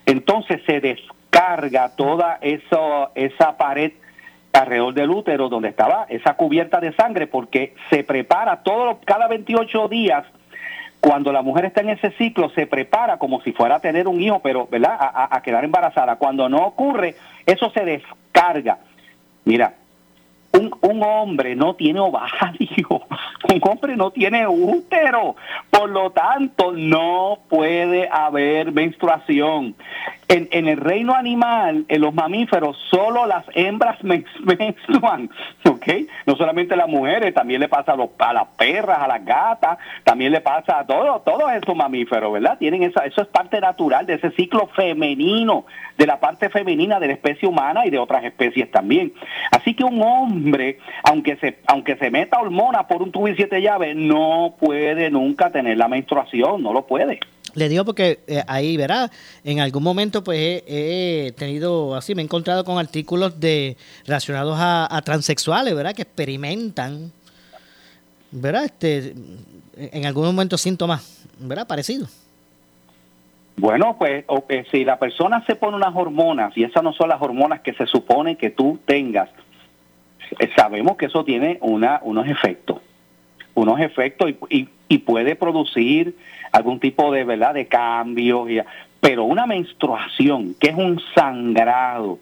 entonces 0.05 0.61
se 0.67 0.81
descarga 0.81 1.97
toda 1.97 2.39
eso, 2.43 3.11
esa 3.15 3.57
pared 3.57 3.93
alrededor 4.53 4.95
del 4.95 5.11
útero 5.11 5.49
donde 5.49 5.69
estaba 5.69 6.07
esa 6.09 6.35
cubierta 6.35 6.81
de 6.81 6.93
sangre 6.93 7.27
porque 7.27 7.75
se 7.89 8.05
prepara 8.05 8.63
todo 8.63 8.99
cada 9.05 9.29
28 9.29 9.89
días 9.89 10.25
cuando 11.01 11.33
la 11.33 11.43
mujer 11.43 11.65
está 11.65 11.81
en 11.81 11.91
ese 11.91 12.11
ciclo 12.13 12.51
se 12.51 12.67
prepara 12.67 13.19
como 13.19 13.41
si 13.43 13.53
fuera 13.53 13.77
a 13.77 13.81
tener 13.81 14.07
un 14.07 14.21
hijo 14.21 14.41
pero 14.41 14.67
verdad 14.67 14.97
a, 15.01 15.41
quedar 15.43 15.65
embarazada. 15.65 16.17
Cuando 16.17 16.49
no 16.49 16.59
ocurre 16.59 17.15
eso 17.47 17.71
se 17.71 17.85
descarga. 17.85 18.79
Mira 19.45 19.75
un, 20.53 20.71
un 20.83 21.03
hombre 21.03 21.55
no 21.55 21.75
tiene 21.75 22.01
ovarios 22.01 22.71
un 23.49 23.61
hombre 23.63 23.97
no 23.97 24.11
tiene 24.11 24.47
útero, 24.47 25.37
por 25.71 25.89
lo 25.89 26.11
tanto 26.11 26.73
no 26.73 27.39
puede 27.49 28.09
haber 28.11 28.73
menstruación. 28.73 29.75
En, 30.31 30.49
en 30.53 30.69
el 30.69 30.77
reino 30.77 31.17
animal, 31.17 31.87
en 31.89 32.01
los 32.01 32.15
mamíferos, 32.15 32.77
solo 32.89 33.27
las 33.27 33.45
hembras 33.53 33.99
menstruan, 34.05 35.29
¿ok? 35.65 35.87
No 36.25 36.37
solamente 36.37 36.77
las 36.77 36.87
mujeres, 36.87 37.35
también 37.35 37.61
le 37.61 37.69
pasa 37.69 37.95
a, 37.95 37.97
los, 37.97 38.11
a 38.17 38.33
las 38.33 38.47
perras, 38.57 39.01
a 39.01 39.09
las 39.09 39.25
gatas, 39.25 39.79
también 40.05 40.31
le 40.31 40.41
pasa 40.41 40.79
a 40.79 40.87
todos, 40.87 41.25
todos 41.25 41.51
esos 41.51 41.75
mamíferos, 41.75 42.33
¿verdad? 42.33 42.57
Tienen 42.59 42.85
esa, 42.85 43.07
eso 43.07 43.23
es 43.23 43.27
parte 43.27 43.61
natural 43.61 44.07
de 44.07 44.15
ese 44.15 44.31
ciclo 44.31 44.69
femenino, 44.69 45.67
de 45.99 46.07
la 46.07 46.21
parte 46.21 46.49
femenina 46.49 47.01
de 47.01 47.09
la 47.09 47.15
especie 47.15 47.49
humana 47.49 47.85
y 47.85 47.91
de 47.91 47.99
otras 47.99 48.23
especies 48.23 48.71
también. 48.71 49.13
Así 49.51 49.75
que 49.75 49.83
un 49.83 50.01
hombre, 50.01 50.79
aunque 51.03 51.39
se, 51.39 51.59
aunque 51.67 51.97
se 51.97 52.09
meta 52.09 52.39
hormonas 52.39 52.85
por 52.85 53.03
un 53.03 53.11
tubo 53.11 53.27
y 53.27 53.35
siete 53.35 53.61
llaves, 53.61 53.97
no 53.97 54.55
puede 54.61 55.11
nunca 55.11 55.51
tener 55.51 55.77
la 55.77 55.89
menstruación, 55.89 56.63
no 56.63 56.73
lo 56.73 56.87
puede. 56.87 57.19
Le 57.55 57.69
digo 57.69 57.85
porque 57.85 58.21
eh, 58.27 58.43
ahí, 58.47 58.77
verá, 58.77 59.11
en 59.45 59.61
algún 59.61 59.83
momento 59.83 60.23
pues 60.23 60.63
he, 60.67 61.33
tenido, 61.37 61.95
así 61.95 62.15
me 62.15 62.23
he 62.23 62.25
encontrado 62.25 62.65
con 62.65 62.79
artículos 62.79 63.41
de 63.41 63.77
relacionados 64.07 64.57
a, 64.59 65.01
transexuales, 65.05 65.75
¿verdad? 65.75 65.95
Que 65.95 66.03
experimentan, 66.03 67.13
¿verdad? 68.31 68.65
Este, 68.65 69.15
en 69.77 70.07
algún 70.07 70.27
momento 70.27 70.57
síntomas, 70.57 71.27
¿verdad? 71.39 71.67
Parecidos. 71.67 72.11
Bueno, 73.57 73.99
pues 73.99 74.25
si 74.71 74.85
la 74.85 74.99
persona 74.99 75.45
se 75.47 75.55
pone 75.55 75.77
unas 75.77 75.95
hormonas 75.95 76.57
y 76.57 76.65
esas 76.65 76.83
no 76.83 76.95
son 76.95 77.11
las 77.11 77.21
hormonas 77.21 77.61
que 77.61 77.75
se 77.75 77.87
supone 77.87 78.37
que 78.37 78.51
tú 78.51 78.79
tengas, 78.87 79.29
eh, 80.39 80.51
sabemos 80.57 80.97
que 80.97 81.07
eso 81.07 81.25
tiene 81.25 81.59
una, 81.61 82.01
unos 82.03 82.27
efectos, 82.29 82.79
unos 83.61 83.81
efectos 83.81 84.31
y, 84.49 84.69
y 84.89 84.99
puede 84.99 85.37
producir 85.37 86.17
algún 86.53 86.81
tipo 86.81 87.13
de 87.13 87.25
verdad 87.25 87.55
de 87.55 87.67
cambios, 87.67 88.49
pero 89.01 89.25
una 89.25 89.47
menstruación 89.47 90.55
que 90.59 90.69
es 90.69 90.75
un 90.75 91.01
sangrado 91.15 92.19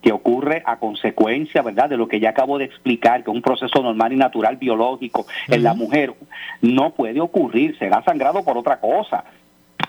que 0.00 0.12
ocurre 0.12 0.62
a 0.64 0.76
consecuencia, 0.76 1.60
¿verdad?, 1.62 1.88
de 1.88 1.96
lo 1.96 2.06
que 2.06 2.20
ya 2.20 2.30
acabo 2.30 2.56
de 2.56 2.64
explicar, 2.64 3.24
que 3.24 3.30
es 3.30 3.34
un 3.34 3.42
proceso 3.42 3.82
normal 3.82 4.12
y 4.12 4.16
natural 4.16 4.56
biológico 4.56 5.26
en 5.48 5.64
la 5.64 5.74
mujer, 5.74 6.14
no 6.62 6.90
puede 6.90 7.20
ocurrir, 7.20 7.76
será 7.78 8.02
sangrado 8.04 8.44
por 8.44 8.56
otra 8.56 8.78
cosa, 8.78 9.24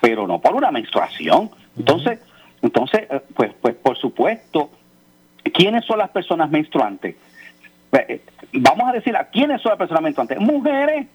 pero 0.00 0.26
no 0.26 0.40
por 0.40 0.54
una 0.54 0.72
menstruación. 0.72 1.50
Entonces, 1.78 2.18
entonces, 2.60 3.06
eh, 3.08 3.20
pues, 3.34 3.52
pues 3.60 3.76
por 3.76 3.96
supuesto, 3.96 4.70
¿quiénes 5.54 5.84
son 5.84 5.98
las 5.98 6.10
personas 6.10 6.50
menstruantes? 6.50 7.14
Pues, 7.90 8.20
vamos 8.52 8.88
a 8.88 8.92
decir, 8.92 9.14
¿quiénes 9.32 9.60
son 9.60 9.70
las 9.70 9.78
personas 9.78 10.02
menstruantes? 10.02 10.38
Mujeres 10.38 11.06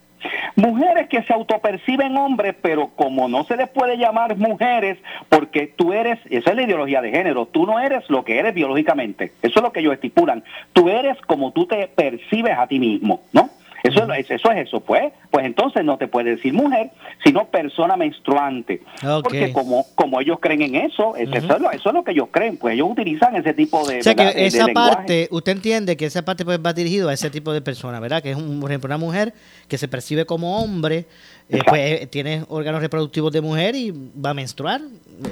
Mujeres 0.56 1.08
que 1.10 1.22
se 1.24 1.34
autoperciben 1.34 2.18
hombres, 2.18 2.56
pero 2.62 2.90
como 2.96 3.28
no 3.28 3.44
se 3.44 3.58
les 3.58 3.70
puede 3.70 3.98
llamar 3.98 4.38
mujeres, 4.38 4.98
porque 5.30 5.68
tú 5.68 5.94
eres, 5.94 6.20
esa 6.30 6.52
es 6.52 6.56
la 6.56 6.64
ideología 6.64 7.02
de 7.02 7.12
género, 7.12 7.46
tú 7.46 7.66
no 7.66 7.80
eres 7.80 8.10
lo 8.10 8.24
que 8.24 8.40
eres 8.40 8.54
biológicamente, 8.54 9.34
eso 9.42 9.60
es 9.60 9.62
lo 9.62 9.72
que 9.72 9.82
ellos 9.82 9.94
estipulan, 9.94 10.44
tú 10.74 10.90
eres 10.90 11.20
como 11.22 11.52
tú 11.52 11.68
te 11.68 11.88
percibes 11.88 12.58
a 12.58 12.68
ti 12.68 12.80
mismo, 12.80 13.22
¿no? 13.34 13.50
Eso, 13.88 14.12
es, 14.14 14.32
eso 14.32 14.52
es 14.52 14.68
eso, 14.68 14.80
pues, 14.80 15.14
pues 15.30 15.46
entonces 15.46 15.84
no 15.84 15.98
te 15.98 16.08
puede 16.08 16.36
decir 16.36 16.54
mujer, 16.54 16.92
sino 17.24 17.48
persona 17.48 17.96
menstruante. 17.96 18.82
Porque 19.24 19.54
como, 19.54 19.86
como 19.96 20.20
ellos 20.22 20.38
creen 20.42 20.62
en 20.64 20.76
eso, 20.76 21.16
eso, 21.16 21.36
es 21.36 21.94
lo, 21.94 22.04
que 22.04 22.12
ellos 22.12 22.30
creen, 22.32 22.58
pues. 22.58 22.74
Ellos 22.74 22.90
utilizan 22.92 23.36
ese 23.36 23.54
tipo 23.54 23.88
de... 23.88 24.00
O 24.00 24.04
sea, 24.04 24.16
que 24.16 24.46
esa 24.46 24.68
parte, 24.68 25.28
usted 25.32 25.52
entiende 25.52 25.98
que 25.98 26.06
esa 26.06 26.24
parte 26.24 26.44
pues, 26.44 26.60
va 26.66 26.74
dirigido 26.74 27.10
a 27.10 27.14
ese 27.14 27.30
tipo 27.30 27.54
de 27.54 27.62
persona, 27.62 28.00
¿verdad? 28.00 28.24
Que 28.24 28.32
es, 28.32 28.38
un, 28.38 28.60
por 28.60 28.72
ejemplo, 28.72 28.88
una 28.88 28.98
mujer 28.98 29.34
que 29.68 29.78
se 29.78 29.88
percibe 29.88 30.26
como 30.26 30.60
hombre, 30.60 31.06
eh, 31.50 31.60
pues 31.68 32.02
eh, 32.02 32.08
tiene 32.08 32.44
órganos 32.50 32.82
reproductivos 32.82 33.32
de 33.32 33.42
mujer 33.42 33.76
y 33.76 33.92
va 33.92 34.32
a 34.32 34.34
menstruar, 34.34 34.82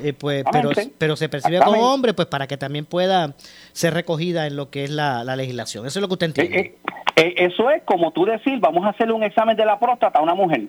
eh, 0.03 0.13
pues, 0.13 0.43
pero, 0.51 0.69
pero 0.97 1.15
se 1.15 1.27
percibe 1.27 1.59
como 1.59 1.91
hombre, 1.91 2.13
pues 2.13 2.27
para 2.27 2.45
que 2.45 2.55
también 2.57 2.85
pueda 2.85 3.35
ser 3.71 3.95
recogida 3.95 4.45
en 4.45 4.55
lo 4.55 4.69
que 4.69 4.83
es 4.83 4.91
la, 4.91 5.23
legislación. 5.35 5.87
Eso 5.87 5.97
es 5.97 6.01
lo 6.01 6.07
que 6.07 6.13
usted 6.13 6.27
entiende. 6.27 6.75
Eso 7.15 7.69
es 7.69 7.83
como 7.83 8.11
tú 8.11 8.25
decir, 8.25 8.59
vamos 8.59 8.85
a 8.85 8.89
hacerle 8.89 9.13
un 9.13 9.23
examen 9.23 9.55
de 9.55 9.65
la 9.65 9.79
próstata 9.79 10.19
a 10.19 10.21
una 10.21 10.33
mujer. 10.33 10.67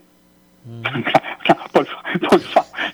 Mm. 0.64 0.82
por, 1.72 1.86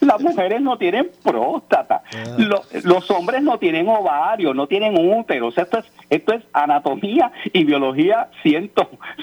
las 0.01 0.20
mujeres 0.20 0.61
no 0.61 0.76
tienen 0.76 1.11
próstata, 1.22 2.03
ah. 2.12 2.36
los, 2.82 3.11
hombres 3.11 3.42
no 3.42 3.59
tienen 3.59 3.88
ovario, 3.88 4.55
no 4.55 4.66
tienen 4.66 4.94
útero, 4.98 5.48
esto 5.48 5.78
es, 5.78 5.84
esto 6.09 6.32
es 6.32 6.42
anatomía 6.53 7.30
y 7.53 7.64
biología 7.64 8.28
100, 8.42 8.72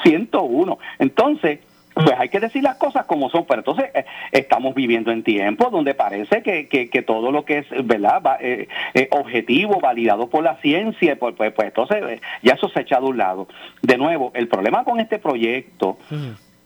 101. 0.04 0.80
Entonces, 1.00 1.60
pues 2.04 2.20
hay 2.20 2.30
que 2.30 2.40
decir 2.40 2.64
las 2.64 2.76
cosas 2.76 3.06
como 3.06 3.30
son, 3.30 3.46
pero 3.46 3.60
entonces 3.60 3.90
eh, 3.94 4.06
estamos 4.32 4.76
viviendo 4.76 5.12
en 5.12 5.24
tiempos 5.24 5.72
donde 5.72 5.94
parece 5.94 6.42
que, 6.42 6.68
que, 6.68 7.02
todo 7.02 7.32
lo 7.32 7.46
que 7.46 7.60
es 7.60 7.68
verdad 7.86 8.38
eh, 8.40 8.68
eh, 8.94 9.08
objetivo, 9.12 9.80
validado 9.80 10.30
por 10.30 10.44
la 10.44 10.56
ciencia, 10.58 11.18
pues, 11.18 11.36
pues, 11.36 11.54
pues 11.54 11.70
entonces 11.70 12.22
ya 12.42 12.54
eso 12.54 12.70
se 12.70 12.82
echa 12.82 13.00
de 13.00 13.06
un 13.06 13.18
lado. 13.18 13.48
De 13.82 13.98
nuevo, 13.98 14.32
el 14.34 14.48
problema 14.48 14.84
con 14.84 15.00
este 15.00 15.20
proyecto 15.20 15.98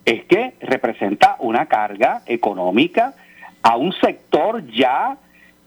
es 0.06 0.24
que 0.26 0.54
representa 0.62 1.36
una 1.40 1.68
carga 1.68 2.22
económica 2.26 3.14
a 3.62 3.76
un 3.78 3.94
sector 3.94 4.66
ya 4.68 5.18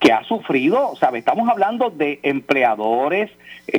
que 0.01 0.13
ha 0.13 0.25
sufrido, 0.25 0.91
o 0.91 0.97
sea, 0.97 1.11
estamos 1.15 1.49
hablando 1.49 1.91
de 1.91 2.21
empleadores, 2.23 3.31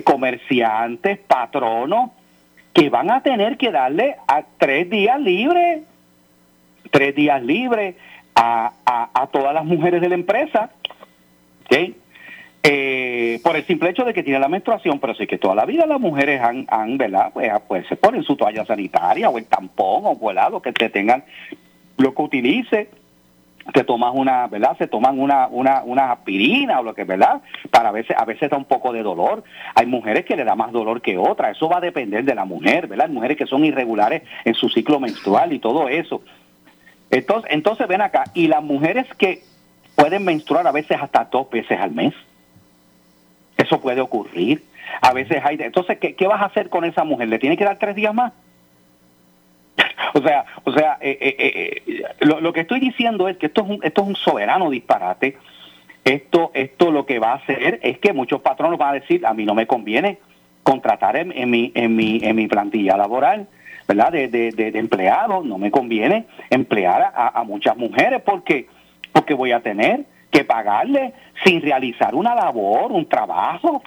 comerciantes, 0.03 1.19
patronos, 1.19 2.11
que 2.75 2.89
van 2.89 3.09
a 3.09 3.23
tener 3.23 3.55
que 3.57 3.71
darle 3.71 4.17
a 4.27 4.43
tres 4.57 4.89
días 4.89 5.19
libres, 5.21 5.83
tres 6.91 7.15
días 7.15 7.41
libres 7.41 7.95
a, 8.35 8.73
a, 9.13 9.27
todas 9.27 9.53
las 9.53 9.63
mujeres 9.63 10.01
de 10.01 10.09
la 10.09 10.15
empresa, 10.15 10.71
eh, 12.63 13.39
por 13.41 13.55
el 13.55 13.65
simple 13.65 13.91
hecho 13.91 14.03
de 14.03 14.13
que 14.13 14.23
tiene 14.23 14.39
la 14.39 14.49
menstruación, 14.49 14.99
pero 14.99 15.15
sí 15.15 15.25
que 15.25 15.37
toda 15.37 15.55
la 15.55 15.65
vida 15.65 15.85
las 15.85 16.01
mujeres 16.01 16.41
han, 16.41 16.97
¿verdad? 16.97 17.31
Pues, 17.33 17.49
pues 17.65 17.87
se 17.87 17.95
ponen 17.95 18.23
su 18.23 18.35
toalla 18.35 18.65
sanitaria 18.65 19.29
o 19.29 19.37
el 19.37 19.45
tampón 19.45 20.01
o 20.03 20.15
volado 20.15 20.61
que 20.61 20.73
te 20.73 20.89
tengan 20.89 21.23
lo 21.97 22.13
que 22.13 22.21
utilice 22.21 22.89
te 23.73 23.83
tomas 23.83 24.13
una, 24.13 24.47
¿verdad? 24.47 24.77
Se 24.77 24.87
toman 24.87 25.19
una, 25.19 25.47
una, 25.47 25.83
una 25.83 26.11
aspirina 26.11 26.79
o 26.79 26.83
lo 26.83 26.93
que, 26.93 27.03
¿verdad? 27.03 27.41
Para 27.71 27.89
a 27.89 27.91
veces, 27.91 28.15
a 28.17 28.25
veces 28.25 28.49
da 28.49 28.57
un 28.57 28.65
poco 28.65 28.93
de 28.93 29.01
dolor. 29.01 29.43
Hay 29.73 29.87
mujeres 29.87 30.25
que 30.25 30.35
le 30.35 30.43
da 30.43 30.55
más 30.55 30.71
dolor 30.71 31.01
que 31.01 31.17
otras. 31.17 31.57
Eso 31.57 31.67
va 31.67 31.77
a 31.77 31.81
depender 31.81 32.23
de 32.23 32.35
la 32.35 32.45
mujer, 32.45 32.87
¿verdad? 32.87 33.07
Hay 33.07 33.13
mujeres 33.13 33.37
que 33.37 33.47
son 33.47 33.65
irregulares 33.65 34.21
en 34.43 34.53
su 34.53 34.69
ciclo 34.69 34.99
menstrual 34.99 35.51
y 35.51 35.59
todo 35.59 35.89
eso. 35.89 36.21
Entonces, 37.09 37.51
entonces 37.51 37.87
ven 37.87 38.01
acá, 38.01 38.25
y 38.33 38.47
las 38.47 38.63
mujeres 38.63 39.07
que 39.17 39.41
pueden 39.95 40.25
menstruar 40.25 40.67
a 40.67 40.71
veces 40.71 40.97
hasta 41.01 41.25
dos 41.25 41.49
veces 41.49 41.79
al 41.79 41.91
mes. 41.91 42.13
Eso 43.57 43.79
puede 43.81 44.01
ocurrir. 44.01 44.63
A 45.01 45.13
veces 45.13 45.41
hay... 45.43 45.57
Entonces, 45.59 45.97
¿qué, 45.97 46.13
qué 46.13 46.27
vas 46.27 46.41
a 46.41 46.45
hacer 46.45 46.69
con 46.69 46.85
esa 46.85 47.03
mujer? 47.03 47.29
¿Le 47.29 47.39
tiene 47.39 47.57
que 47.57 47.65
dar 47.65 47.79
tres 47.79 47.95
días 47.95 48.13
más? 48.13 48.33
O 50.13 50.21
sea, 50.21 50.45
o 50.63 50.71
sea, 50.71 50.97
eh, 51.01 51.17
eh, 51.19 51.81
eh, 51.85 52.03
lo, 52.21 52.53
que 52.53 52.61
estoy 52.61 52.79
diciendo 52.79 53.27
es 53.27 53.35
que 53.37 53.47
esto 53.47 53.63
es 53.63 53.69
un, 53.69 53.79
esto 53.83 54.01
es 54.01 54.07
un 54.07 54.15
soberano 54.15 54.69
disparate. 54.69 55.37
Esto, 56.05 56.51
esto 56.53 56.91
lo 56.91 57.05
que 57.05 57.19
va 57.19 57.33
a 57.33 57.35
hacer 57.35 57.79
es 57.83 57.97
que 57.97 58.13
muchos 58.13 58.41
patronos 58.41 58.77
van 58.77 58.91
a 58.91 58.99
decir, 58.99 59.25
a 59.25 59.33
mí 59.33 59.43
no 59.43 59.55
me 59.55 59.67
conviene 59.67 60.19
contratar 60.63 61.17
en, 61.17 61.49
mi, 61.49 61.71
en, 61.75 61.95
mi, 61.95 62.19
en 62.23 62.35
mi 62.35 62.47
plantilla 62.47 62.95
laboral, 62.95 63.47
¿verdad? 63.87 64.11
De, 64.11 64.27
de, 64.29 64.67
empleados, 64.79 65.45
no 65.45 65.57
me 65.57 65.69
conviene 65.69 66.25
emplear 66.49 67.11
a, 67.13 67.43
muchas 67.43 67.75
mujeres 67.75 68.21
porque, 68.23 68.67
porque 69.11 69.33
voy 69.33 69.51
a 69.51 69.59
tener 69.59 70.05
que 70.31 70.43
pagarle 70.43 71.13
sin 71.43 71.61
realizar 71.61 72.15
una 72.15 72.33
labor, 72.33 72.91
un 72.91 73.07
trabajo. 73.07 73.83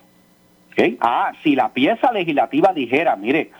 Ah, 1.01 1.32
si 1.43 1.57
la 1.57 1.70
pieza 1.70 2.12
legislativa 2.12 2.72
dijera, 2.72 3.16
mire, 3.16 3.51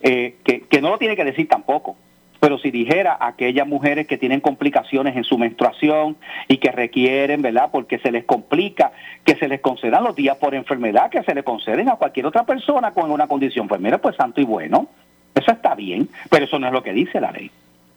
eh, 0.00 0.36
que, 0.44 0.62
que 0.62 0.80
no 0.80 0.90
lo 0.90 0.98
tiene 0.98 1.16
que 1.16 1.24
decir 1.24 1.48
tampoco, 1.48 1.96
pero 2.40 2.58
si 2.58 2.70
dijera 2.70 3.16
a 3.18 3.28
aquellas 3.28 3.66
mujeres 3.66 4.06
que 4.06 4.18
tienen 4.18 4.40
complicaciones 4.40 5.16
en 5.16 5.24
su 5.24 5.38
menstruación 5.38 6.16
y 6.48 6.58
que 6.58 6.70
requieren, 6.70 7.42
¿verdad? 7.42 7.70
Porque 7.72 7.98
se 7.98 8.12
les 8.12 8.24
complica, 8.24 8.92
que 9.24 9.36
se 9.36 9.48
les 9.48 9.60
concedan 9.60 10.04
los 10.04 10.14
días 10.14 10.36
por 10.36 10.54
enfermedad 10.54 11.10
que 11.10 11.22
se 11.22 11.34
le 11.34 11.42
conceden 11.42 11.88
a 11.88 11.96
cualquier 11.96 12.26
otra 12.26 12.44
persona 12.44 12.92
con 12.92 13.10
una 13.10 13.26
condición. 13.26 13.68
Pues 13.68 13.80
mira, 13.80 13.98
pues 13.98 14.16
santo 14.16 14.40
y 14.40 14.44
bueno, 14.44 14.86
eso 15.34 15.50
está 15.50 15.74
bien, 15.74 16.08
pero 16.30 16.44
eso 16.44 16.58
no 16.58 16.66
es 16.66 16.72
lo 16.72 16.82
que 16.82 16.92
dice 16.92 17.20
la 17.20 17.32
ley. 17.32 17.50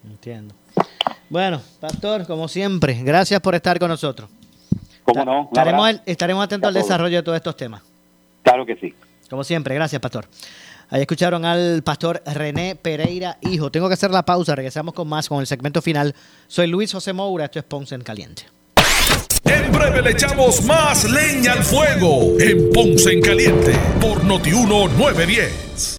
Entiendo. 0.03 0.55
Bueno, 1.29 1.61
pastor, 1.79 2.25
como 2.25 2.47
siempre, 2.47 2.97
gracias 3.03 3.39
por 3.41 3.55
estar 3.55 3.77
con 3.77 3.89
nosotros. 3.89 4.29
¿Cómo 5.03 5.25
no? 5.25 5.43
Estaremos, 5.43 6.01
estaremos 6.05 6.43
atentos 6.43 6.67
al 6.69 6.73
desarrollo 6.73 7.17
de 7.17 7.23
todos 7.23 7.35
estos 7.35 7.55
temas. 7.55 7.81
Claro 8.43 8.65
que 8.65 8.75
sí. 8.77 8.93
Como 9.29 9.43
siempre, 9.43 9.75
gracias, 9.75 10.01
pastor. 10.01 10.25
Ahí 10.91 11.01
escucharon 11.01 11.45
al 11.45 11.83
pastor 11.83 12.23
René 12.25 12.75
Pereira, 12.75 13.37
hijo. 13.41 13.71
Tengo 13.71 13.87
que 13.87 13.93
hacer 13.93 14.09
la 14.09 14.25
pausa, 14.25 14.55
regresamos 14.55 14.93
con 14.95 15.07
más, 15.07 15.29
con 15.29 15.39
el 15.39 15.45
segmento 15.45 15.81
final. 15.81 16.15
Soy 16.47 16.67
Luis 16.67 16.91
José 16.91 17.13
Moura, 17.13 17.45
esto 17.45 17.59
es 17.59 17.65
Ponce 17.65 17.93
en 17.93 18.01
Caliente. 18.01 18.47
En 19.43 19.71
breve 19.71 20.01
le 20.01 20.11
echamos 20.11 20.63
más 20.63 21.09
leña 21.09 21.53
al 21.53 21.63
fuego 21.63 22.39
en 22.39 22.71
Ponce 22.71 23.13
en 23.13 23.21
Caliente 23.21 23.73
por 24.01 24.23
Notiuno 24.23 24.87
910. 24.87 25.98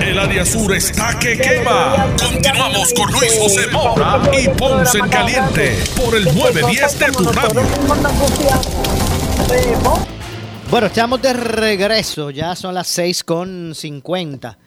El 0.00 0.18
área 0.18 0.44
sur 0.44 0.74
está 0.74 1.18
que 1.18 1.38
quema. 1.38 2.14
Continuamos 2.20 2.92
con 2.94 3.12
Luis 3.12 3.38
José 3.38 3.68
Moura 3.70 4.20
y 4.38 4.48
Ponce 4.48 4.98
en 4.98 5.08
Caliente 5.08 5.78
por 5.96 6.16
el 6.16 6.24
910 6.24 6.98
de 6.98 7.06
tu 7.12 7.24
radio. 7.32 7.62
Bueno, 10.70 10.86
estamos 10.88 11.22
de 11.22 11.32
regreso, 11.32 12.30
ya 12.30 12.56
son 12.56 12.74
las 12.74 12.88
6 12.88 13.24
con 13.24 13.72
50. 13.74 14.58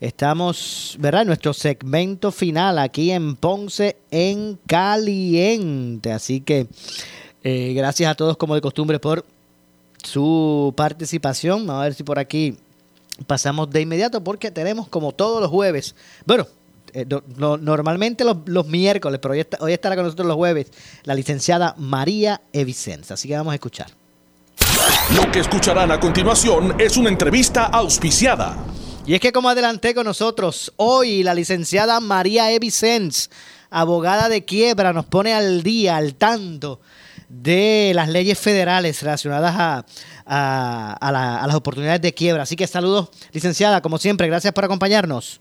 Estamos, 0.00 0.96
¿verdad? 0.98 1.24
Nuestro 1.24 1.54
segmento 1.54 2.30
final 2.30 2.78
aquí 2.78 3.10
en 3.10 3.36
Ponce 3.36 3.96
en 4.10 4.58
Caliente. 4.66 6.12
Así 6.12 6.40
que 6.40 6.66
eh, 7.42 7.72
gracias 7.74 8.10
a 8.10 8.14
todos 8.14 8.36
como 8.36 8.54
de 8.54 8.60
costumbre 8.60 8.98
por 8.98 9.24
su 10.02 10.74
participación. 10.76 11.66
Vamos 11.66 11.80
a 11.80 11.84
ver 11.84 11.94
si 11.94 12.02
por 12.02 12.18
aquí 12.18 12.56
pasamos 13.26 13.70
de 13.70 13.80
inmediato 13.82 14.22
porque 14.24 14.50
tenemos 14.50 14.88
como 14.88 15.12
todos 15.12 15.40
los 15.40 15.50
jueves, 15.50 15.94
bueno, 16.26 16.46
eh, 16.92 17.04
no- 17.08 17.22
no- 17.36 17.56
normalmente 17.56 18.24
los, 18.24 18.38
los 18.46 18.66
miércoles, 18.66 19.18
pero 19.20 19.32
hoy, 19.34 19.40
está- 19.40 19.58
hoy 19.60 19.72
estará 19.72 19.94
con 19.96 20.04
nosotros 20.04 20.26
los 20.28 20.36
jueves, 20.36 20.70
la 21.04 21.14
licenciada 21.14 21.74
María 21.78 22.40
Evicenza. 22.52 23.14
Así 23.14 23.28
que 23.28 23.36
vamos 23.36 23.52
a 23.52 23.54
escuchar. 23.54 23.88
Lo 25.16 25.30
que 25.30 25.40
escucharán 25.40 25.90
a 25.90 26.00
continuación 26.00 26.80
es 26.80 26.96
una 26.96 27.08
entrevista 27.08 27.64
auspiciada. 27.66 28.56
Y 29.06 29.14
es 29.14 29.20
que 29.20 29.32
como 29.32 29.48
adelanté 29.48 29.94
con 29.94 30.06
nosotros, 30.06 30.72
hoy 30.76 31.22
la 31.22 31.34
licenciada 31.34 32.00
María 32.00 32.50
Evicens, 32.52 33.30
abogada 33.70 34.28
de 34.28 34.44
quiebra, 34.44 34.92
nos 34.92 35.04
pone 35.06 35.34
al 35.34 35.62
día, 35.62 35.96
al 35.96 36.14
tanto 36.14 36.80
de 37.28 37.92
las 37.94 38.08
leyes 38.08 38.38
federales 38.38 39.02
relacionadas 39.02 39.54
a, 39.58 39.86
a- 40.26 40.96
a 41.00 41.12
la- 41.12 41.42
a 41.42 41.46
las 41.46 41.56
oportunidades 41.56 42.00
de 42.02 42.12
quiebra. 42.14 42.42
Así 42.44 42.56
que 42.56 42.66
saludos, 42.66 43.08
licenciada, 43.32 43.80
como 43.80 43.98
siempre, 43.98 44.26
gracias 44.26 44.52
por 44.52 44.64
acompañarnos. 44.64 45.40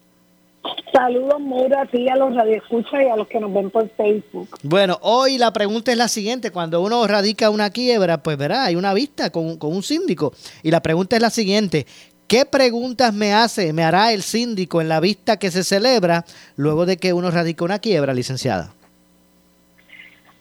Saludos, 0.93 1.41
Maura, 1.41 1.81
a 1.81 1.85
ti, 1.87 2.07
a 2.07 2.15
los 2.15 2.33
radioescuchas 2.35 3.01
y 3.05 3.09
a 3.09 3.15
los 3.15 3.27
que 3.27 3.39
nos 3.39 3.53
ven 3.53 3.69
por 3.69 3.89
Facebook. 3.97 4.47
Bueno, 4.61 4.97
hoy 5.01 5.37
la 5.37 5.51
pregunta 5.51 5.91
es 5.91 5.97
la 5.97 6.07
siguiente. 6.07 6.51
Cuando 6.51 6.81
uno 6.81 7.05
radica 7.07 7.49
una 7.49 7.69
quiebra, 7.71 8.21
pues 8.23 8.37
verá, 8.37 8.65
hay 8.65 8.75
una 8.75 8.93
vista 8.93 9.29
con, 9.31 9.57
con 9.57 9.73
un 9.75 9.83
síndico. 9.83 10.33
Y 10.61 10.71
la 10.71 10.81
pregunta 10.81 11.15
es 11.15 11.21
la 11.21 11.31
siguiente. 11.31 11.85
¿Qué 12.27 12.45
preguntas 12.45 13.13
me 13.13 13.33
hace, 13.33 13.73
me 13.73 13.83
hará 13.83 14.13
el 14.13 14.21
síndico 14.21 14.79
en 14.81 14.87
la 14.89 14.99
vista 14.99 15.37
que 15.37 15.51
se 15.51 15.63
celebra 15.63 16.25
luego 16.55 16.85
de 16.85 16.97
que 16.97 17.11
uno 17.11 17.29
radica 17.31 17.65
una 17.65 17.79
quiebra, 17.79 18.13
licenciada? 18.13 18.73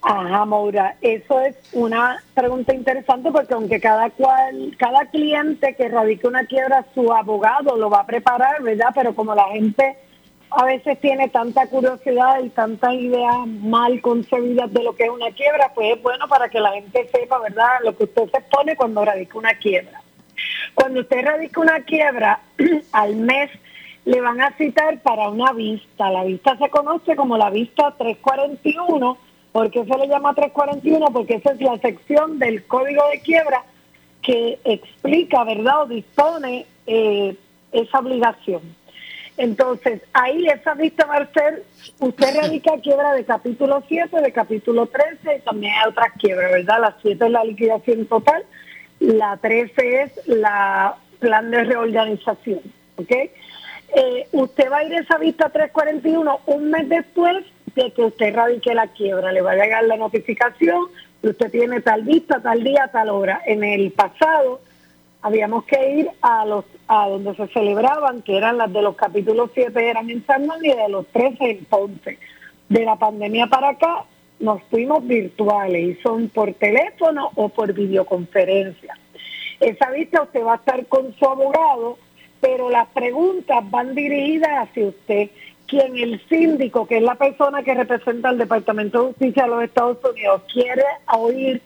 Ajá, 0.03 0.45
Maura, 0.45 0.97
eso 1.01 1.41
es 1.41 1.55
una 1.73 2.21
pregunta 2.35 2.75
interesante 2.75 3.31
porque 3.31 3.55
aunque 3.55 3.81
cada 3.81 4.11
cual, 4.11 4.75
cada 4.77 5.07
cliente 5.07 5.77
que 5.77 5.89
radique 5.89 6.27
una 6.27 6.45
quiebra, 6.45 6.85
su 6.93 7.13
abogado 7.13 7.77
lo 7.77 7.89
va 7.89 8.01
a 8.01 8.07
preparar, 8.07 8.61
¿verdad? 8.63 8.89
Pero 8.95 9.15
como 9.15 9.33
la 9.35 9.49
gente 9.51 9.97
a 10.51 10.65
veces 10.65 11.01
tiene 11.01 11.29
tanta 11.29 11.69
curiosidad 11.69 12.43
y 12.43 12.49
tantas 12.51 12.95
ideas 12.95 13.47
mal 13.47 14.01
concebidas 14.01 14.73
de 14.73 14.83
lo 14.83 14.95
que 14.97 15.05
es 15.05 15.11
una 15.11 15.31
quiebra, 15.31 15.71
pues 15.73 15.97
es 15.97 16.03
bueno 16.03 16.27
para 16.29 16.49
que 16.49 16.59
la 16.59 16.73
gente 16.73 17.09
sepa, 17.15 17.39
¿verdad? 17.39 17.79
Lo 17.85 17.97
que 17.97 18.05
usted 18.05 18.29
se 18.31 18.41
pone 18.51 18.75
cuando 18.75 19.05
radica 19.05 19.39
una 19.39 19.55
quiebra. 19.55 20.03
Cuando 20.75 21.01
usted 21.01 21.25
radica 21.25 21.61
una 21.61 21.81
quiebra, 21.85 22.41
al 22.93 23.17
mes 23.17 23.51
le 24.05 24.21
van 24.21 24.41
a 24.41 24.51
citar 24.57 25.01
para 25.01 25.29
una 25.29 25.53
vista. 25.53 26.11
La 26.11 26.25
vista 26.25 26.57
se 26.59 26.69
conoce 26.71 27.15
como 27.15 27.39
la 27.39 27.51
vista 27.51 27.95
341. 27.97 29.17
¿Por 29.53 29.71
qué 29.71 29.85
se 29.85 29.99
le 29.99 30.09
llama 30.09 30.35
341? 30.35 31.07
Porque 31.13 31.35
esa 31.35 31.53
es 31.53 31.61
la 31.61 31.79
sección 31.79 32.39
del 32.39 32.65
código 32.65 33.03
de 33.11 33.21
quiebra 33.21 33.63
que 34.23 34.59
explica, 34.65 35.45
¿verdad? 35.45 35.83
O 35.83 35.87
dispone 35.87 36.67
eh, 36.87 37.37
esa 37.73 37.99
obligación. 37.99 38.63
Entonces, 39.37 40.03
ahí 40.13 40.47
esa 40.47 40.75
vista 40.75 41.07
va 41.07 41.17
a 41.17 41.33
ser, 41.33 41.65
usted 42.01 42.37
radica 42.41 42.79
quiebra 42.83 43.13
de 43.13 43.25
capítulo 43.25 43.83
7, 43.87 44.21
de 44.21 44.33
capítulo 44.33 44.87
13, 44.87 45.37
y 45.37 45.41
también 45.41 45.75
hay 45.75 45.91
otras 45.91 46.13
quiebras, 46.19 46.53
¿verdad? 46.53 46.81
La 46.81 46.97
7 47.03 47.25
es 47.25 47.31
la 47.31 47.45
liquidación 47.45 48.07
total, 48.07 48.45
la 49.01 49.37
13 49.37 50.03
es 50.03 50.27
la 50.27 50.97
plan 51.19 51.51
de 51.51 51.65
reorganización, 51.65 52.61
¿ok? 52.97 53.11
Eh, 53.95 54.27
usted 54.33 54.71
va 54.71 54.79
a 54.79 54.85
ir 54.85 54.95
a 54.95 55.01
esa 55.01 55.19
vista 55.19 55.51
341 55.51 56.41
un 56.47 56.71
mes 56.71 56.89
después 56.89 57.45
de 57.75 57.91
que 57.93 58.03
usted 58.03 58.35
radique 58.35 58.75
la 58.75 58.89
quiebra. 58.89 59.33
Le 59.33 59.43
va 59.43 59.53
a 59.53 59.57
llegar 59.57 59.85
la 59.85 59.97
notificación, 59.97 60.87
que 61.21 61.29
usted 61.29 61.51
tiene 61.51 61.81
tal 61.81 62.03
vista, 62.03 62.41
tal 62.41 62.63
día, 62.63 62.89
tal 62.93 63.11
hora. 63.11 63.43
En 63.47 63.65
el 63.65 63.91
pasado 63.93 64.61
habíamos 65.23 65.65
que 65.65 65.95
ir 65.95 66.11
a 66.21 66.45
los 66.45 66.65
a 66.89 67.09
donde 67.09 67.35
se 67.37 67.47
celebraban, 67.49 68.23
que 68.23 68.37
eran 68.37 68.59
las 68.59 68.73
de 68.73 68.83
los 68.83 68.97
capítulos 68.97 69.51
7 69.55 69.89
eran 69.89 70.11
en 70.11 70.25
San 70.27 70.47
Juan 70.47 70.65
y 70.65 70.75
de 70.75 70.89
los 70.89 71.07
13 71.07 71.51
en 71.51 71.65
Ponce. 71.65 72.19
De 72.69 72.85
la 72.85 72.97
pandemia 72.97 73.47
para 73.47 73.71
acá 73.71 74.05
nos 74.41 74.63
fuimos 74.65 75.07
virtuales 75.07 75.83
y 75.83 76.03
son 76.03 76.29
por 76.29 76.53
teléfono 76.55 77.31
o 77.37 77.49
por 77.49 77.73
videoconferencia. 77.73 78.99
Esa 79.61 79.91
vista 79.91 80.23
usted 80.23 80.45
va 80.45 80.55
a 80.55 80.57
estar 80.57 80.85
con 80.87 81.15
su 81.15 81.25
abogado, 81.25 81.97
pero 82.41 82.69
las 82.69 82.89
preguntas 82.89 83.59
van 83.71 83.95
dirigidas 83.95 84.69
hacia 84.69 84.89
usted, 84.89 85.31
quien 85.73 85.97
el 85.97 86.21
síndico, 86.29 86.87
que 86.87 86.99
es 86.99 87.03
la 87.03 87.15
persona 87.15 87.63
que 87.63 87.73
representa 87.73 88.29
al 88.29 88.37
Departamento 88.37 88.99
de 89.01 89.07
Justicia 89.07 89.45
de 89.45 89.49
los 89.49 89.65
Estados 89.65 89.97
Unidos, 90.05 90.43
quiere 90.53 90.85
oír 91.17 91.63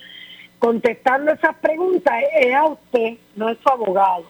contestando 0.60 1.32
esas 1.32 1.56
preguntas 1.56 2.14
es 2.38 2.54
a 2.54 2.66
usted, 2.66 3.14
no 3.34 3.48
es 3.48 3.58
su 3.58 3.68
abogado. 3.68 4.22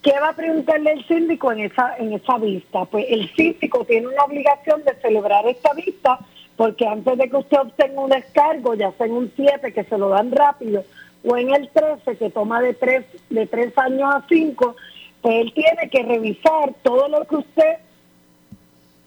¿Qué 0.00 0.12
va 0.18 0.30
a 0.30 0.36
preguntarle 0.36 0.92
el 0.92 1.06
síndico 1.06 1.52
en 1.52 1.60
esa, 1.60 1.94
en 1.98 2.14
esa 2.14 2.38
vista? 2.38 2.86
Pues 2.86 3.04
el 3.10 3.30
síndico 3.34 3.84
tiene 3.84 4.08
una 4.08 4.24
obligación 4.24 4.82
de 4.82 4.94
celebrar 5.02 5.46
esta 5.46 5.74
vista 5.74 6.18
porque 6.56 6.86
antes 6.86 7.18
de 7.18 7.28
que 7.28 7.36
usted 7.36 7.58
obtenga 7.58 8.00
un 8.00 8.08
descargo, 8.08 8.74
ya 8.74 8.92
sea 8.92 9.06
en 9.06 9.12
un 9.12 9.32
7 9.36 9.74
que 9.74 9.84
se 9.84 9.98
lo 9.98 10.08
dan 10.08 10.32
rápido 10.32 10.84
o 11.22 11.36
en 11.36 11.54
el 11.54 11.68
13 11.68 12.16
que 12.16 12.30
toma 12.30 12.62
de 12.62 12.72
3 12.72 13.04
de 13.28 13.46
tres 13.46 13.76
años 13.76 14.08
a 14.10 14.24
5, 14.26 14.74
pues 15.20 15.34
él 15.36 15.52
tiene 15.52 15.90
que 15.90 16.02
revisar 16.02 16.72
todo 16.82 17.08
lo 17.08 17.26
que 17.26 17.36
usted 17.36 17.76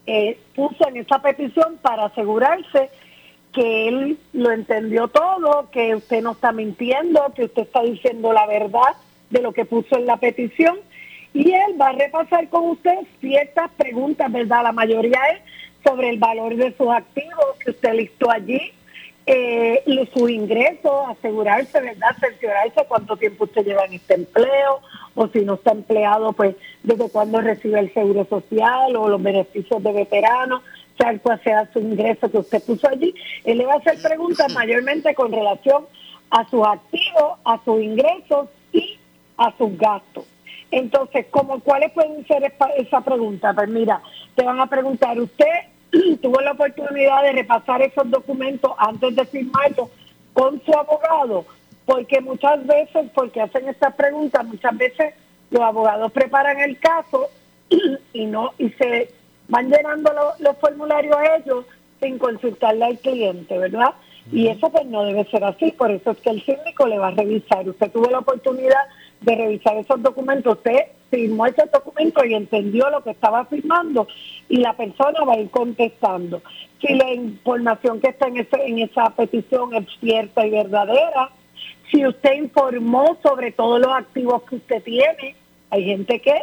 eh, 0.08 0.38
puso 0.56 0.88
en 0.88 0.98
esa 0.98 1.20
petición 1.22 1.78
para 1.82 2.06
asegurarse 2.06 2.90
que 3.54 3.88
él 3.88 4.18
lo 4.34 4.52
entendió 4.52 5.08
todo, 5.08 5.70
que 5.72 5.96
usted 5.96 6.22
no 6.22 6.34
está 6.34 6.52
mintiendo, 6.52 7.34
que 7.36 7.46
usted 7.46 7.64
está 7.64 7.82
diciendo 7.82 8.34
la 8.34 8.46
verdad 8.46 8.96
de 9.30 9.42
lo 9.42 9.54
que 9.54 9.66
puso 9.66 9.98
en 9.98 10.06
la 10.06 10.18
petición 10.18 10.78
y 11.34 11.52
él 11.52 11.80
va 11.80 11.90
a 11.90 11.94
repasar 11.94 12.48
con 12.50 12.70
usted 12.70 12.98
ciertas 13.20 13.70
preguntas, 13.72 14.32
¿verdad? 14.32 14.64
La 14.64 14.72
mayoría 14.72 15.20
es 15.34 15.42
sobre 15.84 16.10
el 16.10 16.18
valor 16.18 16.56
de 16.56 16.74
sus 16.78 16.90
activos 16.90 17.58
que 17.64 17.72
usted 17.72 17.94
listó 17.94 18.32
allí, 18.32 18.72
eh, 19.28 19.82
y 19.86 20.08
su 20.14 20.30
ingreso, 20.30 21.08
asegurarse, 21.08 21.82
¿verdad? 21.82 22.16
Cerciorarse 22.20 22.86
cuánto 22.88 23.18
tiempo 23.18 23.46
usted 23.46 23.66
lleva 23.66 23.86
en 23.86 23.94
este 23.94 24.14
empleo, 24.14 24.82
o 25.16 25.28
si 25.30 25.42
no 25.42 25.56
está 25.56 25.72
empleado, 25.72 26.34
pues 26.34 26.56
desde 26.84 27.10
cuándo 27.10 27.42
recibe 27.42 27.80
el 27.80 27.94
seguro 27.94 28.26
social 28.26 28.96
o 28.96 29.10
los 29.10 29.24
beneficios 29.24 29.82
de 29.82 29.94
veterano, 29.94 30.62
sea 30.98 31.18
cual 31.20 31.42
sea 31.44 31.70
su 31.74 31.80
ingreso 31.80 32.30
que 32.30 32.38
usted 32.38 32.64
puso 32.64 32.88
allí. 32.88 33.16
Él 33.44 33.58
le 33.58 33.66
va 33.66 33.74
a 33.74 33.78
hacer 33.78 34.02
preguntas 34.02 34.54
mayormente 34.54 35.16
con 35.16 35.32
relación 35.32 35.86
a 36.30 36.48
sus 36.50 36.66
activos, 36.66 37.40
a 37.46 37.60
sus 37.66 37.82
ingresos 37.82 38.50
y 38.72 39.00
a 39.38 39.54
sus 39.58 39.78
gastos. 39.78 40.26
Entonces, 40.72 41.26
¿cómo, 41.32 41.60
¿cuáles 41.62 41.92
pueden 41.94 42.26
ser 42.28 42.52
esa 42.78 43.02
pregunta? 43.02 43.54
Pues 43.54 43.70
mira, 43.70 44.02
te 44.36 44.44
van 44.44 44.60
a 44.60 44.68
preguntar, 44.68 45.20
¿usted 45.20 45.46
tuvo 46.22 46.40
la 46.42 46.52
oportunidad 46.54 47.24
de 47.24 47.32
repasar 47.34 47.82
esos 47.82 48.10
documentos 48.10 48.72
antes 48.78 49.16
de 49.16 49.26
firmarlos 49.26 49.90
con 50.34 50.62
su 50.66 50.74
abogado? 50.74 51.46
Porque 51.86 52.20
muchas 52.22 52.66
veces, 52.66 53.10
porque 53.14 53.42
hacen 53.42 53.68
estas 53.70 53.94
preguntas, 53.96 54.46
muchas 54.46 54.76
veces 54.78 55.14
los 55.52 55.62
abogados 55.62 56.12
preparan 56.12 56.60
el 56.60 56.80
caso 56.80 57.28
y 58.14 58.26
no 58.26 58.52
y 58.58 58.70
se 58.72 59.10
van 59.48 59.70
llenando 59.70 60.12
lo- 60.14 60.34
los 60.40 60.58
formularios 60.58 61.18
ellos 61.38 61.66
sin 62.02 62.18
consultarle 62.18 62.86
al 62.86 63.00
cliente, 63.00 63.58
¿verdad? 63.58 63.94
Y 64.32 64.48
eso 64.48 64.70
pues 64.72 64.86
no 64.88 65.04
debe 65.04 65.24
ser 65.26 65.44
así, 65.44 65.72
por 65.72 65.92
eso 65.92 66.12
es 66.12 66.18
que 66.18 66.32
el 66.32 66.44
síndico 66.44 66.88
le 66.88 66.98
va 66.98 67.10
a 67.10 67.12
revisar. 67.12 67.68
Usted 67.70 67.92
tuvo 67.92 68.10
la 68.10 68.20
oportunidad 68.20 68.82
de 69.22 69.36
revisar 69.36 69.78
esos 69.78 70.02
documentos, 70.02 70.58
usted 70.58 70.80
firmó 71.10 71.46
ese 71.46 71.64
documento 71.72 72.26
y 72.26 72.34
entendió 72.34 72.90
lo 72.90 73.04
que 73.04 73.12
estaba 73.12 73.46
firmando 73.46 74.08
y 74.50 74.58
la 74.58 74.74
persona 74.74 75.24
va 75.24 75.34
a 75.34 75.40
ir 75.40 75.50
contestando. 75.50 76.42
Si 76.82 76.94
la 76.94 77.14
información 77.14 78.00
que 78.00 78.10
está 78.10 78.28
en, 78.28 78.38
ese, 78.38 78.66
en 78.66 78.80
esa 78.80 79.10
petición 79.12 79.74
es 79.74 79.86
cierta 80.00 80.46
y 80.46 80.52
verdadera, 80.52 81.30
si 81.92 82.06
usted 82.06 82.34
informó 82.34 83.18
sobre 83.24 83.52
todos 83.52 83.80
los 83.80 83.92
activos 83.92 84.44
que 84.44 84.56
usted 84.58 84.84
tiene, 84.84 85.36
hay 85.70 85.86
gente 85.86 86.20
que 86.20 86.36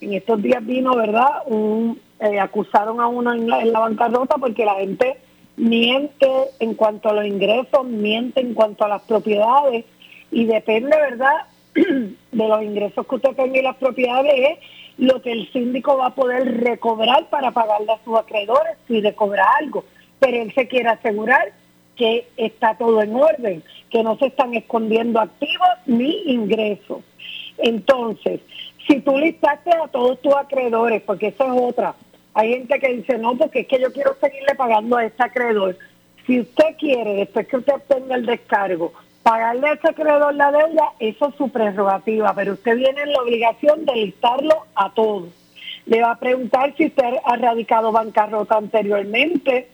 en 0.00 0.14
estos 0.14 0.42
días 0.42 0.64
vino, 0.64 0.94
¿verdad? 0.96 1.42
Un, 1.46 2.00
eh, 2.20 2.38
acusaron 2.38 3.00
a 3.00 3.06
uno 3.06 3.32
en 3.32 3.48
la, 3.48 3.62
en 3.62 3.72
la 3.72 3.80
bancarrota 3.80 4.36
porque 4.36 4.64
la 4.64 4.74
gente 4.74 5.16
miente 5.56 6.28
en 6.60 6.74
cuanto 6.74 7.10
a 7.10 7.14
los 7.14 7.26
ingresos, 7.26 7.84
miente 7.84 8.40
en 8.40 8.54
cuanto 8.54 8.84
a 8.84 8.88
las 8.88 9.02
propiedades 9.02 9.84
y 10.30 10.46
depende, 10.46 10.96
¿verdad? 10.96 11.46
de 11.74 12.16
los 12.48 12.62
ingresos 12.62 13.06
que 13.06 13.14
usted 13.14 13.36
tenga 13.36 13.58
y 13.58 13.62
las 13.62 13.76
propiedades 13.76 14.34
es 14.36 14.58
lo 14.98 15.22
que 15.22 15.32
el 15.32 15.50
síndico 15.52 15.96
va 15.96 16.06
a 16.06 16.14
poder 16.14 16.62
recobrar 16.62 17.28
para 17.30 17.50
pagarle 17.50 17.92
a 17.92 18.04
sus 18.04 18.18
acreedores 18.18 18.76
si 18.86 19.00
recobra 19.00 19.44
algo. 19.58 19.84
Pero 20.18 20.42
él 20.42 20.52
se 20.54 20.68
quiere 20.68 20.90
asegurar 20.90 21.52
que 21.96 22.26
está 22.36 22.76
todo 22.76 23.02
en 23.02 23.14
orden, 23.14 23.62
que 23.90 24.02
no 24.02 24.16
se 24.18 24.26
están 24.26 24.54
escondiendo 24.54 25.20
activos 25.20 25.68
ni 25.86 26.22
ingresos. 26.26 27.00
Entonces, 27.58 28.40
si 28.86 29.00
tú 29.00 29.18
listaste 29.18 29.70
a 29.72 29.88
todos 29.88 30.20
tus 30.20 30.34
acreedores, 30.34 31.02
porque 31.02 31.28
esa 31.28 31.46
es 31.46 31.52
otra, 31.54 31.94
hay 32.34 32.54
gente 32.54 32.78
que 32.78 32.88
dice, 32.96 33.18
no, 33.18 33.36
porque 33.36 33.60
es 33.60 33.68
que 33.68 33.80
yo 33.80 33.92
quiero 33.92 34.16
seguirle 34.20 34.54
pagando 34.56 34.96
a 34.96 35.04
este 35.04 35.22
acreedor. 35.22 35.76
Si 36.26 36.40
usted 36.40 36.76
quiere, 36.78 37.14
después 37.14 37.46
que 37.46 37.58
usted 37.58 37.74
obtenga 37.74 38.14
el 38.14 38.26
descargo, 38.26 38.92
pagarle 39.22 39.68
a 39.68 39.72
ese 39.74 39.88
acreedor 39.88 40.34
la 40.34 40.50
deuda, 40.50 40.92
eso 40.98 41.28
es 41.28 41.34
su 41.36 41.48
prerrogativa, 41.50 42.34
pero 42.34 42.54
usted 42.54 42.76
viene 42.76 43.02
en 43.02 43.12
la 43.12 43.22
obligación 43.22 43.84
de 43.84 43.94
listarlo 43.94 44.66
a 44.74 44.92
todos. 44.92 45.28
Le 45.86 46.02
va 46.02 46.12
a 46.12 46.18
preguntar 46.18 46.74
si 46.76 46.86
usted 46.86 47.14
ha 47.24 47.36
radicado 47.36 47.92
bancarrota 47.92 48.56
anteriormente, 48.56 49.68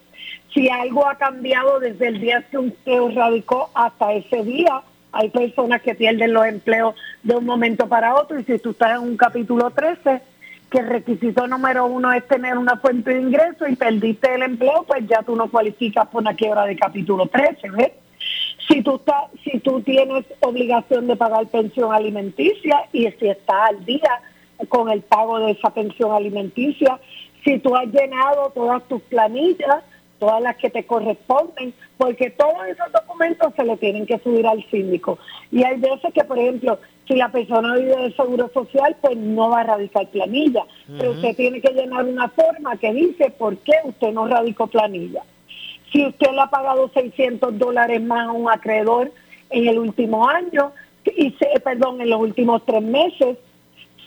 si 0.52 0.68
algo 0.68 1.06
ha 1.06 1.16
cambiado 1.16 1.80
desde 1.80 2.08
el 2.08 2.20
día 2.20 2.44
que 2.50 2.58
usted 2.58 3.00
radicó 3.14 3.70
hasta 3.74 4.12
ese 4.12 4.42
día. 4.42 4.82
Hay 5.12 5.30
personas 5.30 5.82
que 5.82 5.94
pierden 5.94 6.34
los 6.34 6.46
empleos 6.46 6.94
de 7.22 7.36
un 7.36 7.44
momento 7.44 7.88
para 7.88 8.14
otro 8.14 8.38
y 8.38 8.44
si 8.44 8.58
tú 8.58 8.70
estás 8.70 8.96
en 8.96 9.08
un 9.08 9.16
capítulo 9.16 9.70
13, 9.70 10.20
que 10.70 10.78
el 10.78 10.86
requisito 10.86 11.46
número 11.46 11.86
uno 11.86 12.12
es 12.12 12.26
tener 12.28 12.58
una 12.58 12.76
fuente 12.76 13.14
de 13.14 13.22
ingreso 13.22 13.66
y 13.66 13.76
perdiste 13.76 14.34
el 14.34 14.42
empleo, 14.42 14.84
pues 14.86 15.06
ya 15.06 15.22
tú 15.22 15.34
no 15.34 15.50
cualificas 15.50 16.08
por 16.08 16.22
una 16.22 16.34
quiebra 16.34 16.66
de 16.66 16.76
capítulo 16.76 17.26
13, 17.26 17.70
¿ves? 17.70 17.92
Si 18.68 18.82
tú, 18.82 19.00
si 19.44 19.58
tú 19.60 19.80
tienes 19.80 20.24
obligación 20.40 21.06
de 21.06 21.16
pagar 21.16 21.46
pensión 21.46 21.92
alimenticia 21.92 22.84
y 22.92 23.10
si 23.12 23.28
estás 23.28 23.70
al 23.70 23.84
día 23.84 24.20
con 24.68 24.90
el 24.90 25.02
pago 25.02 25.38
de 25.38 25.52
esa 25.52 25.70
pensión 25.70 26.12
alimenticia, 26.12 26.98
si 27.44 27.58
tú 27.58 27.74
has 27.74 27.86
llenado 27.86 28.50
todas 28.54 28.86
tus 28.88 29.00
planillas, 29.02 29.84
todas 30.18 30.42
las 30.42 30.56
que 30.56 30.68
te 30.68 30.84
corresponden, 30.84 31.72
porque 31.96 32.30
todos 32.30 32.66
esos 32.66 32.92
documentos 32.92 33.52
se 33.56 33.64
le 33.64 33.76
tienen 33.76 34.04
que 34.04 34.18
subir 34.18 34.46
al 34.46 34.62
síndico. 34.70 35.18
Y 35.50 35.62
hay 35.62 35.78
veces 35.78 36.12
que, 36.12 36.24
por 36.24 36.38
ejemplo, 36.38 36.78
si 37.06 37.14
la 37.14 37.30
persona 37.30 37.74
vive 37.76 37.96
del 37.96 38.16
seguro 38.16 38.50
social, 38.52 38.96
pues 39.00 39.16
no 39.16 39.50
va 39.50 39.60
a 39.60 39.64
radicar 39.64 40.06
planilla, 40.08 40.64
pero 40.98 41.12
usted 41.12 41.34
tiene 41.36 41.60
que 41.60 41.72
llenar 41.72 42.04
una 42.04 42.28
forma 42.28 42.76
que 42.76 42.92
dice 42.92 43.30
por 43.30 43.56
qué 43.58 43.72
usted 43.84 44.12
no 44.12 44.26
radicó 44.26 44.66
planilla. 44.66 45.22
Si 45.92 46.06
usted 46.06 46.32
le 46.32 46.40
ha 46.40 46.46
pagado 46.50 46.90
600 46.92 47.58
dólares 47.58 48.02
más 48.02 48.28
a 48.28 48.32
un 48.32 48.50
acreedor 48.50 49.12
en 49.50 49.68
el 49.68 49.78
último 49.78 50.28
año, 50.28 50.72
y 51.04 51.30
se, 51.32 51.60
perdón, 51.60 52.00
en 52.00 52.10
los 52.10 52.20
últimos 52.20 52.64
tres 52.66 52.82
meses, 52.82 53.38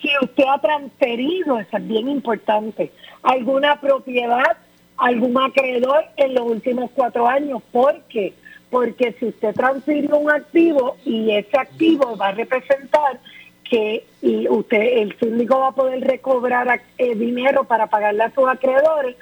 si 0.01 0.09
usted 0.21 0.43
ha 0.47 0.59
transferido, 0.59 1.59
eso 1.59 1.77
es 1.77 1.87
bien 1.87 2.09
importante, 2.09 2.91
alguna 3.23 3.79
propiedad 3.79 4.57
algún 5.01 5.37
acreedor 5.41 6.05
en 6.15 6.35
los 6.35 6.43
últimos 6.43 6.91
cuatro 6.93 7.27
años. 7.27 7.61
¿Por 7.71 8.01
qué? 8.03 8.33
Porque 8.69 9.13
si 9.19 9.27
usted 9.27 9.53
transfirió 9.53 10.17
un 10.17 10.29
activo 10.29 10.95
y 11.03 11.31
ese 11.31 11.57
activo 11.57 12.15
va 12.15 12.29
a 12.29 12.31
representar 12.33 13.19
que 13.63 14.05
usted, 14.49 14.81
el 14.81 15.17
síndico 15.17 15.59
va 15.59 15.69
a 15.69 15.75
poder 15.75 16.01
recobrar 16.01 16.81
eh, 16.97 17.15
dinero 17.15 17.63
para 17.63 17.87
pagarle 17.87 18.23
a 18.23 18.31
sus 18.31 18.47
acreedores, 18.47 19.15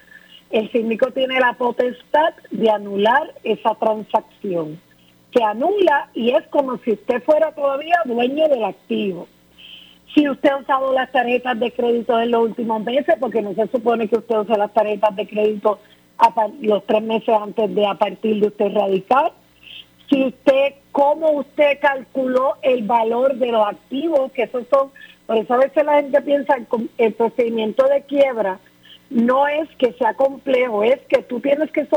el 0.52 0.72
síndico 0.72 1.12
tiene 1.12 1.40
la 1.40 1.54
potestad 1.54 2.34
de 2.52 2.70
anular 2.70 3.34
esa 3.44 3.76
transacción. 3.76 4.80
Se 5.34 5.44
anula 5.44 6.10
y 6.14 6.32
es 6.32 6.46
como 6.48 6.78
si 6.80 6.94
usted 6.94 7.22
fuera 7.24 7.52
todavía 7.52 7.96
dueño 8.06 8.48
del 8.48 8.64
activo. 8.64 9.28
Si 10.16 10.28
usted 10.28 10.50
ha 10.50 10.58
usado 10.58 10.92
las 10.92 11.12
tarjetas 11.12 11.60
de 11.60 11.72
crédito 11.72 12.20
en 12.20 12.32
los 12.32 12.42
últimos 12.42 12.84
meses, 12.84 13.16
porque 13.20 13.44
no 13.44 13.54
se 13.54 13.68
supone 13.68 14.08
que 14.08 14.18
usted 14.18 14.40
use 14.40 14.58
las 14.58 14.74
tarjetas 14.74 15.16
de 15.16 15.28
crédito 15.28 15.80
los 16.62 16.86
tres 16.86 17.02
meses 17.04 17.30
antes 17.30 17.74
de 17.74 17.86
a 17.86 17.94
partir 17.94 18.42
de 18.42 18.48
usted 18.48 18.74
radicar. 18.74 19.32
Si 20.10 20.26
usted, 20.26 20.74
cómo 20.92 21.32
usted 21.32 21.80
calculó 21.80 22.56
el 22.64 22.84
valor 22.84 23.36
de 23.36 23.52
los 23.52 23.68
activos, 23.68 24.32
que 24.32 24.44
esos 24.44 24.66
son, 24.72 24.90
por 25.28 25.38
eso 25.38 25.54
a 25.54 25.58
veces 25.58 25.86
la 25.86 26.02
gente 26.02 26.22
piensa 26.24 26.56
el 26.98 27.14
procedimiento 27.14 27.88
de 27.88 28.02
quiebra 28.02 28.60
no 29.10 29.48
es 29.48 29.68
que 29.78 29.94
sea 29.94 30.14
complejo, 30.14 30.84
es 30.84 31.00
que 31.10 31.24
tú 31.24 31.40
tienes 31.40 31.72
que 31.72 31.88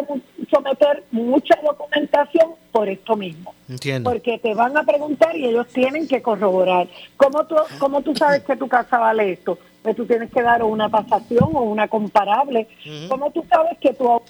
someter 0.50 1.04
mucha 1.10 1.54
documentación 1.62 2.52
por 2.70 2.88
esto 2.88 3.16
mismo. 3.16 3.54
Entiendo. 3.68 4.10
Porque 4.10 4.38
te 4.38 4.54
van 4.54 4.76
a 4.76 4.82
preguntar 4.84 5.36
y 5.36 5.46
ellos 5.46 5.66
tienen 5.68 6.08
que 6.08 6.22
corroborar. 6.22 6.88
¿Cómo 7.16 7.44
tú, 7.46 7.56
cómo 7.78 8.02
tú 8.02 8.14
sabes 8.16 8.42
que 8.44 8.56
tu 8.56 8.66
casa 8.66 8.98
vale 8.98 9.32
esto? 9.32 9.58
Pues 9.82 9.94
tú 9.94 10.06
tienes 10.06 10.30
que 10.30 10.42
dar 10.42 10.62
una 10.62 10.88
tasación 10.88 11.50
o 11.54 11.62
una 11.62 11.88
comparable. 11.88 12.66
¿Cómo 13.08 13.30
tú 13.30 13.44
sabes 13.50 13.76
que 13.78 13.92
tu... 13.92 14.22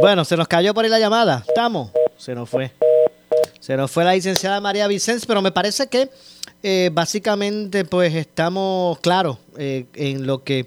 Bueno, 0.00 0.24
se 0.24 0.36
nos 0.36 0.48
cayó 0.48 0.74
por 0.74 0.84
ahí 0.84 0.90
la 0.90 0.98
llamada. 0.98 1.44
¿Estamos? 1.46 1.92
Se 2.16 2.34
nos 2.34 2.48
fue. 2.48 2.72
Se 3.60 3.76
nos 3.76 3.90
fue 3.90 4.04
la 4.04 4.14
licenciada 4.14 4.60
María 4.60 4.86
Vicens, 4.88 5.26
pero 5.26 5.42
me 5.42 5.52
parece 5.52 5.88
que 5.88 6.08
eh, 6.62 6.90
básicamente, 6.92 7.84
pues 7.84 8.14
estamos 8.14 8.98
claros 9.00 9.38
eh, 9.56 9.86
en 9.94 10.26
lo 10.26 10.42
que 10.42 10.66